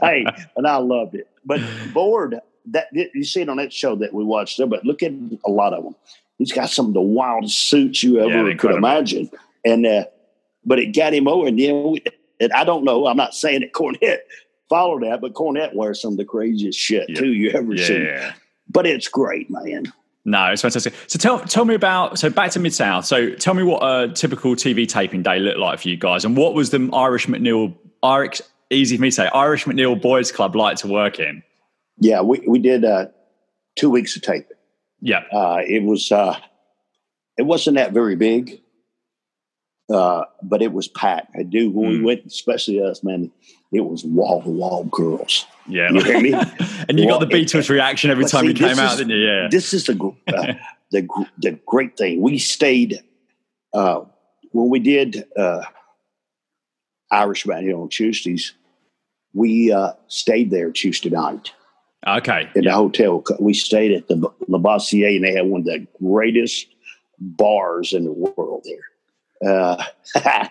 hey, 0.00 0.24
and 0.56 0.64
I 0.64 0.76
loved 0.76 1.16
it. 1.16 1.26
But 1.44 1.60
Boyd, 1.92 2.38
that 2.66 2.86
you 2.92 3.24
see 3.24 3.40
it 3.40 3.48
on 3.48 3.56
that 3.56 3.72
show 3.72 3.96
that 3.96 4.14
we 4.14 4.22
watched 4.22 4.58
there. 4.58 4.68
But 4.68 4.84
look 4.84 5.02
at 5.02 5.10
a 5.44 5.50
lot 5.50 5.72
of 5.72 5.82
them. 5.82 5.96
He's 6.36 6.52
got 6.52 6.70
some 6.70 6.86
of 6.86 6.94
the 6.94 7.00
wildest 7.00 7.68
suits 7.68 8.04
you 8.04 8.20
ever 8.20 8.44
they're 8.44 8.56
could 8.56 8.76
imagine. 8.76 9.28
And 9.64 9.84
uh, 9.84 10.04
but 10.64 10.78
it 10.78 10.94
got 10.94 11.12
him 11.14 11.26
over, 11.26 11.48
and 11.48 11.58
then 11.58 11.82
we, 11.82 12.04
and 12.40 12.52
I 12.52 12.62
don't 12.62 12.84
know. 12.84 13.06
I'm 13.08 13.16
not 13.16 13.34
saying 13.34 13.62
that 13.62 13.72
Cornette 13.72 14.20
followed 14.68 15.02
that, 15.02 15.20
but 15.20 15.32
Cornette 15.34 15.74
wears 15.74 16.00
some 16.00 16.12
of 16.12 16.18
the 16.18 16.24
craziest 16.24 16.78
shit 16.78 17.08
Yeah. 17.08 17.18
too 17.18 17.32
you 17.32 17.50
ever 17.50 17.76
seen. 17.76 18.06
But 18.70 18.86
it's 18.86 19.08
great, 19.08 19.50
man. 19.50 19.92
No, 20.24 20.46
it's 20.46 20.60
fantastic. 20.62 20.92
So 21.06 21.18
tell 21.18 21.40
tell 21.40 21.64
me 21.64 21.74
about 21.74 22.18
so 22.18 22.28
back 22.28 22.50
to 22.52 22.60
Mid 22.60 22.74
South. 22.74 23.06
So 23.06 23.30
tell 23.30 23.54
me 23.54 23.62
what 23.62 23.82
a 23.82 24.12
typical 24.12 24.54
TV 24.54 24.86
taping 24.86 25.22
day 25.22 25.38
looked 25.38 25.58
like 25.58 25.80
for 25.80 25.88
you 25.88 25.96
guys, 25.96 26.24
and 26.24 26.36
what 26.36 26.54
was 26.54 26.70
the 26.70 26.90
Irish 26.92 27.26
McNeil 27.26 27.74
Irish 28.02 28.42
easy 28.70 28.96
for 28.96 29.02
me 29.02 29.08
to 29.08 29.14
say 29.14 29.26
Irish 29.28 29.64
McNeil 29.64 30.00
Boys 30.00 30.30
Club 30.30 30.54
like 30.54 30.76
to 30.78 30.86
work 30.88 31.18
in? 31.18 31.42
Yeah, 31.98 32.20
we 32.20 32.42
we 32.46 32.58
did 32.58 32.84
uh, 32.84 33.06
two 33.76 33.88
weeks 33.88 34.16
of 34.16 34.22
tape. 34.22 34.48
Yeah, 35.00 35.22
Uh, 35.32 35.62
it 35.66 35.82
was 35.82 36.12
uh, 36.12 36.36
it 37.38 37.42
wasn't 37.42 37.76
that 37.76 37.92
very 37.92 38.16
big. 38.16 38.60
Uh, 39.92 40.24
but 40.42 40.60
it 40.60 40.72
was 40.72 40.86
packed. 40.88 41.34
I 41.38 41.42
do 41.42 41.70
when 41.70 41.88
we 41.90 41.98
Mm. 41.98 42.04
went, 42.04 42.26
especially 42.26 42.80
us, 42.82 43.02
man. 43.02 43.30
It 43.72 43.80
was 43.80 44.04
wall 44.04 44.42
to 44.42 44.48
wall 44.50 44.84
girls. 44.84 45.46
Yeah. 45.66 45.90
You 45.90 46.02
hear 46.02 46.20
me? 46.20 46.32
and 46.88 46.98
you 46.98 47.08
got 47.08 47.20
the 47.20 47.26
Well, 47.26 47.34
it- 47.36 47.46
Beatles 47.46 47.70
reaction 47.70 48.10
every 48.10 48.24
time 48.26 48.42
see, 48.42 48.48
you 48.48 48.54
came 48.54 48.68
this 48.68 48.78
out, 48.78 48.98
didn't 48.98 49.10
you? 49.10 49.26
Yeah. 49.26 49.48
This 49.50 49.72
is 49.72 49.84
the 49.86 49.94
uh, 50.28 50.54
the 50.90 51.06
the 51.38 51.58
great 51.66 51.96
thing. 51.96 52.20
We 52.20 52.38
stayed 52.38 53.00
uh, 53.72 54.00
when 54.52 54.68
we 54.68 54.78
did 54.78 55.24
uh, 55.36 55.62
Irish 57.10 57.44
Band 57.44 57.64
here 57.64 57.76
on 57.78 57.88
Tuesdays. 57.88 58.54
We 59.34 59.72
uh, 59.72 59.92
stayed 60.08 60.50
there 60.50 60.70
Tuesday 60.70 61.10
night 61.10 61.52
Okay. 62.06 62.48
in 62.54 62.64
the 62.64 62.72
hotel. 62.72 63.22
We 63.40 63.54
stayed 63.54 63.92
at 63.92 64.08
the 64.08 64.16
Le 64.48 64.58
and 64.58 65.24
they 65.24 65.32
had 65.34 65.46
one 65.46 65.60
of 65.60 65.66
the 65.66 65.86
greatest 66.02 66.66
bars 67.18 67.92
in 67.92 68.04
the 68.04 68.12
world 68.12 68.62
there. 68.64 68.78
Uh, 69.46 69.82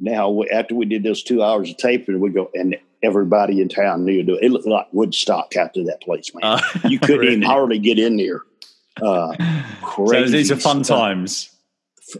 now, 0.00 0.42
after 0.52 0.74
we 0.74 0.86
did 0.86 1.02
those 1.02 1.22
two 1.22 1.42
hours 1.42 1.70
of 1.70 1.76
taping, 1.76 2.20
we 2.20 2.30
go, 2.30 2.50
and 2.54 2.76
everybody 3.02 3.60
in 3.60 3.68
town 3.68 4.04
knew 4.04 4.20
it. 4.20 4.28
It 4.28 4.50
looked 4.50 4.66
like 4.66 4.88
Woodstock 4.92 5.56
after 5.56 5.84
that 5.84 6.00
place, 6.02 6.32
man. 6.34 6.42
Uh, 6.44 6.60
you 6.88 6.98
couldn't 6.98 7.26
even 7.26 7.42
hardly 7.42 7.78
get 7.78 7.98
in 7.98 8.16
there. 8.16 8.40
Uh, 9.00 9.34
So 9.96 10.24
these 10.24 10.50
are 10.50 10.56
fun 10.56 10.82
stuff. 10.82 10.98
times. 10.98 11.50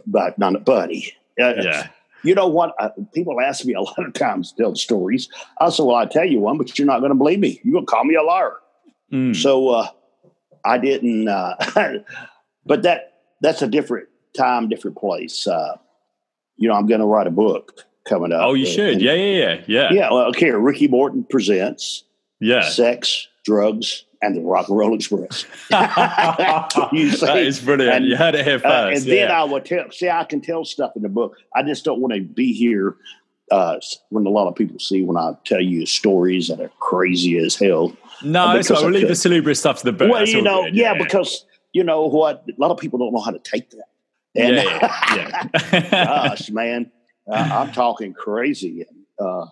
But 0.07 0.37
not 0.37 0.63
buddy. 0.63 1.13
Uh, 1.39 1.53
Yeah. 1.57 1.87
You 2.23 2.33
know 2.33 2.47
what? 2.47 2.73
Uh, 2.79 2.89
people 3.13 3.39
ask 3.39 3.65
me 3.65 3.73
a 3.73 3.81
lot 3.81 4.03
of 4.03 4.13
times 4.13 4.51
to 4.53 4.63
tell 4.63 4.75
stories. 4.75 5.29
I 5.61 5.69
said, 5.69 5.83
"Well, 5.83 5.95
I 5.95 6.05
tell 6.05 6.25
you 6.25 6.39
one, 6.39 6.57
but 6.57 6.77
you're 6.79 6.87
not 6.87 6.99
going 6.99 7.11
to 7.11 7.15
believe 7.15 7.39
me. 7.39 7.61
You're 7.63 7.73
going 7.73 7.85
to 7.85 7.91
call 7.91 8.03
me 8.03 8.15
a 8.15 8.23
liar." 8.23 8.55
Mm. 9.13 9.35
So 9.35 9.69
uh, 9.69 9.87
I 10.63 10.79
didn't. 10.79 11.27
Uh, 11.27 11.55
but 12.65 12.81
that 12.81 13.13
that's 13.41 13.61
a 13.61 13.67
different 13.67 14.07
time, 14.37 14.69
different 14.69 14.97
place. 14.97 15.47
Uh, 15.47 15.77
you 16.57 16.67
know, 16.69 16.75
I'm 16.75 16.87
going 16.87 17.01
to 17.01 17.05
write 17.07 17.27
a 17.27 17.31
book 17.31 17.81
coming 18.07 18.31
up. 18.31 18.41
Oh, 18.43 18.53
you 18.53 18.65
And- 18.65 18.73
should. 18.73 18.93
and- 18.93 19.01
Yeah, 19.01 19.13
yeah, 19.13 19.37
yeah, 19.39 19.61
yeah. 19.67 19.89
yeah. 19.93 20.09
Well, 20.11 20.27
okay. 20.29 20.51
Ricky 20.51 20.87
Morton 20.87 21.23
presents 21.29 22.03
Yeah. 22.39 22.61
sex, 22.69 23.27
drugs, 23.45 24.05
and 24.21 24.35
the 24.35 24.41
Rock 24.41 24.69
and 24.69 24.77
Roll 24.77 24.95
Express. 24.95 25.45
You 26.91 27.11
see? 27.11 27.27
is 27.45 27.59
brilliant. 27.59 27.95
And- 27.95 28.05
you 28.05 28.15
had 28.15 28.35
it 28.35 28.45
here 28.45 28.57
Uh, 28.57 28.89
first. 28.91 29.03
and 29.03 29.11
then. 29.11 29.31
I 29.31 29.43
will 29.43 29.61
tell. 29.61 29.91
See, 29.91 30.09
I 30.09 30.23
can 30.23 30.41
tell 30.41 30.65
stuff 30.65 30.91
in 30.95 31.01
the 31.01 31.09
book. 31.09 31.35
I 31.55 31.63
just 31.63 31.83
don't 31.85 31.99
want 31.99 32.13
to 32.13 32.21
be 32.21 32.53
here 32.53 32.95
uh, 33.51 33.77
when 34.09 34.25
a 34.25 34.29
lot 34.29 34.47
of 34.47 34.55
people 34.55 34.79
see 34.79 35.03
when 35.03 35.17
I 35.17 35.33
tell 35.45 35.61
you 35.61 35.85
stories 35.85 36.47
that 36.47 36.59
are 36.59 36.71
crazy 36.79 37.37
as 37.37 37.55
hell. 37.55 37.95
no, 38.23 38.55
it's. 38.55 38.71
I 38.71 38.75
We'll 38.81 38.89
leave 38.91 39.07
the 39.07 39.15
salubrious 39.15 39.59
stuff 39.59 39.79
to 39.79 39.85
the 39.85 39.91
book. 39.91 40.09
well, 40.09 40.19
That's 40.19 40.33
you 40.33 40.41
know, 40.41 40.63
good. 40.63 40.75
yeah, 40.75 40.95
because 40.97 41.45
you 41.73 41.83
know 41.83 42.05
what, 42.07 42.43
a 42.47 42.53
lot 42.59 42.71
of 42.71 42.77
people 42.77 42.97
don't 42.97 43.13
know 43.13 43.19
how 43.19 43.31
to 43.31 43.39
take 43.39 43.69
that. 43.71 43.85
And 44.35 44.55
yeah, 44.55 44.63
yeah, 45.15 45.47
yeah. 45.71 46.05
gosh, 46.27 46.49
man, 46.49 46.91
uh, 47.31 47.35
I'm 47.35 47.71
talking 47.71 48.13
crazy. 48.13 48.85
Uh, 49.19 49.45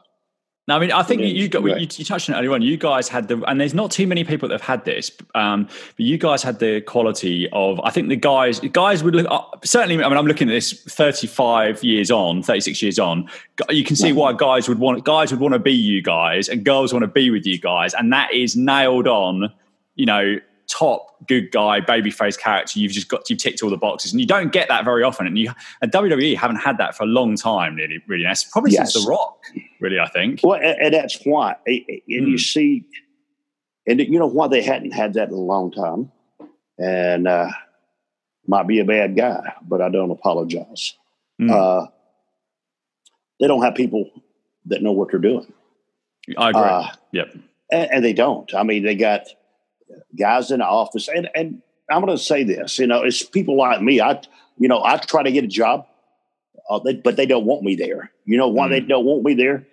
No, 0.67 0.75
I 0.75 0.79
mean, 0.79 0.91
I 0.91 1.03
think 1.03 1.21
Yeah, 1.21 1.27
you 1.27 1.47
got 1.49 1.63
right. 1.63 1.79
you, 1.79 1.87
you 1.91 2.05
touched 2.05 2.29
on 2.29 2.35
it 2.35 2.39
earlier 2.39 2.53
on. 2.53 2.61
You 2.61 2.77
guys 2.77 3.09
had 3.09 3.27
the, 3.27 3.41
and 3.47 3.59
there's 3.59 3.73
not 3.73 3.91
too 3.91 4.07
many 4.07 4.23
people 4.23 4.47
that 4.49 4.53
have 4.55 4.61
had 4.67 4.85
this, 4.85 5.11
um, 5.35 5.65
but 5.65 5.99
you 6.05 6.17
guys 6.17 6.41
had 6.43 6.59
the 6.59 6.81
quality 6.81 7.49
of. 7.51 7.79
I 7.83 7.89
think 7.91 8.09
the 8.09 8.15
guys, 8.15 8.59
guys 8.59 9.03
would 9.03 9.15
look 9.15 9.27
uh, 9.29 9.41
certainly. 9.63 10.03
I 10.03 10.07
mean, 10.07 10.17
I'm 10.17 10.25
looking 10.25 10.49
at 10.49 10.53
this 10.53 10.71
35 10.83 11.83
years 11.83 12.11
on, 12.11 12.43
36 12.43 12.81
years 12.81 12.99
on. 12.99 13.29
You 13.69 13.83
can 13.83 13.95
see 13.95 14.13
why 14.13 14.33
guys 14.33 14.69
would 14.69 14.79
want 14.79 15.03
guys 15.03 15.31
would 15.31 15.41
want 15.41 15.53
to 15.53 15.59
be 15.59 15.73
you 15.73 16.01
guys, 16.01 16.47
and 16.49 16.63
girls 16.63 16.93
want 16.93 17.03
to 17.03 17.07
be 17.07 17.29
with 17.29 17.45
you 17.45 17.59
guys, 17.59 17.93
and 17.93 18.11
that 18.13 18.33
is 18.33 18.55
nailed 18.55 19.07
on. 19.07 19.51
You 19.95 20.05
know, 20.05 20.37
top 20.73 21.15
good 21.27 21.51
guy, 21.51 21.79
babyface 21.79 22.37
character. 22.37 22.79
You've 22.79 22.91
just 22.91 23.07
got 23.07 23.29
you've 23.29 23.39
ticked 23.39 23.61
all 23.61 23.69
the 23.69 23.77
boxes, 23.77 24.11
and 24.11 24.19
you 24.19 24.25
don't 24.27 24.51
get 24.51 24.67
that 24.69 24.83
very 24.83 25.03
often. 25.03 25.27
And 25.27 25.37
you 25.37 25.51
and 25.81 25.91
WWE 25.91 26.35
haven't 26.35 26.57
had 26.57 26.77
that 26.79 26.95
for 26.95 27.03
a 27.03 27.07
long 27.07 27.35
time, 27.35 27.75
really. 27.75 28.01
Really, 28.07 28.23
that's 28.23 28.43
probably 28.43 28.71
since 28.71 28.93
The 28.93 29.07
Rock. 29.07 29.37
Really, 29.79 29.99
I 29.99 30.07
think. 30.09 30.39
well, 30.43 30.59
and, 30.61 30.93
that's 30.93 31.23
why. 31.25 31.55
And 31.65 31.81
you 32.07 32.21
Mm. 32.35 32.39
see, 32.39 32.83
and 33.87 33.99
you 33.99 34.17
know 34.19 34.27
why 34.27 34.47
they 34.47 34.61
hadn't 34.63 34.91
had 34.91 35.13
that 35.13 35.27
in 35.27 35.33
a 35.33 35.37
long 35.37 35.71
time, 35.71 36.11
and 36.79 37.27
uh, 37.27 37.49
might 38.47 38.67
be 38.67 38.79
a 38.79 38.85
bad 38.85 39.15
guy, 39.15 39.53
but 39.61 39.81
I 39.81 39.89
don't 39.89 40.11
apologize. 40.11 40.95
Mm. 41.39 41.51
Uh, 41.51 41.87
they 43.39 43.47
don't 43.47 43.61
have 43.61 43.75
people 43.75 44.09
that 44.65 44.81
know 44.81 44.91
what 44.91 45.11
they're 45.11 45.19
doing. 45.19 45.51
I 46.37 46.49
agree. 46.49 46.61
Uh, 46.61 46.87
yep. 47.11 47.33
and, 47.71 47.91
and 47.91 48.05
they 48.05 48.13
don't. 48.13 48.53
I 48.55 48.63
mean, 48.63 48.83
they 48.83 48.95
got 48.95 49.27
guys 50.17 50.51
in 50.51 50.59
the 50.59 50.65
office, 50.65 51.07
and 51.07 51.29
and 51.35 51.61
I'm 51.89 52.03
going 52.03 52.15
to 52.15 52.23
say 52.23 52.43
this. 52.43 52.79
You 52.79 52.87
know, 52.87 53.03
it's 53.03 53.23
people 53.23 53.57
like 53.57 53.81
me. 53.81 53.99
I, 54.01 54.21
you 54.57 54.67
know, 54.67 54.83
I 54.83 54.97
try 54.97 55.23
to 55.23 55.31
get 55.31 55.43
a 55.43 55.47
job, 55.47 55.85
uh, 56.69 56.79
they, 56.79 56.95
but 56.95 57.15
they 57.17 57.25
don't 57.25 57.45
want 57.45 57.63
me 57.63 57.75
there. 57.75 58.11
You 58.25 58.37
know 58.37 58.47
why 58.47 58.67
they 58.69 58.81
Mm. 58.81 58.87
don't 58.89 59.05
want 59.05 59.23
me 59.23 59.33
there? 59.33 59.65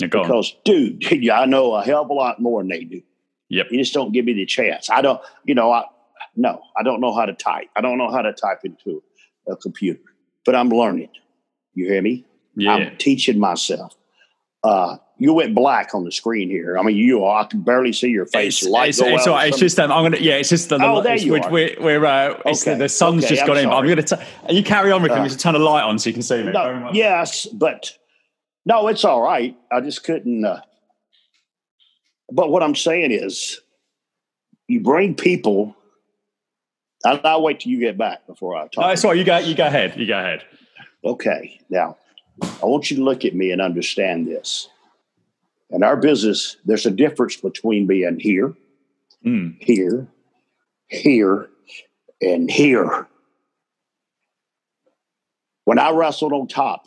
Yeah, 0.00 0.06
go 0.08 0.20
on. 0.20 0.26
Because, 0.26 0.54
dude, 0.64 1.10
yeah, 1.22 1.40
I 1.40 1.46
know 1.46 1.74
a 1.74 1.82
hell 1.84 2.02
of 2.02 2.10
a 2.10 2.14
lot 2.14 2.40
more 2.40 2.60
than 2.62 2.68
they 2.68 2.84
do. 2.84 3.02
Yep. 3.50 3.66
You 3.70 3.78
just 3.78 3.94
don't 3.94 4.12
give 4.12 4.24
me 4.24 4.32
the 4.34 4.46
chance. 4.46 4.90
I 4.90 5.00
don't. 5.02 5.20
You 5.44 5.54
know, 5.54 5.72
I 5.72 5.84
no, 6.36 6.60
I 6.76 6.82
don't 6.82 7.00
know 7.00 7.14
how 7.14 7.26
to 7.26 7.32
type. 7.34 7.68
I 7.76 7.80
don't 7.80 7.98
know 7.98 8.10
how 8.10 8.22
to 8.22 8.32
type 8.32 8.60
into 8.64 9.02
a 9.48 9.56
computer, 9.56 10.00
but 10.44 10.54
I'm 10.54 10.68
learning. 10.68 11.08
You 11.74 11.86
hear 11.88 12.02
me? 12.02 12.24
Yeah. 12.56 12.72
I'm 12.74 12.96
teaching 12.98 13.38
myself. 13.38 13.94
Uh, 14.64 14.96
you 15.18 15.32
went 15.32 15.54
black 15.54 15.94
on 15.94 16.04
the 16.04 16.12
screen 16.12 16.48
here. 16.48 16.78
I 16.78 16.82
mean, 16.82 16.96
you 16.96 17.24
are. 17.24 17.42
I 17.42 17.44
can 17.44 17.60
barely 17.60 17.92
see 17.92 18.08
your 18.08 18.26
face. 18.26 18.62
It's, 18.62 18.70
Light 18.70 18.90
it's, 18.90 19.00
go 19.00 19.06
it's, 19.08 19.22
out 19.22 19.28
all 19.28 19.34
or 19.34 19.36
right. 19.38 19.48
It's 19.48 19.58
just 19.58 19.78
um, 19.80 19.90
I'm 19.90 20.04
gonna 20.04 20.18
yeah. 20.18 20.34
It's 20.36 20.48
just 20.48 20.68
the, 20.68 20.78
the 20.78 20.84
Oh, 20.86 21.02
there 21.02 21.16
you 21.16 21.32
we're, 21.32 21.40
are. 21.40 21.50
we're, 21.50 21.76
we're 21.80 22.04
uh, 22.06 22.40
it's 22.46 22.64
the, 22.64 22.72
Okay. 22.72 22.78
the 22.78 22.88
sun's 22.88 23.24
Okay, 23.24 23.34
just 23.34 23.42
I'm 23.42 23.48
got 23.48 23.56
in. 23.58 23.68
but 23.68 23.76
I'm 23.76 23.88
gonna 23.88 24.02
t- 24.02 24.16
you 24.54 24.62
carry 24.62 24.92
on 24.92 25.02
with 25.02 25.10
him. 25.10 25.18
Uh, 25.18 25.22
There's 25.22 25.34
a 25.34 25.38
ton 25.38 25.56
of 25.56 25.62
light 25.62 25.82
on, 25.82 25.98
so 25.98 26.08
you 26.08 26.14
can 26.14 26.22
see 26.22 26.36
me. 26.42 26.52
Very 26.52 26.80
no, 26.80 26.90
yes, 26.92 27.46
but 27.46 27.98
no, 28.64 28.86
it's 28.88 29.04
all 29.04 29.20
right. 29.20 29.56
I 29.72 29.80
just 29.80 30.04
couldn't. 30.04 30.44
Uh, 30.44 30.60
but 32.30 32.50
what 32.50 32.62
I'm 32.62 32.76
saying 32.76 33.10
is, 33.10 33.60
you 34.68 34.80
bring 34.80 35.14
people. 35.14 35.74
And 37.04 37.20
I'll 37.24 37.42
wait 37.42 37.60
till 37.60 37.70
you 37.70 37.78
get 37.78 37.96
back 37.96 38.26
before 38.26 38.56
I 38.56 38.62
talk. 38.66 38.78
No, 38.78 39.08
right. 39.08 39.16
You 39.16 39.24
go. 39.24 39.38
You 39.38 39.54
go 39.54 39.66
ahead. 39.66 39.96
You 39.96 40.06
go 40.06 40.18
ahead. 40.18 40.44
Okay, 41.04 41.60
now 41.70 41.96
I 42.42 42.66
want 42.66 42.90
you 42.90 42.96
to 42.96 43.04
look 43.04 43.24
at 43.24 43.36
me 43.36 43.52
and 43.52 43.60
understand 43.62 44.26
this. 44.26 44.68
In 45.70 45.82
our 45.82 45.96
business, 45.96 46.56
there's 46.64 46.86
a 46.86 46.90
difference 46.90 47.36
between 47.36 47.86
being 47.86 48.18
here, 48.18 48.54
Mm. 49.24 49.56
here, 49.62 50.08
here, 50.88 51.50
and 52.22 52.50
here. 52.50 53.06
When 55.64 55.78
I 55.78 55.90
wrestled 55.90 56.32
on 56.32 56.48
top, 56.48 56.86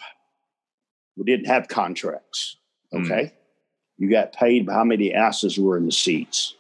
we 1.16 1.24
didn't 1.26 1.46
have 1.46 1.68
contracts. 1.68 2.58
Okay. 2.94 3.32
You 3.98 4.10
got 4.10 4.34
paid 4.34 4.66
by 4.66 4.74
how 4.74 4.84
many 4.84 5.14
asses 5.14 5.60
were 5.60 5.78
in 5.78 5.86
the 5.86 5.92
seats. 5.92 6.56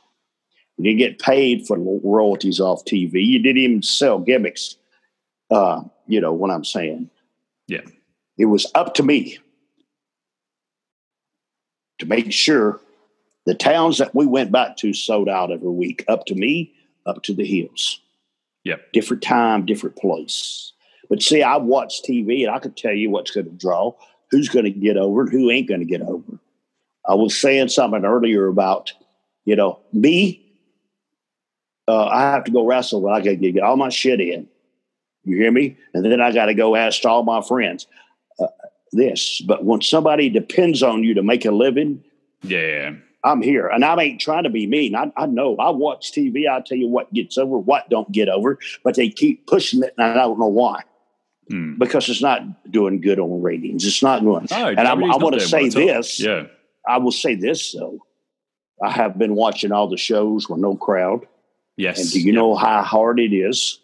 You 0.77 0.83
didn't 0.83 0.99
get 0.99 1.19
paid 1.19 1.65
for 1.65 1.77
royalties 1.79 2.59
off 2.59 2.85
TV. 2.85 3.23
You 3.25 3.39
didn't 3.41 3.61
even 3.61 3.81
sell 3.81 4.19
gimmicks. 4.19 4.77
Uh, 5.49 5.81
you 6.07 6.21
know 6.21 6.33
what 6.33 6.51
I'm 6.51 6.63
saying? 6.63 7.09
Yeah. 7.67 7.81
It 8.37 8.45
was 8.45 8.69
up 8.75 8.93
to 8.95 9.03
me 9.03 9.39
to 12.01 12.05
make 12.05 12.31
sure 12.31 12.79
the 13.45 13.55
towns 13.55 13.97
that 13.97 14.13
we 14.13 14.25
went 14.25 14.51
back 14.51 14.77
to 14.77 14.93
sold 14.93 15.29
out 15.29 15.51
every 15.51 15.71
week. 15.71 16.03
Up 16.07 16.25
to 16.25 16.35
me, 16.35 16.73
up 17.05 17.23
to 17.23 17.33
the 17.33 17.45
hills. 17.45 17.99
Yep. 18.63 18.91
Different 18.93 19.23
time, 19.23 19.65
different 19.65 19.95
place. 19.95 20.73
But 21.09 21.21
see, 21.21 21.41
I 21.41 21.57
watch 21.57 22.03
TV 22.03 22.45
and 22.45 22.53
I 22.53 22.59
can 22.59 22.73
tell 22.73 22.93
you 22.93 23.09
what's 23.09 23.31
going 23.31 23.45
to 23.45 23.51
draw, 23.51 23.93
who's 24.29 24.49
going 24.49 24.65
to 24.65 24.71
get 24.71 24.97
over, 24.97 25.21
and 25.21 25.31
who 25.31 25.49
ain't 25.49 25.67
going 25.67 25.79
to 25.79 25.85
get 25.85 26.01
over. 26.01 26.39
I 27.07 27.15
was 27.15 27.37
saying 27.37 27.69
something 27.69 28.05
earlier 28.05 28.47
about, 28.47 28.91
you 29.45 29.55
know, 29.55 29.79
me. 29.91 30.37
Uh, 31.87 32.05
I 32.05 32.21
have 32.21 32.43
to 32.45 32.51
go 32.51 32.65
wrestle, 32.65 33.01
but 33.01 33.13
I 33.13 33.21
got 33.21 33.41
to 33.41 33.51
get 33.51 33.63
all 33.63 33.75
my 33.75 33.89
shit 33.89 34.21
in. 34.21 34.47
You 35.23 35.37
hear 35.37 35.51
me? 35.51 35.77
And 35.93 36.05
then 36.05 36.21
I 36.21 36.31
got 36.31 36.45
to 36.45 36.53
go 36.53 36.75
ask 36.75 37.03
all 37.05 37.23
my 37.23 37.41
friends 37.41 37.87
this. 38.91 39.41
But 39.41 39.63
when 39.65 39.81
somebody 39.81 40.29
depends 40.29 40.83
on 40.83 41.03
you 41.03 41.13
to 41.15 41.23
make 41.23 41.45
a 41.45 41.51
living, 41.51 42.03
Yeah. 42.43 42.93
I'm 43.23 43.43
here, 43.43 43.67
and 43.67 43.85
I 43.85 44.01
ain't 44.01 44.19
trying 44.19 44.45
to 44.45 44.49
be 44.49 44.65
mean. 44.65 44.95
I, 44.95 45.11
I 45.15 45.27
know. 45.27 45.55
I 45.57 45.69
watch 45.69 46.11
TV. 46.11 46.49
I 46.49 46.59
tell 46.61 46.77
you 46.79 46.87
what 46.87 47.13
gets 47.13 47.37
over, 47.37 47.55
what 47.55 47.87
don't 47.87 48.11
get 48.11 48.29
over, 48.29 48.57
but 48.83 48.95
they 48.95 49.09
keep 49.09 49.45
pushing 49.45 49.83
it, 49.83 49.93
and 49.95 50.07
I 50.09 50.15
don't 50.15 50.39
know 50.39 50.47
why. 50.47 50.81
Mm. 51.51 51.77
Because 51.77 52.09
it's 52.09 52.23
not 52.23 52.41
doing 52.71 52.99
good 52.99 53.19
on 53.19 53.43
ratings. 53.43 53.85
It's 53.85 54.01
not 54.01 54.23
going. 54.23 54.47
No, 54.49 54.67
and 54.69 54.79
I, 54.79 54.91
I 54.93 55.17
want 55.17 55.35
to 55.35 55.39
say 55.39 55.63
well 55.63 55.67
at 55.69 55.75
all. 55.77 55.85
this. 55.97 56.19
Yeah. 56.19 56.43
I 56.87 56.97
will 56.97 57.11
say 57.11 57.35
this 57.35 57.73
though. 57.73 57.99
I 58.83 58.89
have 58.89 59.19
been 59.19 59.35
watching 59.35 59.71
all 59.71 59.87
the 59.87 59.97
shows 59.97 60.49
with 60.49 60.59
no 60.59 60.75
crowd, 60.75 61.27
Yes. 61.77 61.99
and 62.01 62.09
do 62.11 62.19
you 62.19 62.25
Yep. 62.27 62.35
know 62.35 62.55
how 62.55 62.81
hard 62.81 63.19
it 63.19 63.33
is 63.35 63.77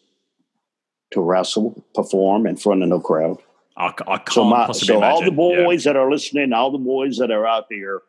to 1.12 1.22
wrestle, 1.22 1.86
perform 1.94 2.48
in 2.48 2.56
front 2.56 2.82
of 2.82 2.90
no 2.90 3.00
crowd? 3.00 3.38
I, 3.78 3.88
I 4.08 4.18
can't 4.18 4.30
So, 4.32 4.44
my, 4.44 4.66
possibly 4.66 4.88
so 4.88 5.04
all 5.04 5.22
the 5.22 5.28
imagine. 5.28 5.50
Yeah. 5.60 5.64
boys 5.66 5.84
that 5.84 5.96
are 5.96 6.10
listening, 6.12 6.52
all 6.54 6.72
the 6.72 6.78
boys 6.80 7.18
that 7.18 7.30
are 7.32 7.46
out 7.46 7.68
there, 7.70 8.02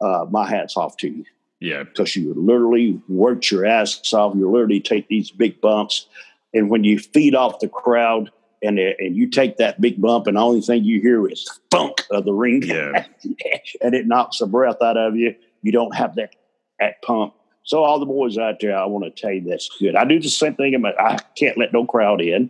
uh, 0.00 0.24
my 0.30 0.48
hat's 0.48 0.76
off 0.76 0.96
to 0.98 1.08
you 1.08 1.24
Yeah. 1.60 1.82
because 1.82 2.14
you 2.16 2.32
literally 2.34 3.00
worked 3.08 3.50
your 3.50 3.66
ass 3.66 4.12
off. 4.14 4.34
You 4.36 4.50
literally 4.50 4.80
take 4.80 5.08
these 5.08 5.30
big 5.30 5.60
bumps, 5.60 6.06
and 6.54 6.70
when 6.70 6.84
you 6.84 6.98
feed 6.98 7.34
off 7.34 7.58
the 7.60 7.68
crowd, 7.68 8.30
and 8.62 8.78
and 8.78 9.16
you 9.16 9.26
take 9.28 9.56
that 9.56 9.80
big 9.80 10.00
bump, 10.00 10.26
and 10.26 10.36
the 10.36 10.40
only 10.40 10.60
thing 10.60 10.84
you 10.84 11.00
hear 11.00 11.26
is 11.28 11.48
thunk 11.70 12.04
of 12.10 12.24
the 12.24 12.32
ring, 12.32 12.62
Yeah. 12.62 13.06
and 13.80 13.94
it 13.94 14.06
knocks 14.06 14.38
the 14.38 14.46
breath 14.46 14.80
out 14.82 14.96
of 14.98 15.16
you. 15.16 15.34
You 15.62 15.72
don't 15.72 15.94
have 15.94 16.14
that 16.16 16.36
that 16.78 17.02
pump. 17.02 17.34
So 17.62 17.82
all 17.84 17.98
the 17.98 18.06
boys 18.06 18.38
out 18.38 18.60
there, 18.60 18.76
I 18.76 18.84
want 18.86 19.04
to 19.04 19.10
tell 19.10 19.32
you 19.32 19.42
that's 19.42 19.68
good. 19.78 19.94
I 19.96 20.04
do 20.04 20.18
the 20.20 20.28
same 20.28 20.54
thing. 20.54 20.74
in 20.74 20.84
I 20.86 21.18
can't 21.36 21.58
let 21.58 21.72
no 21.72 21.84
crowd 21.84 22.20
in 22.20 22.48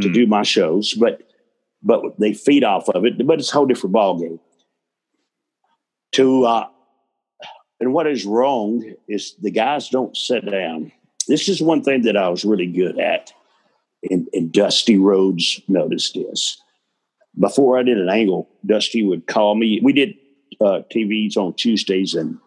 to 0.00 0.08
Mm. 0.08 0.14
do 0.14 0.26
my 0.26 0.42
shows, 0.42 0.94
but 0.94 1.22
but 1.82 2.18
they 2.18 2.34
feed 2.34 2.64
off 2.64 2.88
of 2.88 3.04
it. 3.04 3.26
But 3.26 3.38
it's 3.38 3.50
a 3.50 3.54
whole 3.54 3.66
different 3.66 3.94
ballgame. 3.94 4.40
To 6.12 6.44
uh, 6.44 6.66
and 7.80 7.92
what 7.92 8.06
is 8.06 8.24
wrong 8.24 8.94
is 9.08 9.34
the 9.40 9.50
guys 9.50 9.88
don't 9.88 10.16
sit 10.16 10.50
down. 10.50 10.92
This 11.28 11.48
is 11.48 11.60
one 11.62 11.82
thing 11.82 12.02
that 12.02 12.16
I 12.16 12.28
was 12.28 12.44
really 12.44 12.66
good 12.66 12.98
at, 12.98 13.32
and, 14.10 14.26
and 14.32 14.50
Dusty 14.50 14.98
Rhodes 14.98 15.60
noticed 15.68 16.14
this. 16.14 16.60
Before 17.38 17.78
I 17.78 17.82
did 17.82 17.98
an 17.98 18.08
angle, 18.08 18.48
Dusty 18.64 19.02
would 19.04 19.26
call 19.26 19.54
me. 19.54 19.80
We 19.82 19.92
did 19.92 20.14
uh, 20.60 20.80
TVs 20.92 21.36
on 21.36 21.54
Tuesdays 21.54 22.14
and 22.14 22.38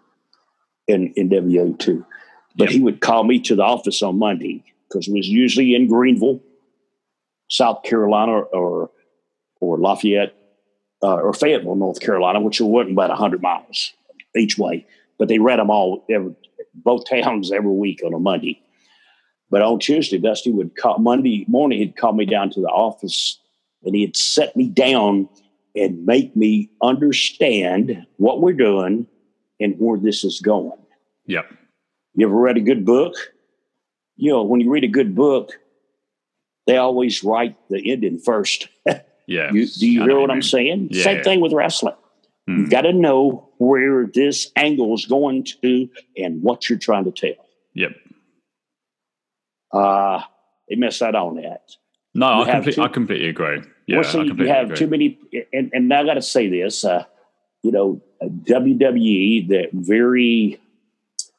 in 0.87 1.13
in 1.15 1.29
WO 1.29 1.73
two, 1.73 2.05
but 2.57 2.65
Yep. 2.65 2.73
he 2.73 2.79
would 2.81 2.99
call 2.99 3.23
me 3.23 3.39
to 3.41 3.55
the 3.55 3.63
office 3.63 4.01
on 4.01 4.17
Monday 4.19 4.63
because 4.89 5.07
it 5.07 5.13
was 5.13 5.29
usually 5.29 5.75
in 5.75 5.87
Greenville, 5.87 6.41
South 7.49 7.83
Carolina, 7.83 8.39
or 8.39 8.89
or 9.61 9.77
Lafayette, 9.77 10.35
uh, 11.01 11.15
or 11.15 11.33
Fayetteville, 11.33 11.75
North 11.75 12.01
Carolina, 12.01 12.41
which 12.41 12.59
wasn't 12.59 12.91
about 12.91 13.11
hundred 13.17 13.41
miles 13.41 13.93
each 14.35 14.57
way. 14.57 14.85
But 15.17 15.29
they 15.29 15.39
read 15.39 15.59
them 15.59 15.69
all 15.69 16.03
every, 16.09 16.35
both 16.73 17.09
towns 17.09 17.51
every 17.51 17.71
week 17.71 18.01
on 18.03 18.13
a 18.13 18.19
Monday. 18.19 18.61
But 19.49 19.61
on 19.61 19.79
Tuesday, 19.79 20.17
Dusty 20.17 20.51
would 20.51 20.75
call 20.75 20.97
Monday 20.97 21.45
morning. 21.47 21.79
He'd 21.79 21.97
call 21.97 22.13
me 22.13 22.25
down 22.25 22.49
to 22.51 22.61
the 22.61 22.67
office, 22.67 23.39
and 23.83 23.95
he'd 23.95 24.17
set 24.17 24.55
me 24.55 24.67
down 24.67 25.29
and 25.75 26.05
make 26.05 26.35
me 26.35 26.69
understand 26.81 28.05
what 28.17 28.41
we're 28.41 28.53
doing 28.53 29.07
and 29.59 29.75
where 29.77 29.97
this 29.97 30.23
is 30.23 30.39
going. 30.39 30.77
Yep. 31.27 31.45
You 32.15 32.27
ever 32.27 32.35
read 32.35 32.57
a 32.57 32.61
good 32.61 32.85
book? 32.85 33.13
You 34.17 34.31
know, 34.31 34.43
when 34.43 34.59
you 34.59 34.69
read 34.69 34.83
a 34.83 34.89
good 34.89 35.15
book, 35.15 35.51
they 36.67 36.77
always 36.77 37.23
write 37.23 37.55
the 37.69 37.91
ending 37.91 38.19
first. 38.19 38.67
Yeah. 39.31 39.51
You, 39.53 39.67
do 39.67 39.87
you 39.89 40.01
I 40.03 40.05
hear 40.05 40.19
what 40.19 40.31
I'm 40.31 40.41
saying? 40.41 40.89
Yeah, 40.91 41.03
Same 41.03 41.17
yeah. 41.17 41.23
thing 41.23 41.39
with 41.41 41.53
wrestling. 41.53 41.95
Mm. 42.49 42.57
You've 42.59 42.69
got 42.69 42.81
to 42.81 42.93
know 42.93 43.49
where 43.57 44.07
this 44.13 44.51
angle 44.55 44.93
is 44.93 45.05
going 45.05 45.43
to 45.61 45.89
and 46.17 46.41
what 46.43 46.69
you're 46.69 46.79
trying 46.79 47.05
to 47.05 47.11
tell. 47.11 47.45
Yep. 47.75 47.91
Uh, 49.71 50.21
they 50.69 50.75
missed 50.75 51.01
out 51.01 51.15
on 51.15 51.35
that. 51.37 51.61
No, 52.13 52.27
You 52.27 52.41
I, 52.43 52.45
have 52.45 52.53
complete, 52.63 52.75
two- 52.75 52.81
I 52.83 52.87
completely 52.89 53.29
agree. 53.29 53.61
Yeah, 53.87 53.99
well, 53.99 54.03
see, 54.11 54.19
I 54.19 54.23
you 54.23 54.47
have 54.47 54.65
agree. 54.65 54.77
too 54.77 54.87
many, 54.87 55.19
and, 55.53 55.71
and 55.73 55.93
I 55.93 56.03
got 56.03 56.15
to 56.15 56.21
say 56.21 56.47
this, 56.49 56.83
uh, 56.85 57.05
you 57.63 57.71
know, 57.71 58.01
WWE, 58.21 59.47
they're 59.47 59.67
very, 59.73 60.59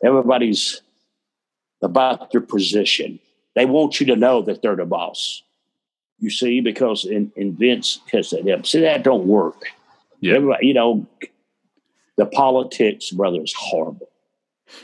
everybody's 0.04 0.80
about 1.82 2.30
their 2.32 2.40
position. 2.40 3.18
They 3.54 3.66
want 3.66 4.00
you 4.00 4.06
to 4.06 4.16
know 4.16 4.42
that 4.42 4.62
they're 4.62 4.76
the 4.76 4.84
boss. 4.86 5.42
You 6.22 6.30
see, 6.30 6.60
because 6.60 7.04
in, 7.04 7.32
in 7.34 7.56
Vince 7.56 7.98
has 8.12 8.28
said, 8.30 8.46
yeah, 8.46 8.62
see, 8.62 8.80
that 8.80 9.02
don't 9.02 9.26
work. 9.26 9.64
Yeah. 10.20 10.34
Everybody, 10.36 10.66
you 10.68 10.74
know, 10.74 11.04
the 12.16 12.26
politics, 12.26 13.10
brother, 13.10 13.42
is 13.42 13.52
horrible. 13.58 14.08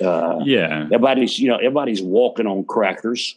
Uh, 0.03 0.41
Yeah. 0.45 0.83
everybody's, 0.87 1.39
you 1.39 1.47
know, 1.49 1.57
everybody's 1.57 2.03
walking 2.03 2.49
on 2.49 2.65
crackers. 2.65 3.37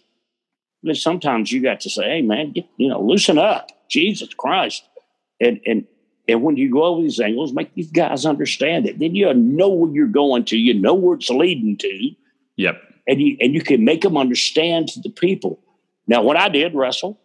But 0.83 0.97
sometimes 0.97 1.51
you 1.51 1.61
got 1.61 1.81
to 1.81 1.91
say, 1.91 2.03
"Hey, 2.09 2.21
man, 2.23 2.53
get, 2.53 2.65
you 2.77 2.89
know, 2.89 2.99
loosen 2.99 3.37
up, 3.37 3.69
Jesus 3.87 4.33
Christ!" 4.33 4.81
And 5.39 5.59
and 5.67 5.85
and 6.27 6.41
when 6.41 6.57
you 6.57 6.71
go 6.71 6.81
over 6.85 7.03
these 7.03 7.19
angles, 7.19 7.53
make 7.53 7.71
these 7.75 7.91
guys 7.91 8.25
understand 8.25 8.87
it. 8.87 8.97
Then 8.97 9.13
you 9.13 9.31
know 9.31 9.69
where 9.69 9.91
you're 9.93 10.07
going 10.07 10.43
to. 10.45 10.57
You 10.57 10.73
know 10.73 10.95
where 10.95 11.15
it's 11.17 11.29
leading 11.29 11.77
to, 11.77 12.09
Yep. 12.55 12.81
and 13.07 13.21
you 13.21 13.37
and 13.39 13.53
you 13.53 13.61
can 13.61 13.85
make 13.85 14.01
them 14.01 14.17
understand 14.17 14.87
to 14.89 14.99
the 15.01 15.11
people. 15.11 15.59
Now, 16.07 16.23
what 16.23 16.35
I 16.35 16.49
did 16.49 16.73
wrestle, 16.73 17.19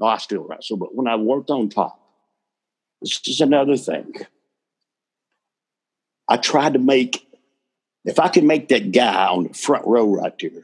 no, 0.00 0.06
I 0.06 0.18
still 0.18 0.42
wrestle, 0.46 0.76
but 0.76 0.94
when 0.94 1.06
I 1.08 1.16
worked 1.16 1.50
on 1.50 1.68
top, 1.68 2.00
this 3.00 3.20
is 3.26 3.40
another 3.40 3.76
thing. 3.76 4.12
I 6.28 6.36
tried 6.36 6.74
to 6.74 6.78
make, 6.78 7.26
if 8.04 8.18
I 8.18 8.28
could 8.28 8.44
make 8.44 8.68
that 8.68 8.92
guy 8.92 9.26
on 9.26 9.44
the 9.44 9.54
front 9.54 9.86
row 9.86 10.06
right 10.14 10.34
there 10.40 10.62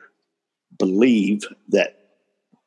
believe 0.79 1.45
that 1.69 1.99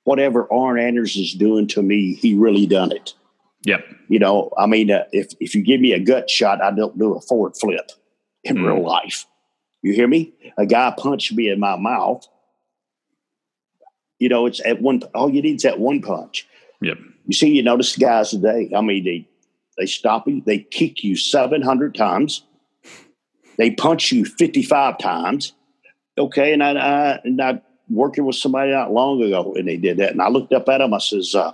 whatever 0.03 0.51
Arn 0.51 0.79
Anders 0.79 1.15
is 1.15 1.33
doing 1.33 1.67
to 1.67 1.81
me, 1.81 2.13
he 2.15 2.33
really 2.35 2.65
done 2.65 2.91
it. 2.91 3.13
Yep. 3.63 3.85
You 4.07 4.19
know, 4.19 4.51
I 4.57 4.65
mean, 4.65 4.89
uh, 4.91 5.03
if 5.11 5.33
if 5.41 5.53
you 5.53 5.61
give 5.61 5.81
me 5.81 5.91
a 5.91 5.99
gut 5.99 6.29
shot, 6.29 6.61
I 6.61 6.71
don't 6.71 6.97
do 6.97 7.15
a 7.15 7.21
forward 7.21 7.57
flip 7.57 7.91
in 8.43 8.57
Mm. 8.57 8.65
real 8.65 8.83
life. 8.83 9.25
You 9.81 9.93
hear 9.93 10.07
me? 10.07 10.33
A 10.57 10.65
guy 10.65 10.93
punched 10.97 11.33
me 11.33 11.49
in 11.49 11.59
my 11.59 11.75
mouth. 11.75 12.25
You 14.19 14.29
know, 14.29 14.45
it's 14.45 14.61
at 14.65 14.81
one. 14.81 15.01
All 15.13 15.29
you 15.29 15.41
need 15.41 15.57
is 15.57 15.63
that 15.63 15.79
one 15.79 16.01
punch. 16.01 16.47
Yep. 16.81 16.97
You 17.27 17.33
see, 17.33 17.49
you 17.49 17.63
notice 17.63 17.95
the 17.95 18.01
guys 18.05 18.29
today. 18.31 18.71
I 18.75 18.81
mean, 18.81 19.03
they 19.03 19.27
they 19.77 19.85
stop 19.85 20.27
you, 20.27 20.41
they 20.45 20.59
kick 20.59 21.03
you 21.03 21.15
seven 21.15 21.61
hundred 21.61 21.95
times, 21.95 22.43
they 23.57 23.71
punch 23.71 24.11
you 24.11 24.25
fifty 24.25 24.63
five 24.63 24.97
times. 24.97 25.53
Okay, 26.17 26.53
and 26.53 26.63
I, 26.63 26.71
I 26.73 27.19
and 27.23 27.41
I 27.41 27.61
working 27.89 28.25
with 28.25 28.35
somebody 28.35 28.71
not 28.71 28.91
long 28.91 29.21
ago, 29.21 29.53
and 29.55 29.67
they 29.67 29.77
did 29.77 29.97
that, 29.97 30.11
and 30.11 30.21
I 30.21 30.29
looked 30.29 30.53
up 30.53 30.67
at 30.69 30.79
them. 30.79 30.93
I 30.93 30.99
says, 30.99 31.35
uh, 31.35 31.51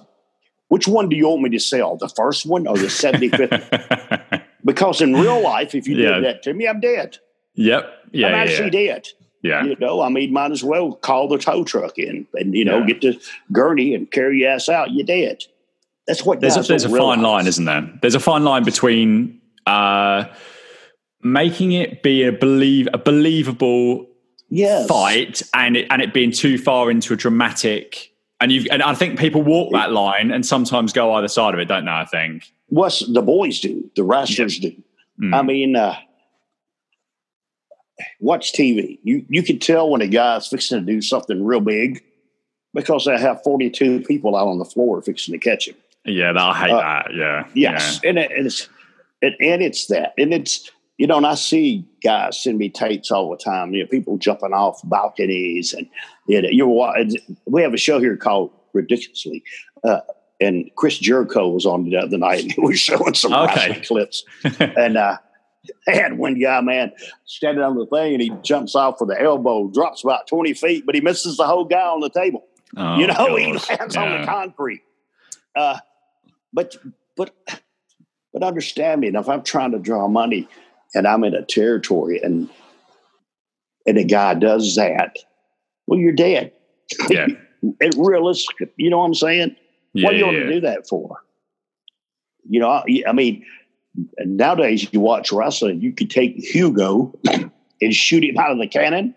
"Which 0.70 0.88
one 0.88 1.10
do 1.10 1.16
you 1.16 1.28
want 1.28 1.42
me 1.42 1.50
to 1.52 1.60
sell? 1.60 1.98
The 1.98 2.10
first 2.10 2.46
one 2.46 2.68
or 2.68 2.78
the 2.78 2.90
seventy 2.90 3.30
fifth? 3.30 3.70
Because 4.66 5.02
in 5.02 5.14
real 5.14 5.42
life, 5.44 5.76
if 5.76 5.90
you 5.90 5.98
Yeah. 5.98 6.16
did 6.16 6.24
that 6.24 6.44
to 6.44 6.54
me, 6.54 6.70
I'm 6.70 6.80
dead. 6.80 7.18
yep. 7.54 7.84
Yeah. 8.14 8.28
I'm 8.28 8.34
yeah, 8.34 8.38
actually 8.40 8.86
yeah. 8.86 8.94
dead. 8.94 9.08
Yeah. 9.44 9.64
You 9.66 9.76
know, 9.80 10.02
I 10.02 10.10
mean, 10.10 10.34
might 10.34 10.52
as 10.52 10.64
well 10.64 10.94
call 10.94 11.28
the 11.28 11.38
tow 11.38 11.64
truck 11.64 12.00
in 12.00 12.26
and 12.34 12.56
you 12.56 12.66
know 12.66 12.80
Yeah. 12.80 12.86
get 12.86 13.02
the 13.02 13.22
gurney 13.52 13.94
and 13.94 14.10
carry 14.10 14.40
your 14.40 14.52
ass 14.52 14.70
out. 14.70 14.92
You're 14.92 15.06
dead. 15.06 15.44
That's 16.08 16.26
what 16.26 16.42
There's 16.42 16.58
a, 16.58 16.64
there's 16.64 16.84
a 16.86 16.90
fine 16.90 17.22
line, 17.22 17.48
isn't 17.48 17.64
there? 17.66 17.90
There's 18.02 18.16
a 18.16 18.20
fine 18.20 18.44
line 18.44 18.64
between 18.64 19.40
uh, 19.66 20.26
making 21.22 21.72
it 21.72 22.04
be 22.04 22.24
a 22.24 22.32
believe 22.32 22.88
a 22.94 22.98
believable 22.98 24.08
Yes. 24.50 24.88
fight 24.88 25.42
and 25.56 25.76
it, 25.78 25.88
and 25.90 26.00
it 26.02 26.14
being 26.14 26.32
too 26.32 26.58
far 26.60 26.92
into 26.92 27.14
a 27.14 27.18
dramatic. 27.18 28.12
And 28.40 28.52
you 28.52 28.66
and 28.70 28.84
I 28.84 28.94
think 28.94 29.18
people 29.18 29.42
walk 29.42 29.72
that 29.74 29.92
line 29.94 30.30
and 30.32 30.46
sometimes 30.46 30.94
go 30.94 31.14
either 31.14 31.28
side 31.28 31.54
of 31.54 31.60
it, 31.60 31.66
don't 31.66 31.86
they? 31.86 31.92
I 31.92 32.06
think. 32.06 32.52
What's 32.68 33.00
the 33.12 33.22
boys 33.22 33.60
do? 33.62 33.90
The 33.96 34.04
wrestlers 34.04 34.60
do. 34.60 34.74
Mm. 35.22 35.34
I 35.34 35.42
mean, 35.42 35.76
uh, 35.76 35.96
watch 38.20 38.54
TV. 38.54 39.00
You 39.04 39.26
you 39.30 39.44
can 39.44 39.60
tell 39.60 39.90
when 39.90 40.02
a 40.02 40.08
guy's 40.08 40.48
fixing 40.48 40.80
to 40.80 40.86
do 40.86 41.02
something 41.02 41.44
real 41.44 41.60
big 41.62 42.04
because 42.74 43.06
they 43.06 43.18
have 43.20 43.44
42 43.44 44.02
people 44.02 44.36
out 44.36 44.48
on 44.48 44.58
the 44.60 44.66
floor 44.66 45.02
fixing 45.02 45.34
to 45.34 45.38
catch 45.40 45.68
him. 45.68 45.76
Yeah, 46.06 46.34
I 46.36 46.54
hate 46.60 46.72
Uh, 46.72 46.80
that. 46.82 47.14
Yeah. 47.16 47.46
Yes, 47.54 48.00
and, 48.04 48.18
it, 48.18 48.32
and 48.32 48.46
it's 48.48 48.68
and, 49.22 49.36
and 49.40 49.62
it's 49.62 49.88
that, 49.88 50.14
and 50.18 50.34
it's 50.34 50.70
you 50.98 51.08
know, 51.08 51.18
and 51.18 51.26
I 51.26 51.36
see 51.36 51.86
guys 52.04 52.42
send 52.42 52.58
me 52.58 52.70
tapes 52.70 53.10
all 53.10 53.30
the 53.32 53.38
time. 53.38 53.74
You 53.74 53.84
know, 53.84 53.88
people 53.90 54.18
jumping 54.18 54.54
off 54.54 54.82
balconies, 54.84 55.74
and 55.74 55.88
you 56.28 56.42
know, 56.42 56.50
you're 56.52 56.94
we 57.46 57.62
have 57.62 57.74
a 57.74 57.78
show 57.78 58.00
here 58.00 58.18
called 58.18 58.52
Ridiculousness, 58.74 59.42
uh, 59.84 60.02
and 60.42 60.70
Chris 60.76 60.98
Jericho 60.98 61.48
was 61.50 61.66
on 61.66 61.86
the 61.86 61.96
other 61.98 62.18
night, 62.18 62.44
and 62.44 62.52
he 62.54 62.62
was 62.62 62.80
showing 62.80 63.14
some 63.14 63.34
Okay. 63.34 63.80
clips, 63.82 64.24
and 64.60 64.98
uh, 64.98 65.18
they 65.88 65.96
had 65.96 66.18
one 66.18 66.40
guy, 66.40 66.62
man, 66.62 66.92
standing 67.26 67.64
on 67.64 67.78
the 67.78 67.86
thing, 67.86 68.14
and 68.14 68.22
he 68.22 68.32
jumps 68.42 68.76
off 68.76 69.00
with 69.00 69.10
the 69.10 69.22
elbow, 69.22 69.68
drops 69.70 70.04
about 70.04 70.28
twenty 70.28 70.54
feet, 70.54 70.86
but 70.86 70.96
he 70.96 71.02
misses 71.02 71.38
the 71.38 71.46
whole 71.46 71.66
guy 71.66 71.86
on 71.86 72.00
the 72.00 72.10
table 72.10 72.46
Oh, 72.76 72.98
you 72.98 73.08
know, 73.08 73.36
he 73.36 73.54
God. 73.54 73.70
lands 73.70 73.96
on 73.96 74.20
the 74.22 74.26
concrete. 74.26 74.82
Uh, 75.56 75.78
but 76.52 76.76
but 77.16 77.34
but 78.34 78.44
understand 78.44 79.02
me. 79.02 79.12
Now, 79.12 79.20
if 79.20 79.30
I'm 79.30 79.44
trying 79.44 79.72
to 79.72 79.80
draw 79.80 80.08
money 80.08 80.48
and 80.96 81.08
I'm 81.08 81.24
in 81.24 81.36
a 81.36 81.44
territory 81.44 82.20
and 82.22 82.50
and 83.86 83.98
a 83.98 84.04
guy 84.04 84.34
does 84.34 84.76
that, 84.76 85.18
well, 85.88 86.00
you're 86.00 86.14
dead. 86.14 86.52
Yeah. 87.10 87.28
It 87.80 87.96
realistic, 87.98 88.74
you 88.76 88.90
know 88.90 89.00
what 89.00 89.06
I'm 89.06 89.14
saying? 89.14 89.56
Yeah, 89.94 90.04
what 90.04 90.14
are 90.14 90.18
you 90.18 90.26
yeah, 90.26 90.32
going 90.34 90.48
to 90.48 90.54
do 90.56 90.60
that 90.60 90.86
for? 90.86 91.22
You 92.46 92.60
know, 92.60 92.68
I, 92.70 92.84
I 93.08 93.14
mean, 93.14 93.46
nowadays 94.20 94.88
you 94.92 95.00
watch 95.00 95.32
wrestling, 95.32 95.82
you 95.82 95.94
could 95.94 96.10
take 96.10 96.36
Hugo 96.36 97.14
and 97.82 97.94
shoot 97.94 98.24
him 98.24 98.38
out 98.38 98.52
of 98.52 98.58
the 98.58 98.68
cannon, 98.68 99.16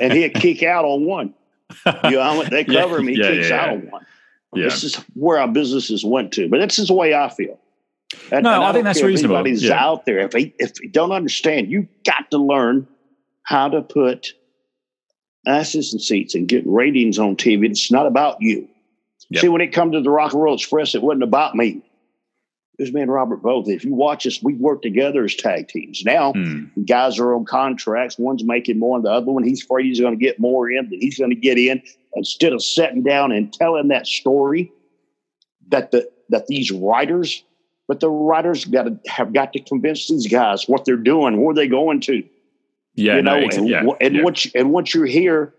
and 0.00 0.12
he'd 0.12 0.34
kick 0.34 0.62
out 0.62 0.84
on 0.84 1.04
one. 1.04 1.34
You 2.04 2.10
know, 2.12 2.44
they 2.44 2.64
cover 2.64 2.98
him, 2.98 3.08
he 3.08 3.18
yeah, 3.18 3.30
kicks 3.30 3.48
yeah, 3.50 3.56
out 3.60 3.66
yeah. 3.66 3.72
on 3.74 3.90
one. 3.90 4.06
This 4.54 4.82
is 4.84 4.94
where 5.14 5.38
our 5.38 5.48
businesses 5.48 6.04
went 6.04 6.32
to, 6.32 6.48
but 6.48 6.58
this 6.60 6.78
is 6.78 6.88
the 6.88 6.94
way 6.94 7.14
I 7.14 7.28
feel. 7.28 7.58
And, 8.32 8.44
No, 8.44 8.54
and 8.54 8.64
I 8.64 8.66
think 8.72 8.74
don't 8.76 8.84
that's 8.84 8.98
care 9.00 9.08
if 9.08 9.12
reasonable. 9.12 9.36
Anybody's 9.36 9.64
Yeah. 9.64 9.84
out 9.84 10.06
there 10.06 10.20
if 10.20 10.30
they 10.30 10.54
if 10.58 10.74
they 10.74 10.86
don't 10.86 11.12
understand, 11.12 11.70
you 11.70 11.86
got 12.06 12.30
to 12.30 12.38
learn 12.38 12.86
how 13.42 13.68
to 13.68 13.82
put 13.82 14.32
asses 15.46 15.92
in 15.92 15.98
seats 15.98 16.34
and 16.34 16.48
get 16.48 16.62
ratings 16.66 17.18
on 17.18 17.36
TV. 17.36 17.66
It's 17.70 17.90
not 17.92 18.06
about 18.06 18.38
you. 18.40 18.68
Yep. 19.30 19.40
See, 19.42 19.48
when 19.48 19.60
it 19.60 19.72
comes 19.72 19.92
to 19.92 20.00
the 20.00 20.10
Rock 20.10 20.32
and 20.32 20.42
Roll 20.42 20.54
Express, 20.54 20.94
it 20.94 21.02
wasn't 21.02 21.22
about 21.22 21.54
me. 21.54 21.82
It 22.78 22.82
was 22.84 22.92
me 22.92 23.00
and 23.00 23.12
Robert 23.12 23.42
both. 23.42 23.68
If 23.68 23.84
you 23.84 23.92
watch 23.92 24.24
us, 24.24 24.40
we 24.40 24.54
work 24.54 24.82
together 24.82 25.24
as 25.24 25.34
tag 25.34 25.66
teams. 25.66 26.04
Now, 26.04 26.32
Mm. 26.32 26.70
guys 26.86 27.18
are 27.18 27.34
on 27.34 27.44
contracts. 27.44 28.18
One's 28.18 28.44
making 28.44 28.78
more 28.78 28.96
than 28.98 29.04
the 29.04 29.10
other 29.10 29.32
one. 29.32 29.42
He's 29.42 29.64
afraid 29.64 29.86
he's 29.86 29.98
going 30.00 30.16
to 30.16 30.24
get 30.24 30.38
more 30.38 30.70
in 30.70 30.88
than 30.88 31.00
he's 31.00 31.18
going 31.18 31.30
to 31.30 31.36
get 31.36 31.58
in. 31.58 31.82
Instead 32.14 32.52
of 32.52 32.62
sitting 32.62 33.02
down 33.02 33.32
and 33.32 33.52
telling 33.52 33.88
that 33.88 34.06
story, 34.06 34.70
that 35.70 35.90
the 35.90 36.08
that 36.30 36.46
these 36.46 36.70
writers, 36.70 37.42
but 37.88 37.98
the 38.00 38.08
writers 38.10 38.64
got 38.64 38.84
to 38.84 38.98
have 39.10 39.32
got 39.32 39.52
to 39.54 39.60
convince 39.60 40.06
these 40.08 40.26
guys 40.28 40.68
what 40.68 40.84
they're 40.84 40.96
doing, 40.96 41.42
where 41.42 41.54
they 41.54 41.66
going 41.66 42.00
to 42.02 42.22
Yeah, 42.94 43.16
you 43.16 43.22
know, 43.22 43.34
ex- 43.36 43.56
and, 43.56 43.68
yeah, 43.68 43.82
and 44.00 44.14
yeah. 44.16 44.22
once 44.22 44.46
and 44.54 44.70
once 44.72 44.94
you're 44.94 45.04
here, 45.06 45.52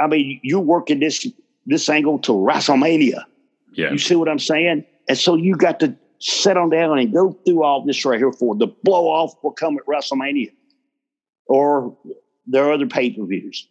I 0.00 0.06
mean, 0.06 0.40
you're 0.42 0.60
working 0.60 1.00
this 1.00 1.26
this 1.66 1.88
angle 1.90 2.18
to 2.20 2.32
WrestleMania. 2.32 3.24
yeah. 3.74 3.92
You 3.92 3.98
see 3.98 4.16
what 4.16 4.28
I'm 4.28 4.38
saying? 4.38 4.84
And 5.08 5.18
so 5.18 5.34
you 5.36 5.54
got 5.54 5.80
to 5.80 5.94
sit 6.20 6.56
on 6.56 6.70
down 6.70 6.98
and 6.98 7.12
go 7.12 7.32
through 7.44 7.62
all 7.64 7.84
this 7.84 8.04
right 8.04 8.18
here 8.18 8.32
for 8.32 8.54
the 8.54 8.66
blow 8.84 9.06
off 9.08 9.34
will 9.42 9.52
come 9.52 9.76
at 9.78 9.86
WrestleMania, 9.86 10.52
or 11.46 11.96
there 12.46 12.64
are 12.64 12.72
other 12.72 12.86
pay 12.86 13.10
per 13.10 13.24
views 13.24 13.66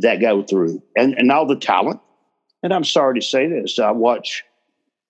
that 0.00 0.20
go 0.20 0.42
through, 0.42 0.82
and 0.96 1.14
and 1.14 1.30
all 1.30 1.46
the 1.46 1.56
talent. 1.56 2.00
And 2.62 2.72
I'm 2.72 2.84
sorry 2.84 3.20
to 3.20 3.26
say 3.26 3.46
this, 3.48 3.78
I 3.78 3.90
watch. 3.90 4.44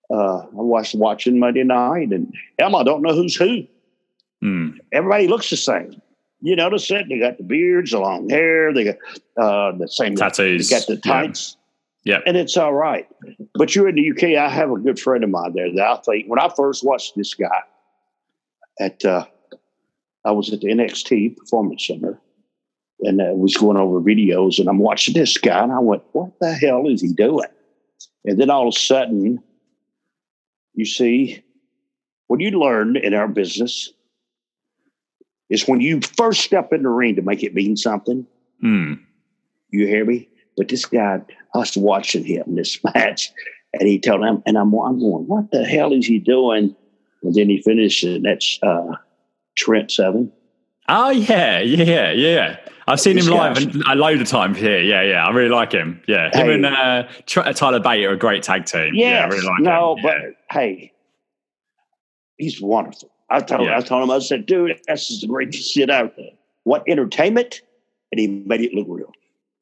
Uh, 0.09 0.37
I 0.37 0.47
watched 0.53 0.95
watching 0.95 1.37
Monday 1.37 1.63
night, 1.63 2.11
and 2.11 2.33
Emma, 2.59 2.77
I 2.77 2.83
don't 2.83 3.01
know 3.01 3.13
who's 3.13 3.35
who 3.35 3.67
Mm. 4.43 4.77
everybody 4.91 5.27
looks 5.27 5.49
the 5.49 5.57
same. 5.57 5.99
You 6.41 6.55
notice 6.55 6.89
it? 6.91 7.07
They 7.09 7.17
got 7.19 7.37
the 7.37 7.43
beards, 7.43 7.89
the 7.91 7.99
long 7.99 8.29
hair, 8.29 8.71
they 8.71 8.83
got 8.83 8.95
uh, 9.35 9.71
the 9.75 9.87
same 9.87 10.15
Tattoos. 10.15 10.69
They 10.69 10.77
got 10.77 10.87
the 10.87 10.97
tights. 10.97 11.57
Yeah. 12.07 12.19
And 12.25 12.37
it's 12.37 12.55
all 12.55 12.73
right. 12.73 13.05
But 13.55 13.75
you're 13.75 13.89
in 13.89 13.95
the 13.95 14.11
UK. 14.11 14.39
I 14.41 14.47
have 14.47 14.71
a 14.71 14.79
good 14.79 14.97
friend 14.97 15.25
of 15.25 15.29
mine 15.29 15.51
there 15.53 15.69
that 15.75 15.85
I 15.85 15.97
think 15.97 16.27
when 16.27 16.39
I 16.39 16.47
first 16.55 16.85
watched 16.85 17.17
this 17.17 17.33
guy 17.33 17.63
at, 18.79 19.03
uh, 19.03 19.25
I 20.23 20.31
was 20.31 20.53
at 20.53 20.61
the 20.61 20.69
NXT 20.69 21.35
Performance 21.35 21.85
Center 21.85 22.17
and 23.01 23.21
I 23.21 23.33
was 23.33 23.57
going 23.57 23.75
over 23.75 23.99
videos 23.99 24.57
and 24.57 24.69
I'm 24.69 24.77
watching 24.77 25.15
this 25.15 25.37
guy 25.37 25.61
and 25.61 25.73
I 25.73 25.79
went, 25.79 26.01
what 26.13 26.31
the 26.39 26.53
hell 26.53 26.87
is 26.87 27.01
he 27.01 27.11
doing? 27.11 27.49
And 28.23 28.39
then 28.39 28.49
all 28.49 28.69
of 28.69 28.73
a 28.73 28.79
sudden, 28.79 29.43
you 30.75 30.85
see, 30.85 31.43
what 32.27 32.39
you 32.39 32.51
learn 32.51 32.95
in 32.95 33.13
our 33.15 33.27
business 33.27 33.91
is 35.49 35.67
when 35.67 35.81
you 35.81 35.99
first 35.99 36.39
step 36.39 36.71
in 36.71 36.83
the 36.83 36.89
ring 36.89 37.17
to 37.17 37.21
make 37.21 37.43
it 37.43 37.53
mean 37.53 37.75
something. 37.75 38.25
Mm. 38.63 39.01
You 39.71 39.87
hear 39.87 40.05
me? 40.05 40.29
But 40.57 40.67
this 40.69 40.85
guy, 40.85 41.21
I 41.53 41.57
was 41.57 41.77
watching 41.77 42.25
him 42.25 42.55
this 42.55 42.79
match, 42.95 43.31
and 43.73 43.87
he 43.87 43.99
told 43.99 44.23
him, 44.23 44.41
and 44.45 44.57
I'm, 44.57 44.73
I'm 44.73 44.99
going, 44.99 45.27
what 45.27 45.51
the 45.51 45.63
hell 45.63 45.93
is 45.93 46.05
he 46.07 46.19
doing? 46.19 46.75
And 47.23 47.33
then 47.35 47.49
he 47.49 47.61
finished, 47.61 48.03
and 48.03 48.25
that's 48.25 48.59
uh, 48.63 48.95
Trent 49.55 49.91
Seven. 49.91 50.31
Oh 50.89 51.09
yeah, 51.09 51.59
yeah, 51.59 52.11
yeah. 52.11 52.57
I've 52.89 53.01
seen 53.01 53.17
This 53.17 53.27
him 53.27 53.33
live 53.33 53.57
a 53.89 53.95
load 53.95 54.21
of 54.21 54.27
times 54.29 54.57
here. 54.57 54.79
Yeah, 54.81 55.01
yeah. 55.01 55.27
I 55.27 55.31
really 55.31 55.49
like 55.49 55.73
him. 55.73 56.01
Yeah, 56.07 56.27
him 56.33 56.47
Hey. 56.47 56.53
and 56.53 56.65
uh, 56.65 57.03
Tr- 57.25 57.41
Tyler 57.53 57.81
Bate 57.81 58.05
are 58.05 58.11
a 58.13 58.17
great 58.17 58.43
tag 58.43 58.65
team. 58.65 58.91
yeah, 58.93 59.25
I 59.25 59.27
really 59.27 59.45
like 59.45 59.59
him. 59.59 59.65
no, 59.65 59.95
him. 59.97 60.03
but 60.03 60.15
hey, 60.51 60.93
he's 62.37 62.61
wonderful. 62.61 63.09
I 63.29 63.41
told, 63.41 63.65
Yeah. 63.65 63.77
I 63.77 63.81
told 63.81 64.03
him, 64.03 64.11
I 64.11 64.19
said, 64.19 64.45
dude, 64.45 64.79
this 64.87 65.09
is 65.11 65.19
the 65.19 65.27
greatest 65.27 65.69
shit 65.73 65.89
out 65.89 66.15
there. 66.15 66.29
What 66.63 66.83
entertainment? 66.87 67.61
And 68.13 68.19
he 68.19 68.27
made 68.27 68.61
it 68.61 68.73
look 68.73 68.87
real. 68.89 69.11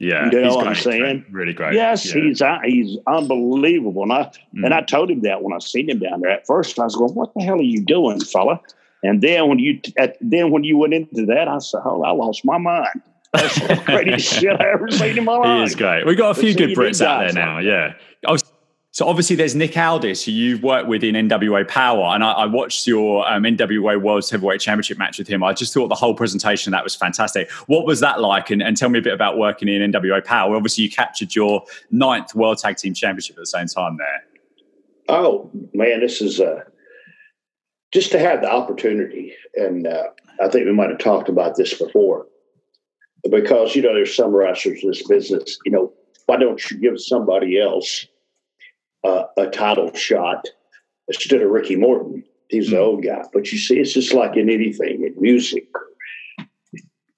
Yeah, 0.06 0.30
you 0.32 0.42
know 0.42 0.56
what 0.56 0.68
I'm 0.68 0.76
saying? 0.76 1.26
Really 1.32 1.54
great. 1.54 1.74
Yes, 1.74 2.06
yeah. 2.14 2.22
he's 2.22 2.42
uh, 2.42 2.58
he's 2.64 2.98
unbelievable. 3.08 4.04
And 4.04 4.14
I 4.14 4.32
Mm. 4.56 4.66
and 4.66 4.74
I 4.74 4.82
told 4.82 5.10
him 5.12 5.22
that 5.22 5.42
when 5.44 5.54
I 5.54 5.60
seen 5.60 5.90
him 5.90 6.00
down 6.00 6.22
there. 6.22 6.32
At 6.32 6.46
first, 6.46 6.80
I 6.80 6.84
was 6.84 6.96
going, 6.96 7.14
"What 7.14 7.34
the 7.36 7.42
hell 7.44 7.56
are 7.60 7.62
you 7.62 7.82
doing, 7.84 8.20
fella?" 8.22 8.60
And 9.04 9.22
then 9.22 9.48
when 9.50 9.60
you 9.60 9.80
at, 9.98 10.18
then 10.22 10.52
when 10.52 10.64
you 10.64 10.78
went 10.78 10.94
into 10.94 11.26
that, 11.28 11.48
I 11.48 11.58
said, 11.60 11.82
"Oh, 11.86 12.04
I 12.04 12.12
lost 12.12 12.46
my 12.46 12.58
mind." 12.58 13.02
That's 13.34 13.56
the 13.60 13.76
greatest 13.86 14.34
shit 14.34 14.60
I 14.62 14.72
ever 14.72 14.90
seen 14.90 15.18
in 15.18 15.26
my 15.26 15.34
He 15.34 15.40
life. 15.40 15.68
is 15.68 15.76
great. 15.76 16.06
We've 16.06 16.18
got 16.18 16.38
a 16.38 16.40
few 16.40 16.54
good 16.56 16.70
Brits 16.78 17.02
out 17.06 17.20
there 17.20 17.34
now. 17.34 17.60
Yeah. 17.60 17.94
Oh, 18.26 18.38
so 18.96 19.06
obviously 19.10 19.36
there's 19.36 19.56
Nick 19.56 19.76
Aldis, 19.76 20.24
who 20.24 20.32
you've 20.32 20.64
worked 20.64 20.88
with 20.88 21.04
in 21.04 21.16
NWA 21.16 21.68
Power, 21.68 22.16
and 22.16 22.24
I, 22.24 22.32
I 22.32 22.46
watched 22.46 22.88
your 22.88 23.30
um, 23.30 23.44
NWA 23.44 24.02
World 24.02 24.26
Heavyweight 24.30 24.62
Championship 24.62 24.98
match 24.98 25.18
with 25.20 25.28
him. 25.28 25.44
I 25.44 25.52
just 25.52 25.74
thought 25.74 25.90
the 25.90 25.96
whole 25.96 26.16
presentation 26.16 26.72
that 26.72 26.82
was 26.82 26.96
fantastic. 26.96 27.52
What 27.68 27.86
was 27.86 28.00
that 28.00 28.22
like? 28.22 28.52
And, 28.52 28.64
and 28.64 28.78
tell 28.78 28.88
me 28.88 29.00
a 29.00 29.02
bit 29.02 29.12
about 29.12 29.38
working 29.38 29.68
in 29.68 29.92
NWA 29.92 30.24
Power. 30.24 30.56
Obviously, 30.56 30.86
you 30.86 30.90
captured 30.90 31.36
your 31.36 31.66
ninth 31.92 32.34
World 32.36 32.60
Tag 32.60 32.78
Team 32.78 32.94
Championship 32.94 33.36
at 33.36 33.42
the 33.42 33.48
same 33.48 33.68
time 33.68 33.98
there. 33.98 34.24
Oh 35.10 35.52
man, 35.74 36.00
this 36.00 36.22
is 36.22 36.40
uh, 36.40 36.62
just 37.92 38.14
to 38.14 38.20
have 38.20 38.40
the 38.40 38.50
opportunity, 38.50 39.34
and 39.56 39.88
uh, 39.88 40.04
I 40.42 40.48
think 40.48 40.68
we 40.68 40.72
might 40.72 40.90
have 40.90 41.00
talked 41.00 41.28
about 41.28 41.58
this 41.58 41.74
before, 41.74 42.28
because 43.30 43.76
you 43.76 43.82
know 43.82 43.94
there's 43.94 44.16
some 44.16 44.34
wrestlers 44.34 44.82
in 44.82 44.90
this 44.90 45.06
business. 45.06 45.58
You 45.66 45.74
know, 45.74 45.94
why 46.28 46.38
don't 46.38 46.72
you 46.72 46.78
give 46.78 46.98
somebody 47.02 47.60
else 47.60 48.08
uh, 49.06 49.26
a 49.38 49.48
title 49.48 49.94
shot 49.94 50.46
instead 51.08 51.42
of 51.42 51.52
Ricky 51.52 51.76
Morton? 51.76 52.24
He's 52.50 52.70
the 52.70 52.78
Hmm. 52.78 52.84
old 52.84 53.04
guy, 53.04 53.24
but 53.34 53.52
you 53.52 53.58
see, 53.58 53.80
it's 53.80 53.94
just 53.94 54.14
like 54.14 54.36
in 54.38 54.50
anything 54.50 55.04
in 55.04 55.14
music. 55.18 55.68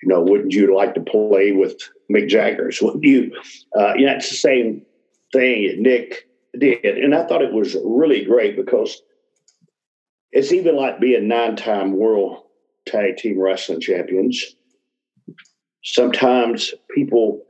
You 0.01 0.09
know, 0.09 0.21
wouldn't 0.21 0.53
you 0.53 0.75
like 0.75 0.93
to 0.95 1.01
play 1.01 1.51
with 1.51 1.75
Mick 2.11 2.27
Jagger's? 2.29 2.79
Wouldn't 2.81 3.03
you? 3.03 3.31
Uh, 3.77 3.93
you 3.95 4.05
know, 4.05 4.13
it's 4.15 4.29
the 4.29 4.38
same 4.38 4.85
thing 5.33 5.67
that 5.67 5.79
Nick 5.79 6.27
did. 6.57 6.97
And 6.97 7.15
I 7.15 7.25
thought 7.25 7.41
it 7.41 7.51
was 7.53 7.75
really 7.83 8.23
great 8.23 8.55
because 8.55 9.01
it's 10.31 10.51
even 10.51 10.75
like 10.75 10.99
being 10.99 11.27
nine 11.27 11.55
time 11.55 11.97
world 11.97 12.43
tag 12.85 13.17
team 13.17 13.39
wrestling 13.39 13.81
champions. 13.81 14.43
Sometimes 15.83 16.73
people 16.91 17.41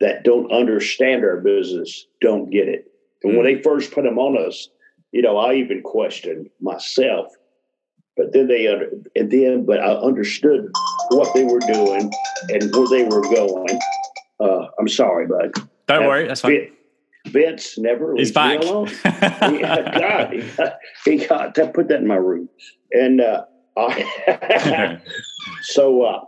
that 0.00 0.24
don't 0.24 0.50
understand 0.50 1.24
our 1.24 1.40
business 1.40 2.06
don't 2.20 2.50
get 2.50 2.68
it. 2.68 2.91
And 3.24 3.36
when 3.36 3.44
they 3.46 3.62
first 3.62 3.92
put 3.92 4.04
them 4.04 4.18
on 4.18 4.36
us, 4.46 4.68
you 5.12 5.22
know, 5.22 5.36
I 5.36 5.54
even 5.54 5.82
questioned 5.82 6.48
myself. 6.60 7.28
But 8.16 8.32
then 8.32 8.46
they 8.48 8.66
under, 8.68 8.90
and 9.16 9.30
then, 9.30 9.64
but 9.64 9.80
I 9.80 9.92
understood 9.94 10.70
what 11.10 11.32
they 11.34 11.44
were 11.44 11.60
doing 11.60 12.10
and 12.50 12.74
where 12.74 12.88
they 12.88 13.04
were 13.04 13.22
going. 13.22 13.78
Uh, 14.38 14.66
I'm 14.78 14.88
sorry, 14.88 15.26
bud. 15.26 15.52
Don't 15.88 16.02
Uh, 16.04 16.08
worry, 16.08 16.26
that's 16.28 16.42
fine. 16.42 16.52
Vince, 16.52 16.70
Vince 17.28 17.78
never 17.78 18.14
He's 18.16 18.28
leaves 18.28 18.32
back. 18.32 18.60
me 18.60 18.66
alone. 18.68 18.86
He- 19.50 19.58
God, 20.00 20.32
he 20.32 20.42
got, 20.56 20.72
he 21.04 21.16
got 21.26 21.54
to 21.54 21.68
put 21.68 21.88
that 21.88 22.00
in 22.00 22.06
my 22.06 22.16
room, 22.16 22.48
and 22.92 23.20
uh, 23.20 23.44
I, 23.76 24.98
so. 25.62 26.02
Uh, 26.02 26.20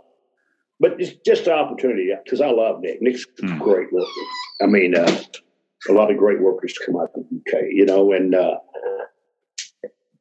but 0.79 0.99
it's 0.99 1.13
just 1.25 1.47
an 1.47 1.53
opportunity 1.53 2.09
because 2.23 2.41
I 2.41 2.49
love 2.49 2.81
Nick. 2.81 3.01
Nick's 3.01 3.25
a 3.41 3.47
Hmm. 3.47 3.59
great 3.59 3.93
worker. 3.93 4.09
I 4.61 4.65
mean, 4.65 4.93
uh, 4.95 5.21
a 5.89 5.93
lot 5.93 6.11
of 6.11 6.17
great 6.17 6.41
workers 6.41 6.77
come 6.85 6.95
out 6.97 7.11
of 7.15 7.23
the 7.29 7.37
UK, 7.57 7.63
you 7.71 7.85
know, 7.85 8.11
and 8.13 8.33
uh, 8.35 8.57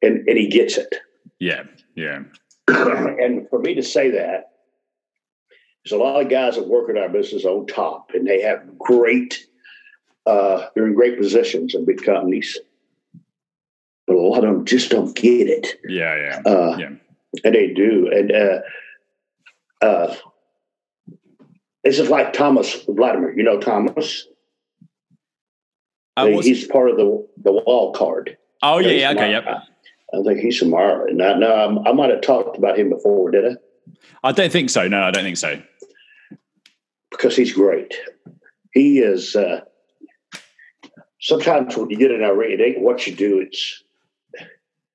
and 0.03 0.27
and 0.29 0.39
he 0.39 0.49
gets 0.49 0.77
it. 0.77 0.95
yeah, 1.41 1.65
yeah. 1.95 2.21
and 2.69 3.49
for 3.51 3.59
me 3.59 3.75
to 3.75 3.83
say 3.83 4.11
that, 4.11 4.53
there's 5.85 5.93
a 5.99 6.03
lot 6.03 6.21
of 6.23 6.29
guys 6.31 6.57
that 6.57 6.67
work 6.69 6.89
in 6.89 6.97
our 6.99 7.09
business 7.09 7.45
on 7.45 7.67
top, 7.67 8.11
and 8.15 8.27
they 8.27 8.41
have 8.41 8.79
great, 8.79 9.45
uh, 10.27 10.69
they're 10.75 10.87
in 10.87 10.95
great 10.95 11.19
positions 11.19 11.75
in 11.75 11.85
big 11.85 12.03
companies, 12.03 12.59
but 14.07 14.17
a 14.17 14.19
lot 14.19 14.45
of 14.45 14.55
them 14.55 14.65
just 14.65 14.91
don't 14.91 15.15
get 15.15 15.47
it, 15.49 15.79
Yeah, 15.87 16.17
yeah. 16.17 16.51
uh, 16.51 16.77
Yeah. 16.79 16.91
and 17.45 17.55
they 17.55 17.73
do. 17.75 18.11
And 18.11 18.33
uh, 18.33 18.61
uh, 19.85 20.15
this 21.83 21.99
is 21.99 22.09
like 22.09 22.33
Thomas 22.33 22.87
Latimer. 22.89 23.33
You 23.37 23.43
know 23.43 23.59
Thomas? 23.61 24.27
Uh, 26.17 26.29
what's- 26.29 26.47
he's 26.47 26.67
part 26.67 26.91
of 26.91 26.97
the 26.97 27.27
the 27.43 27.53
Wild 27.53 27.97
Card. 27.97 28.37
oh, 28.63 28.79
yeah, 28.79 28.91
yeah. 28.91 29.11
Okay, 29.13 29.31
yep. 29.31 29.45
I 29.47 30.23
think 30.23 30.39
he's 30.41 30.59
from 30.59 30.75
Ireland. 30.75 31.17
Now, 31.19 31.35
now 31.35 31.83
I 31.85 31.93
might 31.93 32.11
have 32.11 32.21
talked 32.21 32.57
about 32.57 32.79
him 32.79 32.89
before, 32.91 33.31
did 33.33 33.45
I? 33.47 33.57
I 34.23 34.33
don't 34.33 34.53
think 34.53 34.71
so. 34.71 34.87
No, 34.87 35.03
I 35.03 35.11
don't 35.11 35.25
think 35.25 35.37
so. 35.37 35.61
because 37.11 37.37
he's 37.37 37.53
great. 37.53 37.95
He 38.73 39.01
is. 39.01 39.35
Uh, 39.37 39.61
sometimes 41.21 41.77
when 41.77 41.91
you 41.91 41.97
get 41.97 42.11
in 42.11 42.23
our 42.23 42.37
ring, 42.37 42.53
it 42.53 42.61
ain't 42.61 42.81
what 42.81 43.07
you 43.07 43.15
do; 43.15 43.41
it's 43.41 43.83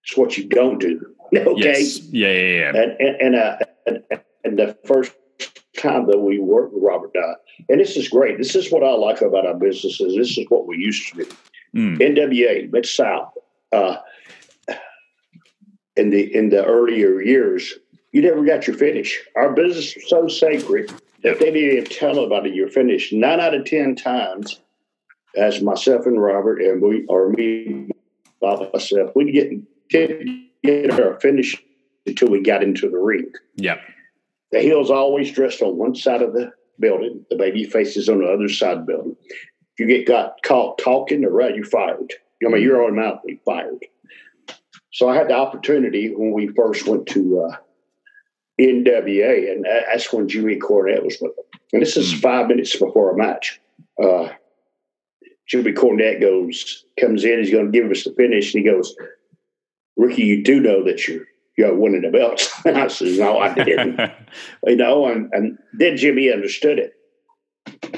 it's 0.04 0.16
what 0.18 0.38
you 0.38 0.46
don't 0.48 0.80
do. 0.80 1.06
Okay, 1.36 1.54
Yes. 1.62 2.00
Yeah, 2.00 2.32
yeah, 2.32 2.58
yeah. 2.58 2.70
and 2.82 2.92
and 3.00 3.22
and, 3.22 3.36
uh, 3.36 3.58
and 3.86 4.04
and 4.44 4.58
the 4.58 4.76
first 4.84 5.12
time 5.80 6.08
that 6.08 6.20
we 6.20 6.40
worked 6.40 6.74
with 6.74 6.84
Robert 6.84 7.14
Dodd, 7.14 7.36
and 7.70 7.80
this 7.80 7.96
is 7.96 8.10
great. 8.10 8.38
This 8.38 8.56
is 8.56 8.72
what 8.72 8.84
I 8.84 8.92
like 8.92 9.22
about 9.22 9.46
our 9.46 9.56
businesses. 9.56 10.16
This 10.16 10.38
is 10.38 10.46
what 10.50 10.68
we 10.68 10.78
used 10.78 11.12
to 11.14 11.24
do. 11.24 11.30
Mm. 11.76 12.00
NWA 12.00 12.72
Mid 12.72 12.86
South. 12.86 13.34
Uh, 13.72 13.98
in 15.96 16.10
the 16.10 16.36
in 16.36 16.50
the 16.50 16.66
earlier 16.66 17.22
years, 17.22 17.74
you 18.12 18.22
never 18.22 18.44
got 18.44 18.68
your 18.68 18.78
finish. 18.78 19.20
Our 19.36 19.54
business 19.54 19.96
was 19.96 20.10
so 20.10 20.28
sacred 20.28 20.92
that 21.24 21.40
they 21.40 21.52
didn't 21.52 21.78
even 21.78 21.86
tell 21.86 22.18
anybody 22.18 22.52
you're 22.52 22.70
finished. 22.70 23.14
Nine 23.14 23.40
out 23.40 23.54
of 23.54 23.66
ten 23.66 23.96
times, 23.96 24.60
as 25.36 25.62
myself 25.62 26.06
and 26.06 26.22
Robert, 26.22 26.62
and 26.62 26.82
we 26.82 27.06
or 27.08 27.30
me 27.30 27.90
by 28.42 28.70
myself, 28.74 29.12
we 29.16 29.32
didn't 29.32 29.68
get, 29.90 30.10
get 30.64 31.00
our 31.00 31.20
finish 31.20 31.62
until 32.06 32.30
we 32.30 32.42
got 32.42 32.64
into 32.64 32.90
the 32.90 32.98
ring. 32.98 33.32
Yeah. 33.56 33.80
The 34.52 34.62
heel's 34.62 34.90
always 34.90 35.32
dressed 35.32 35.62
on 35.62 35.78
one 35.78 35.96
side 35.96 36.22
of 36.22 36.34
the 36.34 36.52
building. 36.80 37.26
The 37.30 37.36
baby 37.36 37.66
faces 37.66 38.10
on 38.10 38.20
the 38.20 38.28
other 38.32 38.50
side 38.50 38.78
of 38.78 38.86
the 38.86 38.94
building. 38.94 39.16
If 39.30 39.80
you 39.80 39.86
get 39.88 40.08
got 40.08 40.42
caught 40.44 40.78
talking 40.78 41.24
or 41.24 41.30
right, 41.30 41.56
you're 41.56 41.66
fired. 41.66 42.14
I 42.46 42.50
mean, 42.50 42.62
you're 42.62 42.84
automatically 42.84 43.42
fired. 43.46 43.86
So 44.92 45.08
I 45.08 45.16
had 45.16 45.30
the 45.30 45.36
opportunity 45.36 46.14
when 46.14 46.32
we 46.32 46.48
first 46.48 46.88
went 46.88 47.06
to 47.08 47.42
uh, 47.42 47.58
NWA, 48.60 49.52
and 49.52 49.66
that's 49.66 50.12
when 50.12 50.28
Jimmy 50.28 50.58
Cornette 50.58 51.04
was 51.04 51.18
with 51.22 51.36
them. 51.36 51.46
And 51.74 51.82
this 51.82 51.96
is 51.96 52.14
five 52.14 52.48
minutes 52.48 52.76
before 52.76 53.12
a 53.12 53.18
match. 53.18 53.62
Uh, 54.02 54.30
Jimmy 55.48 55.74
Cornette 55.74 56.22
goes, 56.22 56.86
comes 57.00 57.24
in, 57.24 57.40
he's 57.40 57.52
going 57.52 57.72
to 57.72 57.80
give 57.80 57.90
us 57.92 58.04
the 58.04 58.14
finish, 58.14 58.54
and 58.54 58.64
he 58.64 58.70
goes, 58.70 58.96
Ricky, 59.98 60.24
you 60.24 60.44
do 60.44 60.60
know 60.60 60.84
that 60.86 61.08
you're 61.08 61.26
you're 61.60 61.76
winning 61.76 62.02
the 62.02 62.10
belts. 62.10 62.50
And 62.66 62.78
I 62.86 62.88
said, 62.88 63.20
No, 63.20 63.38
I 63.38 63.54
didn't. 63.54 64.00
you 64.66 64.78
know, 64.78 65.08
and, 65.08 65.30
and 65.34 65.58
then 65.74 65.98
Jimmy 65.98 66.32
understood 66.32 66.80
it. 66.80 66.94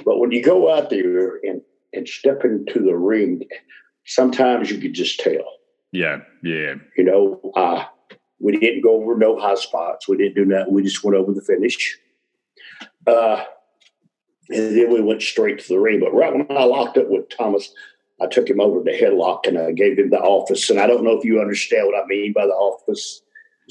But 0.03 0.19
when 0.19 0.31
you 0.31 0.43
go 0.43 0.73
out 0.73 0.89
there 0.89 1.37
and, 1.43 1.61
and 1.93 2.07
step 2.07 2.43
into 2.43 2.79
the 2.79 2.95
ring, 2.95 3.43
sometimes 4.05 4.71
you 4.71 4.79
could 4.79 4.93
just 4.93 5.19
tell. 5.19 5.45
Yeah, 5.91 6.21
yeah. 6.43 6.75
You 6.97 7.03
know, 7.03 7.51
uh, 7.55 7.85
we 8.39 8.57
didn't 8.57 8.81
go 8.81 9.01
over 9.01 9.15
no 9.15 9.39
high 9.39 9.55
spots. 9.55 10.07
We 10.07 10.17
didn't 10.17 10.35
do 10.35 10.45
that. 10.53 10.71
We 10.71 10.83
just 10.83 11.03
went 11.03 11.15
over 11.15 11.31
the 11.31 11.41
finish. 11.41 11.97
Uh, 13.05 13.43
and 14.49 14.75
then 14.75 14.91
we 14.91 15.01
went 15.01 15.21
straight 15.21 15.59
to 15.59 15.67
the 15.67 15.79
ring. 15.79 15.99
But 15.99 16.13
right 16.13 16.33
when 16.33 16.47
I 16.49 16.63
locked 16.63 16.97
up 16.97 17.09
with 17.09 17.29
Thomas, 17.29 17.71
I 18.21 18.27
took 18.27 18.49
him 18.49 18.59
over 18.59 18.83
to 18.83 18.91
headlock 18.91 19.47
and 19.47 19.57
I 19.57 19.71
gave 19.71 19.99
him 19.99 20.09
the 20.09 20.19
office. 20.19 20.69
And 20.69 20.79
I 20.79 20.87
don't 20.87 21.03
know 21.03 21.17
if 21.17 21.23
you 21.23 21.39
understand 21.39 21.87
what 21.87 22.01
I 22.01 22.05
mean 22.07 22.33
by 22.33 22.45
the 22.45 22.53
office. 22.53 23.21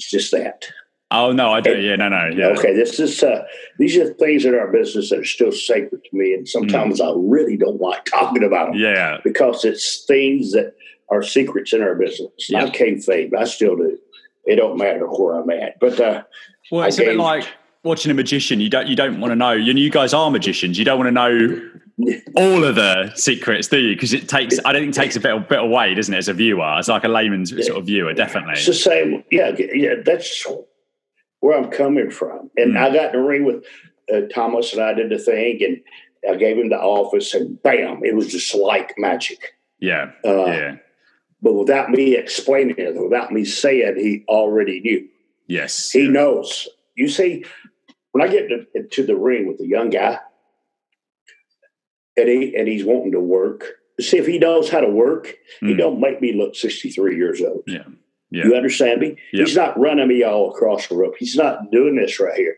It's 0.01 0.09
just 0.09 0.31
that. 0.31 0.65
Oh 1.11 1.31
no, 1.31 1.51
I 1.51 1.61
do. 1.61 1.73
And, 1.73 1.83
yeah, 1.83 1.95
no, 1.95 2.09
no. 2.09 2.29
Yeah. 2.33 2.47
Okay, 2.57 2.73
this 2.73 2.99
is 2.99 3.21
uh, 3.21 3.43
these 3.77 3.95
are 3.97 4.11
things 4.15 4.45
in 4.45 4.55
our 4.55 4.71
business 4.71 5.11
that 5.11 5.19
are 5.19 5.25
still 5.25 5.51
sacred 5.51 6.03
to 6.03 6.17
me, 6.17 6.33
and 6.33 6.49
sometimes 6.49 6.99
mm. 6.99 7.07
I 7.07 7.13
really 7.15 7.55
don't 7.55 7.79
like 7.79 8.05
talking 8.05 8.43
about 8.43 8.71
them. 8.71 8.81
Yeah, 8.81 9.19
because 9.23 9.63
it's 9.63 10.05
things 10.05 10.53
that 10.53 10.73
are 11.09 11.21
secrets 11.21 11.71
in 11.71 11.83
our 11.83 11.93
business. 11.93 12.31
Yeah. 12.49 12.63
I 12.63 12.69
kayfabe. 12.69 13.35
I 13.37 13.43
still 13.43 13.75
do. 13.75 13.95
It 14.45 14.55
don't 14.55 14.77
matter 14.77 15.05
where 15.05 15.35
I'm 15.35 15.49
at. 15.51 15.79
But 15.79 15.99
uh, 15.99 16.23
well, 16.71 16.87
it's 16.87 16.99
I 16.99 17.03
a 17.03 17.05
bit 17.07 17.17
like 17.17 17.47
watching 17.83 18.09
a 18.09 18.15
magician. 18.15 18.59
You 18.59 18.71
don't 18.71 18.87
you 18.87 18.95
don't 18.95 19.19
want 19.19 19.31
to 19.31 19.35
know. 19.35 19.51
You, 19.51 19.75
know, 19.75 19.79
you 19.79 19.91
guys 19.91 20.15
are 20.15 20.31
magicians. 20.31 20.79
You 20.79 20.85
don't 20.85 20.97
want 20.97 21.09
to 21.09 21.11
know 21.11 21.69
all 22.35 22.63
of 22.63 22.75
the 22.75 23.13
secrets, 23.15 23.67
do 23.67 23.79
you? 23.79 23.95
Because 23.95 24.13
it 24.13 24.27
takes. 24.27 24.59
I 24.65 24.71
don't 24.71 24.81
think 24.83 24.95
it 24.95 24.99
takes 24.99 25.15
a 25.15 25.19
bit 25.19 25.33
of, 25.33 25.47
bit 25.47 25.59
away, 25.59 25.93
doesn't 25.93 26.13
it? 26.13 26.17
As 26.17 26.27
a 26.27 26.33
viewer, 26.33 26.75
it's 26.77 26.87
like 26.87 27.03
a 27.03 27.07
layman's 27.07 27.51
yeah. 27.51 27.63
sort 27.63 27.79
of 27.79 27.85
viewer, 27.85 28.13
definitely. 28.13 28.53
It's 28.53 28.65
the 28.65 28.73
same. 28.73 29.23
Yeah, 29.31 29.55
yeah. 29.57 29.95
That's 30.03 30.45
where 31.39 31.57
I'm 31.57 31.71
coming 31.71 32.11
from. 32.11 32.49
And 32.57 32.73
mm. 32.73 32.77
I 32.77 32.93
got 32.93 33.13
in 33.13 33.21
the 33.21 33.27
ring 33.27 33.45
with 33.45 33.65
uh, 34.13 34.21
Thomas, 34.33 34.73
and 34.73 34.81
I 34.81 34.93
did 34.93 35.09
the 35.09 35.19
thing, 35.19 35.59
and 35.63 36.33
I 36.33 36.37
gave 36.37 36.57
him 36.57 36.69
the 36.69 36.79
office, 36.79 37.33
and 37.33 37.61
bam, 37.61 38.03
it 38.03 38.15
was 38.15 38.27
just 38.27 38.53
like 38.55 38.93
magic. 38.97 39.53
Yeah. 39.79 40.11
Uh, 40.23 40.45
yeah. 40.45 40.75
But 41.41 41.53
without 41.53 41.89
me 41.89 42.15
explaining 42.15 42.75
it, 42.77 42.95
without 42.95 43.31
me 43.31 43.45
saying, 43.45 43.97
he 43.97 44.23
already 44.27 44.79
knew. 44.81 45.07
Yes. 45.47 45.91
He 45.91 46.07
knows. 46.07 46.67
You 46.95 47.09
see, 47.09 47.43
when 48.11 48.27
I 48.27 48.31
get 48.31 48.47
to, 48.49 48.83
to 48.83 49.05
the 49.05 49.15
ring 49.15 49.47
with 49.47 49.59
a 49.59 49.65
young 49.65 49.89
guy, 49.89 50.19
and 52.21 52.29
he 52.29 52.55
and 52.55 52.67
he's 52.67 52.85
wanting 52.85 53.11
to 53.11 53.19
work, 53.19 53.65
see 53.99 54.17
if 54.17 54.27
he 54.27 54.39
knows 54.39 54.69
how 54.69 54.79
to 54.79 54.89
work. 54.89 55.35
Mm. 55.61 55.69
He 55.69 55.73
don't 55.75 55.99
make 55.99 56.21
me 56.21 56.33
look 56.33 56.55
sixty 56.55 56.89
three 56.89 57.17
years 57.17 57.41
old. 57.41 57.63
Yeah. 57.67 57.83
Yeah. 58.29 58.45
You 58.45 58.55
understand 58.55 59.01
me? 59.01 59.17
He's 59.31 59.57
not 59.57 59.77
running 59.77 60.07
me 60.07 60.23
all 60.23 60.51
across 60.51 60.87
the 60.87 60.95
rope. 60.95 61.15
He's 61.19 61.35
not 61.35 61.69
doing 61.69 61.97
this 61.97 62.17
right 62.17 62.37
here. 62.37 62.55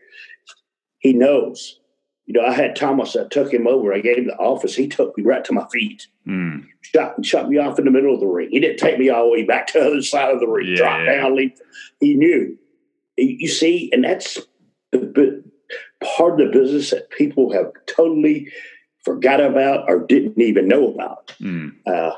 He 0.98 1.12
knows. 1.12 1.80
You 2.26 2.34
know, 2.34 2.46
I 2.46 2.52
had 2.52 2.76
Thomas. 2.76 3.16
I 3.16 3.26
took 3.28 3.52
him 3.52 3.66
over. 3.66 3.92
I 3.92 4.00
gave 4.00 4.16
him 4.16 4.28
the 4.28 4.36
office. 4.36 4.74
He 4.74 4.88
took 4.88 5.18
me 5.18 5.24
right 5.24 5.44
to 5.44 5.52
my 5.52 5.66
feet. 5.70 6.06
Mm. 6.26 6.64
Shot, 6.80 7.22
shot 7.24 7.48
me 7.50 7.58
off 7.58 7.78
in 7.78 7.84
the 7.84 7.90
middle 7.90 8.14
of 8.14 8.20
the 8.20 8.26
ring. 8.26 8.48
He 8.50 8.60
didn't 8.60 8.78
take 8.78 8.98
me 8.98 9.10
all 9.10 9.24
the 9.24 9.32
way 9.32 9.44
back 9.44 9.66
to 9.68 9.80
the 9.80 9.86
other 9.86 10.02
side 10.02 10.32
of 10.32 10.40
the 10.40 10.46
ring. 10.46 10.68
Yeah, 10.68 10.76
Drop 10.76 11.00
yeah. 11.04 11.16
down, 11.16 11.36
leave. 11.36 11.52
He 12.00 12.14
knew. 12.14 12.56
You 13.18 13.48
see, 13.48 13.90
and 13.92 14.04
that's 14.04 14.38
the 14.92 15.44
part 16.16 16.40
of 16.40 16.46
the 16.46 16.58
business 16.58 16.90
that 16.90 17.10
people 17.10 17.52
have 17.52 17.72
totally 17.86 18.48
forgot 19.04 19.40
about 19.40 19.88
or 19.88 20.00
didn't 20.00 20.40
even 20.40 20.68
know 20.68 20.88
about. 20.88 21.28
Mm. 21.40 21.74
Uh, 21.86 22.12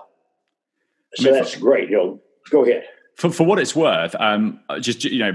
so 1.15 1.29
I 1.29 1.33
mean, 1.33 1.35
that's 1.35 1.57
great. 1.57 1.91
You 1.91 1.97
know, 1.97 2.21
go 2.51 2.65
ahead 2.65 2.85
for, 3.17 3.31
for 3.31 3.47
what 3.47 3.59
it's 3.59 3.75
worth, 3.75 4.15
um, 4.21 4.61
just 4.81 5.03
you 5.05 5.19
know, 5.19 5.35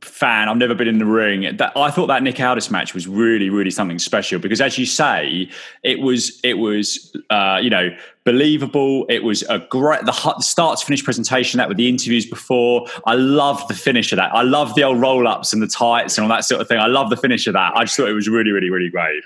fan. 0.00 0.48
I've 0.48 0.56
never 0.56 0.74
been 0.74 0.88
in 0.88 0.98
the 0.98 1.04
ring. 1.04 1.54
That 1.58 1.76
I 1.76 1.90
thought 1.90 2.06
that 2.06 2.22
Nick 2.22 2.40
Aldis 2.40 2.70
match 2.70 2.94
was 2.94 3.06
really, 3.06 3.50
really 3.50 3.70
something 3.70 3.98
special 3.98 4.38
because, 4.38 4.60
as 4.62 4.78
you 4.78 4.86
say, 4.86 5.50
it 5.82 6.00
was 6.00 6.40
it 6.42 6.54
was 6.54 7.14
uh, 7.28 7.60
you 7.62 7.68
know 7.68 7.94
believable. 8.24 9.04
It 9.10 9.22
was 9.22 9.42
a 9.50 9.58
great 9.58 10.02
the 10.06 10.40
start 10.40 10.78
to 10.78 10.86
finish 10.86 11.04
presentation 11.04 11.58
that 11.58 11.68
with 11.68 11.76
the 11.76 11.90
interviews 11.90 12.24
before. 12.24 12.86
I 13.06 13.14
loved 13.16 13.68
the 13.68 13.74
finish 13.74 14.10
of 14.12 14.16
that. 14.16 14.34
I 14.34 14.42
love 14.42 14.74
the 14.74 14.84
old 14.84 14.98
roll 14.98 15.28
ups 15.28 15.52
and 15.52 15.62
the 15.62 15.66
tights 15.66 16.16
and 16.16 16.24
all 16.24 16.34
that 16.34 16.46
sort 16.46 16.62
of 16.62 16.68
thing. 16.68 16.78
I 16.78 16.86
love 16.86 17.10
the 17.10 17.18
finish 17.18 17.46
of 17.46 17.52
that. 17.52 17.76
I 17.76 17.84
just 17.84 17.98
thought 17.98 18.08
it 18.08 18.14
was 18.14 18.30
really, 18.30 18.50
really, 18.50 18.70
really 18.70 18.88
great. 18.88 19.22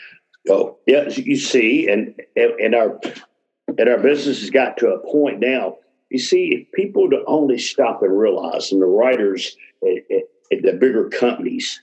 Oh 0.49 0.79
yeah, 0.87 1.09
you 1.09 1.37
see, 1.37 1.89
and 1.89 2.15
and 2.37 2.75
our 2.75 3.01
and 3.67 3.89
our 3.89 3.99
business 3.99 4.41
has 4.41 4.51
got 4.51 4.77
to 4.79 4.89
a 4.89 5.11
point 5.11 5.41
now 5.41 5.77
you 6.11 6.19
see, 6.19 6.49
if 6.55 6.73
people 6.73 7.11
to 7.11 7.23
only 7.27 7.59
stop 7.59 8.03
and 8.03 8.19
realize, 8.19 8.73
and 8.73 8.81
the 8.81 8.87
writers 8.87 9.57
at, 9.83 9.99
at, 10.11 10.23
at 10.53 10.63
the 10.63 10.73
bigger 10.73 11.09
companies, 11.09 11.83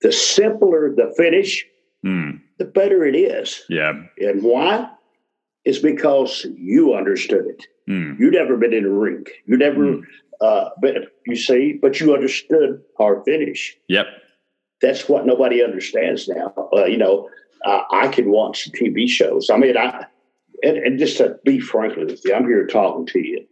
the 0.00 0.12
simpler 0.12 0.92
the 0.94 1.14
finish, 1.16 1.64
mm. 2.04 2.40
the 2.58 2.64
better 2.64 3.04
it 3.04 3.14
is. 3.14 3.62
Yeah. 3.68 3.92
And 4.18 4.42
why? 4.42 4.90
It's 5.64 5.78
because 5.78 6.46
you 6.56 6.94
understood 6.94 7.46
it. 7.46 7.66
Mm. 7.88 8.18
You 8.18 8.30
never 8.32 8.56
been 8.56 8.72
in 8.72 8.84
a 8.84 8.90
ring. 8.90 9.24
You 9.46 9.56
never 9.56 9.84
mm. 9.84 10.02
uh, 10.40 10.70
been, 10.80 11.06
you 11.26 11.36
see, 11.36 11.78
but 11.80 12.00
you 12.00 12.14
understood 12.14 12.82
our 12.98 13.22
finish. 13.22 13.76
Yep. 13.88 14.06
That's 14.80 15.08
what 15.08 15.26
nobody 15.26 15.62
understands 15.62 16.28
now. 16.28 16.52
Uh, 16.76 16.86
you 16.86 16.96
know, 16.96 17.28
uh, 17.64 17.82
I 17.90 18.08
can 18.08 18.30
watch 18.30 18.70
TV 18.72 19.08
shows. 19.08 19.50
I 19.50 19.56
mean, 19.56 19.76
I 19.76 20.06
and, 20.62 20.76
and 20.76 20.98
just 20.98 21.18
to 21.18 21.38
be 21.44 21.60
frank 21.60 21.96
with 21.96 22.24
you, 22.24 22.34
I'm 22.34 22.46
here 22.46 22.66
talking 22.66 23.06
to 23.06 23.18
you. 23.18 23.46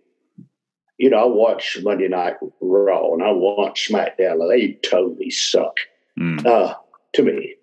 You 0.98 1.10
know, 1.10 1.18
I 1.18 1.26
watch 1.26 1.78
Monday 1.82 2.08
Night 2.08 2.34
Raw 2.60 3.14
and 3.14 3.22
I 3.22 3.32
watch 3.32 3.88
SmackDown. 3.88 4.48
They 4.48 4.72
totally 4.82 5.30
suck 5.30 5.76
mm. 6.18 6.44
uh, 6.44 6.74
to 7.14 7.22
me. 7.22 7.54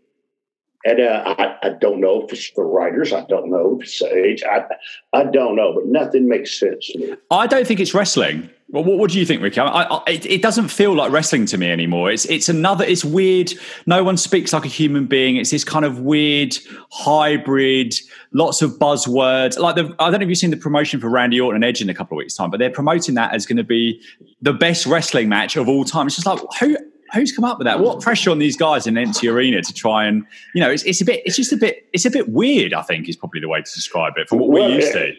And 0.86 1.01
uh, 1.01 1.36
I, 1.38 1.55
I, 1.63 1.69
don't 1.69 1.99
know 1.99 2.23
if 2.23 2.32
it's 2.32 2.51
the 2.51 2.61
writers. 2.61 3.11
I 3.11 3.25
don't 3.25 3.49
know 3.49 3.78
if 3.80 3.88
it's 3.88 4.01
age. 4.03 4.43
I, 4.43 4.63
I 5.11 5.23
don't 5.23 5.55
know, 5.55 5.73
but 5.73 5.88
nothing 5.88 6.28
makes 6.28 6.57
sense 6.59 6.88
to 6.89 6.99
me. 6.99 7.15
I 7.32 7.47
don't 7.47 7.65
think 7.65 7.80
it's 7.80 7.93
wrestling. 7.93 8.49
Well, 8.69 8.84
what, 8.84 8.97
what 8.97 9.11
do 9.11 9.19
you 9.19 9.25
think, 9.25 9.41
Ricky? 9.41 9.59
I, 9.59 9.84
I, 9.84 10.03
it, 10.07 10.25
it, 10.25 10.41
doesn't 10.41 10.67
feel 10.67 10.93
like 10.93 11.11
wrestling 11.11 11.45
to 11.47 11.57
me 11.57 11.71
anymore. 11.71 12.11
It's 12.11 12.25
it's 12.25 12.49
another. 12.49 12.84
It's 12.84 13.03
weird. 13.03 13.53
No 13.86 14.03
one 14.03 14.17
speaks 14.17 14.51
like 14.51 14.65
a 14.65 14.69
human 14.69 15.07
being. 15.07 15.38
It's 15.38 15.51
this 15.51 15.63
kind 15.63 15.86
of 15.86 16.01
weird 16.01 16.55
hybrid. 16.91 17.95
Lots 18.34 18.61
of 18.61 18.71
buzzwords. 18.71 19.57
Like 19.57 19.75
the, 19.75 19.95
I 19.99 20.11
don't 20.11 20.19
know 20.19 20.25
if 20.25 20.30
you've 20.30 20.38
seen 20.38 20.51
the 20.51 20.57
promotion 20.57 20.99
for 20.99 21.09
Randy 21.09 21.39
Orton 21.39 21.63
and 21.63 21.65
Edge 21.65 21.82
in 21.82 21.89
a 21.89 21.93
couple 21.93 22.17
of 22.17 22.19
weeks' 22.19 22.36
time, 22.36 22.51
but 22.51 22.59
they're 22.59 22.69
promoting 22.69 23.15
that 23.15 23.34
as 23.34 23.45
going 23.45 23.57
to 23.57 23.63
be 23.63 24.01
the 24.41 24.53
best 24.53 24.86
wrestling 24.86 25.30
match 25.30 25.55
of 25.55 25.69
all 25.69 25.86
time. 25.86 26.07
It's 26.07 26.17
just 26.17 26.28
like 26.28 26.39
who 26.59 26.78
who's 27.13 27.31
come 27.31 27.45
up 27.45 27.57
with 27.57 27.65
that? 27.65 27.79
What 27.79 28.01
pressure 28.01 28.31
on 28.31 28.39
these 28.39 28.57
guys 28.57 28.87
in 28.87 28.97
an 28.97 29.03
empty 29.07 29.27
arena 29.27 29.61
to 29.61 29.73
try 29.73 30.05
and 30.05 30.25
you 30.53 30.61
know? 30.61 30.69
It's, 30.69 30.83
it's 30.83 31.01
a 31.01 31.05
bit. 31.05 31.21
It's 31.25 31.35
just 31.35 31.53
a 31.53 31.57
bit. 31.57 31.87
It's 31.93 32.05
a 32.05 32.11
bit 32.11 32.29
weird. 32.29 32.73
I 32.73 32.81
think 32.81 33.07
is 33.09 33.15
probably 33.15 33.41
the 33.41 33.49
way 33.49 33.59
to 33.61 33.71
describe 33.73 34.13
it 34.17 34.29
from 34.29 34.39
what 34.39 34.49
well, 34.49 34.69
we're 34.69 34.75
used 34.75 34.93
to. 34.93 35.13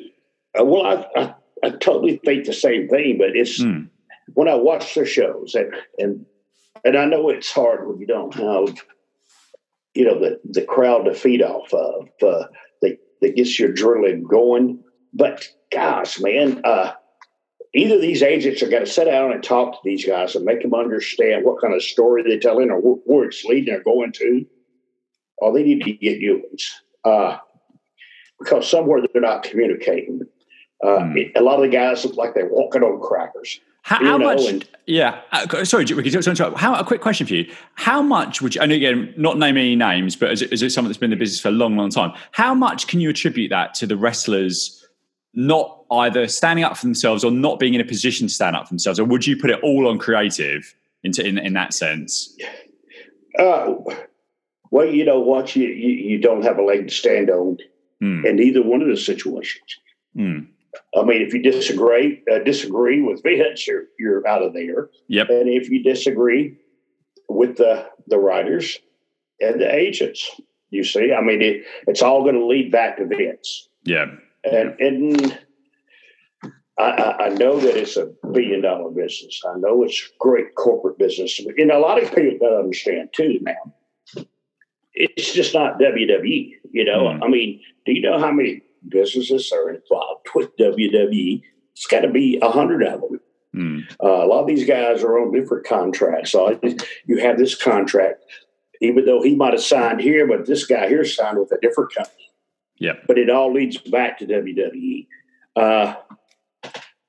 Uh, 0.58 0.64
well, 0.64 0.86
I, 0.86 1.20
I 1.20 1.34
I 1.64 1.70
totally 1.70 2.20
think 2.24 2.46
the 2.46 2.52
same 2.52 2.88
thing, 2.88 3.18
but 3.18 3.34
it's 3.34 3.60
mm. 3.60 3.88
when 4.34 4.48
I 4.48 4.54
watch 4.54 4.94
the 4.94 5.04
shows 5.04 5.54
and 5.54 5.74
and 5.98 6.26
and 6.84 6.96
I 6.96 7.04
know 7.04 7.28
it's 7.28 7.50
hard 7.50 7.86
when 7.86 7.98
you 7.98 8.06
don't 8.06 8.34
have 8.34 8.78
you 9.94 10.04
know 10.04 10.18
the 10.18 10.40
the 10.44 10.62
crowd 10.62 11.04
to 11.04 11.14
feed 11.14 11.42
off 11.42 11.72
of 11.72 12.08
uh, 12.22 12.44
that 12.82 12.98
that 13.20 13.36
gets 13.36 13.58
your 13.58 13.72
adrenaline 13.72 14.22
going. 14.28 14.82
But 15.12 15.48
gosh, 15.72 16.20
man, 16.20 16.60
uh, 16.64 16.92
either 17.74 17.98
these 17.98 18.22
agents 18.22 18.62
are 18.62 18.68
going 18.68 18.84
to 18.84 18.90
sit 18.90 19.04
down 19.04 19.32
and 19.32 19.42
talk 19.42 19.72
to 19.72 19.78
these 19.84 20.04
guys 20.04 20.34
and 20.34 20.44
make 20.44 20.62
them 20.62 20.74
understand 20.74 21.44
what 21.44 21.60
kind 21.60 21.74
of 21.74 21.82
story 21.82 22.22
they're 22.22 22.38
telling 22.38 22.70
or 22.70 22.80
where 22.80 23.24
it's 23.24 23.44
leading 23.44 23.74
or 23.74 23.80
going 23.80 24.12
to, 24.12 24.46
or 25.38 25.52
they 25.52 25.62
need 25.62 25.82
to 25.82 25.92
get 25.92 26.18
new 26.18 26.42
ones. 26.48 26.82
Uh, 27.04 27.38
because 28.38 28.68
somewhere 28.68 29.00
they're 29.12 29.22
not 29.22 29.42
communicating. 29.42 30.20
Uh, 30.82 30.98
mm. 31.00 31.16
it, 31.16 31.32
a 31.34 31.42
lot 31.42 31.56
of 31.56 31.62
the 31.62 31.68
guys 31.68 32.04
look 32.04 32.16
like 32.16 32.34
they're 32.34 32.48
walking 32.48 32.82
on 32.82 33.00
crackers. 33.00 33.60
How, 33.82 34.04
how 34.04 34.18
much? 34.18 34.42
And, 34.42 34.68
yeah, 34.86 35.20
uh, 35.32 35.64
sorry, 35.64 35.84
Ricky. 35.86 36.10
How 36.56 36.74
a 36.74 36.84
quick 36.84 37.00
question 37.00 37.26
for 37.26 37.34
you? 37.34 37.50
How 37.74 38.02
much 38.02 38.42
would 38.42 38.54
you? 38.54 38.60
And 38.60 38.70
again, 38.70 39.14
not 39.16 39.38
naming 39.38 39.62
any 39.62 39.76
names, 39.76 40.14
but 40.14 40.30
is 40.30 40.42
it, 40.42 40.52
is 40.52 40.62
it 40.62 40.70
someone 40.70 40.90
that's 40.90 40.98
been 40.98 41.10
in 41.10 41.18
the 41.18 41.22
business 41.22 41.40
for 41.40 41.48
a 41.48 41.52
long, 41.52 41.76
long 41.76 41.88
time? 41.88 42.12
How 42.32 42.54
much 42.54 42.86
can 42.86 43.00
you 43.00 43.08
attribute 43.08 43.48
that 43.50 43.74
to 43.74 43.86
the 43.86 43.96
wrestlers 43.96 44.77
not 45.38 45.84
either 45.92 46.26
standing 46.26 46.64
up 46.64 46.76
for 46.76 46.84
themselves 46.84 47.22
or 47.22 47.30
not 47.30 47.60
being 47.60 47.72
in 47.72 47.80
a 47.80 47.84
position 47.84 48.26
to 48.26 48.34
stand 48.34 48.56
up 48.56 48.66
for 48.66 48.72
themselves, 48.74 48.98
or 48.98 49.04
would 49.04 49.24
you 49.24 49.36
put 49.36 49.50
it 49.50 49.60
all 49.62 49.86
on 49.86 49.96
creative 49.96 50.74
into 51.04 51.24
in, 51.24 51.38
in 51.38 51.52
that 51.52 51.72
sense? 51.72 52.36
Uh, 53.38 53.74
well, 54.72 54.86
you 54.86 55.04
know 55.04 55.20
what, 55.20 55.54
you, 55.54 55.68
you, 55.68 55.90
you 55.90 56.18
don't 56.18 56.42
have 56.42 56.58
a 56.58 56.62
leg 56.62 56.88
to 56.88 56.94
stand 56.94 57.30
on 57.30 57.56
mm. 58.02 58.26
in 58.26 58.40
either 58.40 58.62
one 58.64 58.82
of 58.82 58.88
the 58.88 58.96
situations. 58.96 59.78
Mm. 60.16 60.48
I 60.96 61.04
mean, 61.04 61.22
if 61.22 61.32
you 61.32 61.40
disagree 61.40 62.20
uh, 62.30 62.40
disagree 62.40 63.00
with 63.00 63.22
Vince, 63.22 63.64
you're 63.68 63.84
you're 63.96 64.26
out 64.26 64.42
of 64.42 64.54
there. 64.54 64.90
Yep. 65.06 65.30
And 65.30 65.48
if 65.48 65.70
you 65.70 65.84
disagree 65.84 66.58
with 67.28 67.58
the 67.58 67.88
the 68.08 68.18
writers 68.18 68.76
and 69.40 69.60
the 69.60 69.72
agents, 69.72 70.40
you 70.70 70.82
see, 70.82 71.12
I 71.12 71.22
mean, 71.22 71.42
it, 71.42 71.64
it's 71.86 72.02
all 72.02 72.22
going 72.22 72.34
to 72.34 72.44
lead 72.44 72.72
back 72.72 72.96
to 72.96 73.06
Vince. 73.06 73.68
Yeah. 73.84 74.06
And 74.44 74.80
and 74.80 75.38
I, 76.78 77.16
I 77.20 77.28
know 77.30 77.58
that 77.58 77.76
it's 77.76 77.96
a 77.96 78.10
billion 78.32 78.62
dollar 78.62 78.90
business. 78.90 79.40
I 79.48 79.58
know 79.58 79.82
it's 79.82 80.00
a 80.00 80.16
great 80.20 80.54
corporate 80.54 80.98
business. 80.98 81.40
And 81.58 81.70
a 81.70 81.78
lot 81.78 82.02
of 82.02 82.14
people 82.14 82.38
don't 82.40 82.64
understand 82.64 83.10
too 83.12 83.40
now. 83.42 83.74
It's 84.94 85.32
just 85.32 85.54
not 85.54 85.78
WWE. 85.80 86.52
You 86.70 86.84
know, 86.84 87.04
mm. 87.04 87.22
I 87.22 87.28
mean, 87.28 87.60
do 87.84 87.92
you 87.92 88.00
know 88.00 88.18
how 88.18 88.32
many 88.32 88.62
businesses 88.86 89.52
are 89.52 89.70
involved 89.70 90.28
with 90.34 90.56
WWE. 90.56 91.42
It's 91.72 91.86
got 91.86 92.00
to 92.00 92.10
be 92.10 92.38
a 92.42 92.50
hundred 92.50 92.82
of 92.82 93.00
them. 93.00 93.20
Mm. 93.54 93.82
Uh, 94.02 94.24
a 94.24 94.26
lot 94.26 94.42
of 94.42 94.46
these 94.46 94.66
guys 94.66 95.02
are 95.02 95.18
on 95.18 95.32
different 95.32 95.66
contracts. 95.66 96.32
So 96.32 96.58
you 97.06 97.18
have 97.18 97.38
this 97.38 97.54
contract, 97.54 98.24
even 98.80 99.04
though 99.04 99.22
he 99.22 99.34
might 99.34 99.52
have 99.52 99.62
signed 99.62 100.00
here, 100.00 100.26
but 100.26 100.46
this 100.46 100.66
guy 100.66 100.88
here 100.88 101.04
signed 101.04 101.38
with 101.38 101.52
a 101.52 101.60
different 101.60 101.94
company. 101.94 102.27
Yeah. 102.78 102.94
But 103.06 103.18
it 103.18 103.30
all 103.30 103.52
leads 103.52 103.76
back 103.78 104.18
to 104.18 104.26
WWE. 104.26 105.06
Uh, 105.56 105.94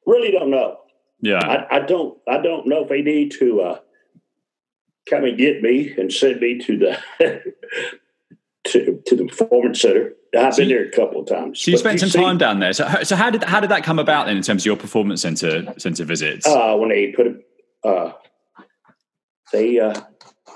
really 0.05 0.31
don't 0.31 0.49
know. 0.49 0.77
Yeah. 1.21 1.39
I, 1.39 1.77
I, 1.77 1.79
don't. 1.79 2.17
I 2.27 2.41
don't 2.41 2.67
know 2.67 2.83
if 2.83 2.89
they 2.89 3.01
need 3.01 3.31
to 3.39 3.61
uh, 3.61 3.79
come 5.09 5.25
and 5.25 5.37
get 5.37 5.61
me 5.61 5.93
and 5.97 6.11
send 6.11 6.39
me 6.39 6.59
to 6.59 6.77
the 6.77 6.99
to 8.67 9.01
to 9.05 9.15
the 9.15 9.25
performance 9.25 9.81
center 9.81 10.13
I've 10.37 10.53
so 10.53 10.61
been 10.61 10.69
there 10.69 10.85
a 10.85 10.91
couple 10.91 11.21
of 11.21 11.27
times. 11.27 11.61
So 11.61 11.71
you 11.71 11.77
spent 11.77 11.99
some 11.99 12.09
see, 12.09 12.21
time 12.21 12.37
down 12.37 12.59
there. 12.59 12.73
So, 12.73 12.87
so 13.03 13.15
how 13.15 13.29
did 13.29 13.43
how 13.43 13.59
did 13.59 13.71
that 13.71 13.83
come 13.83 13.99
about 13.99 14.27
then 14.27 14.37
in 14.37 14.43
terms 14.43 14.61
of 14.61 14.65
your 14.65 14.77
performance 14.77 15.21
center 15.21 15.73
center 15.77 16.05
visits? 16.05 16.45
Uh, 16.45 16.75
when 16.75 16.89
they 16.89 17.11
put 17.11 17.43
uh, 17.83 18.11
they 19.51 19.79
uh, 19.79 19.99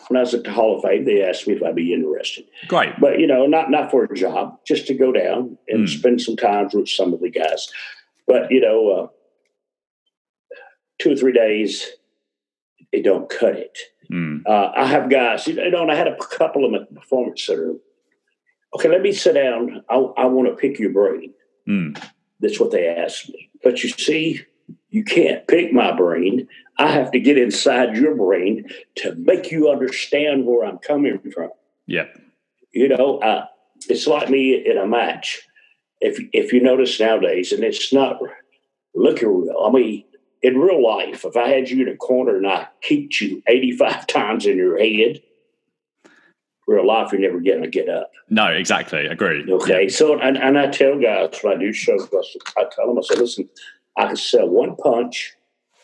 when 0.09 0.17
I 0.17 0.21
was 0.21 0.33
at 0.33 0.43
the 0.43 0.51
Hall 0.51 0.75
of 0.75 0.83
Fame, 0.83 1.05
they 1.05 1.23
asked 1.23 1.47
me 1.47 1.53
if 1.53 1.63
I'd 1.63 1.75
be 1.75 1.93
interested. 1.93 2.45
Great, 2.67 2.93
but 2.99 3.19
you 3.19 3.27
know, 3.27 3.45
not 3.45 3.71
not 3.71 3.91
for 3.91 4.03
a 4.03 4.15
job, 4.15 4.59
just 4.65 4.87
to 4.87 4.93
go 4.93 5.11
down 5.11 5.57
and 5.67 5.87
mm. 5.87 5.89
spend 5.89 6.21
some 6.21 6.35
time 6.35 6.69
with 6.73 6.89
some 6.89 7.13
of 7.13 7.21
the 7.21 7.29
guys. 7.29 7.69
But 8.27 8.51
you 8.51 8.61
know, 8.61 8.89
uh, 8.89 9.07
two 10.99 11.13
or 11.13 11.15
three 11.15 11.33
days, 11.33 11.87
they 12.91 13.01
don't 13.01 13.29
cut 13.29 13.55
it. 13.55 13.77
Mm. 14.11 14.41
I 14.47 14.85
have 14.85 15.09
guys, 15.09 15.47
you 15.47 15.55
know, 15.55 15.81
and 15.81 15.91
I 15.91 15.95
had 15.95 16.07
a 16.07 16.17
couple 16.17 16.65
of 16.65 16.71
them 16.71 16.81
at 16.81 16.89
the 16.89 16.99
performance 16.99 17.45
center 17.45 17.75
okay, 18.75 18.89
let 18.89 19.01
me 19.01 19.11
sit 19.11 19.33
down. 19.33 19.83
I, 19.89 19.95
I 19.95 20.25
want 20.25 20.47
to 20.49 20.55
pick 20.55 20.79
your 20.79 20.91
brain. 20.91 21.33
Mm. 21.67 22.01
That's 22.39 22.59
what 22.59 22.71
they 22.71 22.87
asked 22.87 23.29
me. 23.29 23.49
But 23.63 23.83
you 23.83 23.89
see, 23.89 24.41
you 24.93 25.03
can't 25.03 25.47
pick 25.47 25.73
my 25.73 25.91
brain. 25.91 26.47
I 26.77 26.91
have 26.91 27.09
to 27.13 27.19
get 27.19 27.35
inside 27.35 27.97
your 27.97 28.15
brain 28.15 28.65
to 28.97 29.15
make 29.15 29.51
you 29.51 29.71
understand 29.71 30.45
where 30.45 30.63
I'm 30.63 30.77
coming 30.77 31.19
from. 31.33 31.49
Yeah. 31.87 32.05
You 32.73 32.89
know, 32.89 33.17
uh, 33.17 33.47
it's 33.89 34.05
like 34.05 34.29
me 34.29 34.53
in 34.53 34.77
a 34.77 34.85
match. 34.85 35.41
If 35.99 36.19
if 36.31 36.53
you 36.53 36.61
notice 36.61 36.99
nowadays, 36.99 37.51
and 37.51 37.63
it's 37.63 37.91
not 37.91 38.19
looking 38.93 39.29
real. 39.29 39.65
I 39.65 39.71
mean, 39.71 40.03
in 40.43 40.59
real 40.59 40.83
life, 40.83 41.25
if 41.25 41.35
I 41.35 41.47
had 41.47 41.71
you 41.71 41.81
in 41.81 41.91
a 41.91 41.97
corner 41.97 42.37
and 42.37 42.47
I 42.47 42.67
kicked 42.81 43.19
you 43.19 43.41
85 43.47 44.05
times 44.07 44.45
in 44.45 44.57
your 44.57 44.77
head, 44.77 45.21
real 46.67 46.85
life, 46.85 47.11
you're 47.11 47.21
never 47.21 47.39
going 47.39 47.63
to 47.63 47.69
get 47.69 47.89
up. 47.89 48.11
No, 48.29 48.45
exactly. 48.47 49.07
Agree. 49.07 49.43
Okay. 49.51 49.83
Yeah. 49.83 49.89
So, 49.89 50.19
and, 50.19 50.37
and 50.37 50.55
I 50.57 50.67
tell 50.67 50.99
guys 50.99 51.39
when 51.41 51.57
I 51.57 51.59
do 51.59 51.73
shows, 51.73 52.07
I 52.57 52.65
tell 52.71 52.87
them, 52.87 52.99
I 52.99 53.01
say, 53.01 53.15
listen, 53.15 53.49
I 53.97 54.07
can 54.07 54.15
sell 54.15 54.47
one 54.47 54.75
punch 54.75 55.33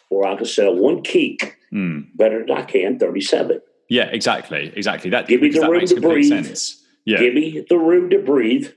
or 0.09 0.27
I 0.27 0.35
can 0.35 0.45
sell 0.45 0.75
one 0.75 1.01
kick 1.03 1.57
mm. 1.71 2.07
better 2.15 2.39
than 2.39 2.51
I 2.51 2.63
can 2.63 2.99
37. 2.99 3.61
Yeah, 3.89 4.05
exactly. 4.05 4.71
Exactly. 4.75 5.09
That 5.09 5.27
give 5.27 5.41
me 5.41 5.49
the 5.49 5.67
room 5.67 5.85
to 5.85 5.99
breathe. 5.99 6.29
Sense. 6.45 6.83
Yeah. 7.05 7.19
Give 7.19 7.33
me 7.33 7.65
the 7.67 7.77
room 7.77 8.09
to 8.11 8.19
breathe 8.19 8.69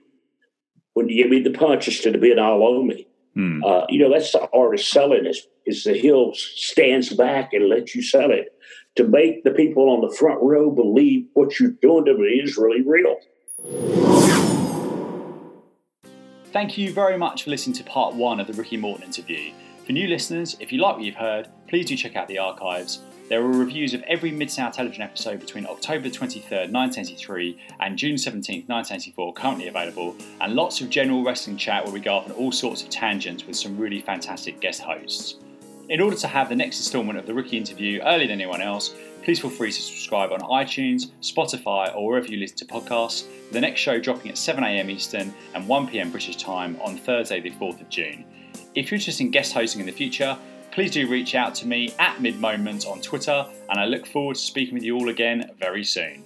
when 0.95 1.09
you 1.09 1.22
give 1.22 1.30
me 1.30 1.41
the 1.41 1.51
punch 1.51 1.89
instead 1.89 2.14
of 2.14 2.20
being 2.20 2.39
all 2.39 2.66
over 2.66 2.85
me. 2.85 3.07
Mm. 3.37 3.64
Uh, 3.64 3.87
you 3.89 3.99
know, 3.99 4.11
that's 4.11 4.33
the 4.33 4.49
art 4.53 4.74
of 4.74 4.80
selling 4.80 5.26
is, 5.26 5.47
is 5.66 5.85
the 5.85 5.95
heel 5.95 6.33
stands 6.35 7.11
back 7.11 7.53
and 7.53 7.68
lets 7.68 7.95
you 7.95 8.03
sell 8.03 8.30
it 8.30 8.53
to 8.97 9.05
make 9.05 9.43
the 9.45 9.53
people 9.53 9.89
on 9.89 10.07
the 10.07 10.14
front 10.14 10.43
row 10.43 10.70
believe 10.70 11.26
what 11.33 11.59
you're 11.59 11.70
doing 11.70 12.05
to 12.05 12.14
me 12.14 12.43
is 12.43 12.59
really 12.59 12.83
real. 12.83 13.16
Thank 16.53 16.76
you 16.76 16.92
very 16.92 17.16
much 17.16 17.44
for 17.44 17.50
listening 17.50 17.74
to 17.76 17.84
part 17.84 18.14
one 18.14 18.38
of 18.38 18.46
the 18.46 18.53
Ricky 18.53 18.76
Morton 18.76 19.07
interview. 19.07 19.53
For 19.86 19.92
new 19.92 20.07
listeners, 20.07 20.55
if 20.61 20.70
you 20.70 20.82
like 20.82 20.96
what 20.96 21.03
you've 21.03 21.14
heard, 21.14 21.48
please 21.66 21.86
do 21.86 21.96
check 21.96 22.14
out 22.14 22.28
the 22.28 22.36
archives. 22.36 23.00
There 23.30 23.42
are 23.42 23.48
reviews 23.48 23.94
of 23.94 24.03
every 24.03 24.30
Mid 24.30 24.50
South 24.50 24.74
Television 24.74 25.00
episode 25.00 25.40
between 25.40 25.64
October 25.64 26.11
23rd, 26.11 26.70
1983 26.70 27.59
and 27.80 27.96
June 27.96 28.16
17th, 28.16 28.68
1984 28.68 29.32
currently 29.32 29.68
available, 29.68 30.14
and 30.42 30.53
lots 30.53 30.82
of 30.82 30.90
general 30.90 31.24
wrestling 31.24 31.57
chat 31.57 31.84
where 31.84 31.94
we 31.94 32.00
go 32.00 32.16
off 32.16 32.26
on 32.26 32.32
all 32.32 32.53
sorts 32.53 32.82
of 32.82 32.90
tangents 32.90 33.46
with 33.46 33.57
some 33.57 33.78
really 33.78 34.03
fantastic 34.03 34.61
guest 34.61 34.82
hosts. 34.82 35.36
In 35.88 36.03
order 36.03 36.16
to 36.16 36.28
have 36.28 36.50
the 36.50 36.57
next 36.57 36.80
instalment 36.80 37.18
of 37.18 37.24
the 37.24 37.32
Ricky 37.32 37.57
interview 37.57 38.03
earlier 38.03 38.28
than 38.28 38.42
anyone 38.42 38.61
else, 38.61 38.94
please 39.23 39.41
feel 39.41 39.51
free 39.51 39.70
to 39.70 39.83
subscribe 39.83 40.33
on 40.33 40.41
iTunes, 40.41 41.11
Spotify, 41.20 41.95
or 41.95 42.09
wherever 42.09 42.27
you 42.27 42.39
listen 42.39 42.57
to 42.59 42.64
podcasts. 42.66 43.25
The 43.51 43.61
next 43.61 43.81
show 43.81 43.99
dropping 44.01 44.31
at 44.31 44.37
7am 44.37 44.91
Eastern 44.91 45.33
and 45.55 45.64
1pm 45.66 46.11
British 46.11 46.37
time 46.37 46.79
on 46.83 46.97
Thursday, 46.97 47.41
the 47.41 47.51
4th 47.53 47.81
of 47.81 47.89
June. 47.89 48.25
If 48.75 48.91
you're 48.91 48.97
interested 48.97 49.25
in 49.25 49.31
guest 49.31 49.53
hosting 49.53 49.81
in 49.81 49.87
the 49.87 49.93
future, 49.93 50.37
please 50.70 50.91
do 50.91 51.09
reach 51.09 51.35
out 51.35 51.55
to 51.57 51.66
me 51.66 51.95
at 51.99 52.16
MidMoment 52.16 52.87
on 52.87 53.01
Twitter, 53.01 53.47
and 53.70 53.79
I 53.79 53.85
look 53.85 54.07
forward 54.07 54.37
to 54.37 54.41
speaking 54.41 54.75
with 54.75 54.83
you 54.83 54.97
all 54.97 55.09
again 55.09 55.51
very 55.59 55.85
soon. 55.85 56.25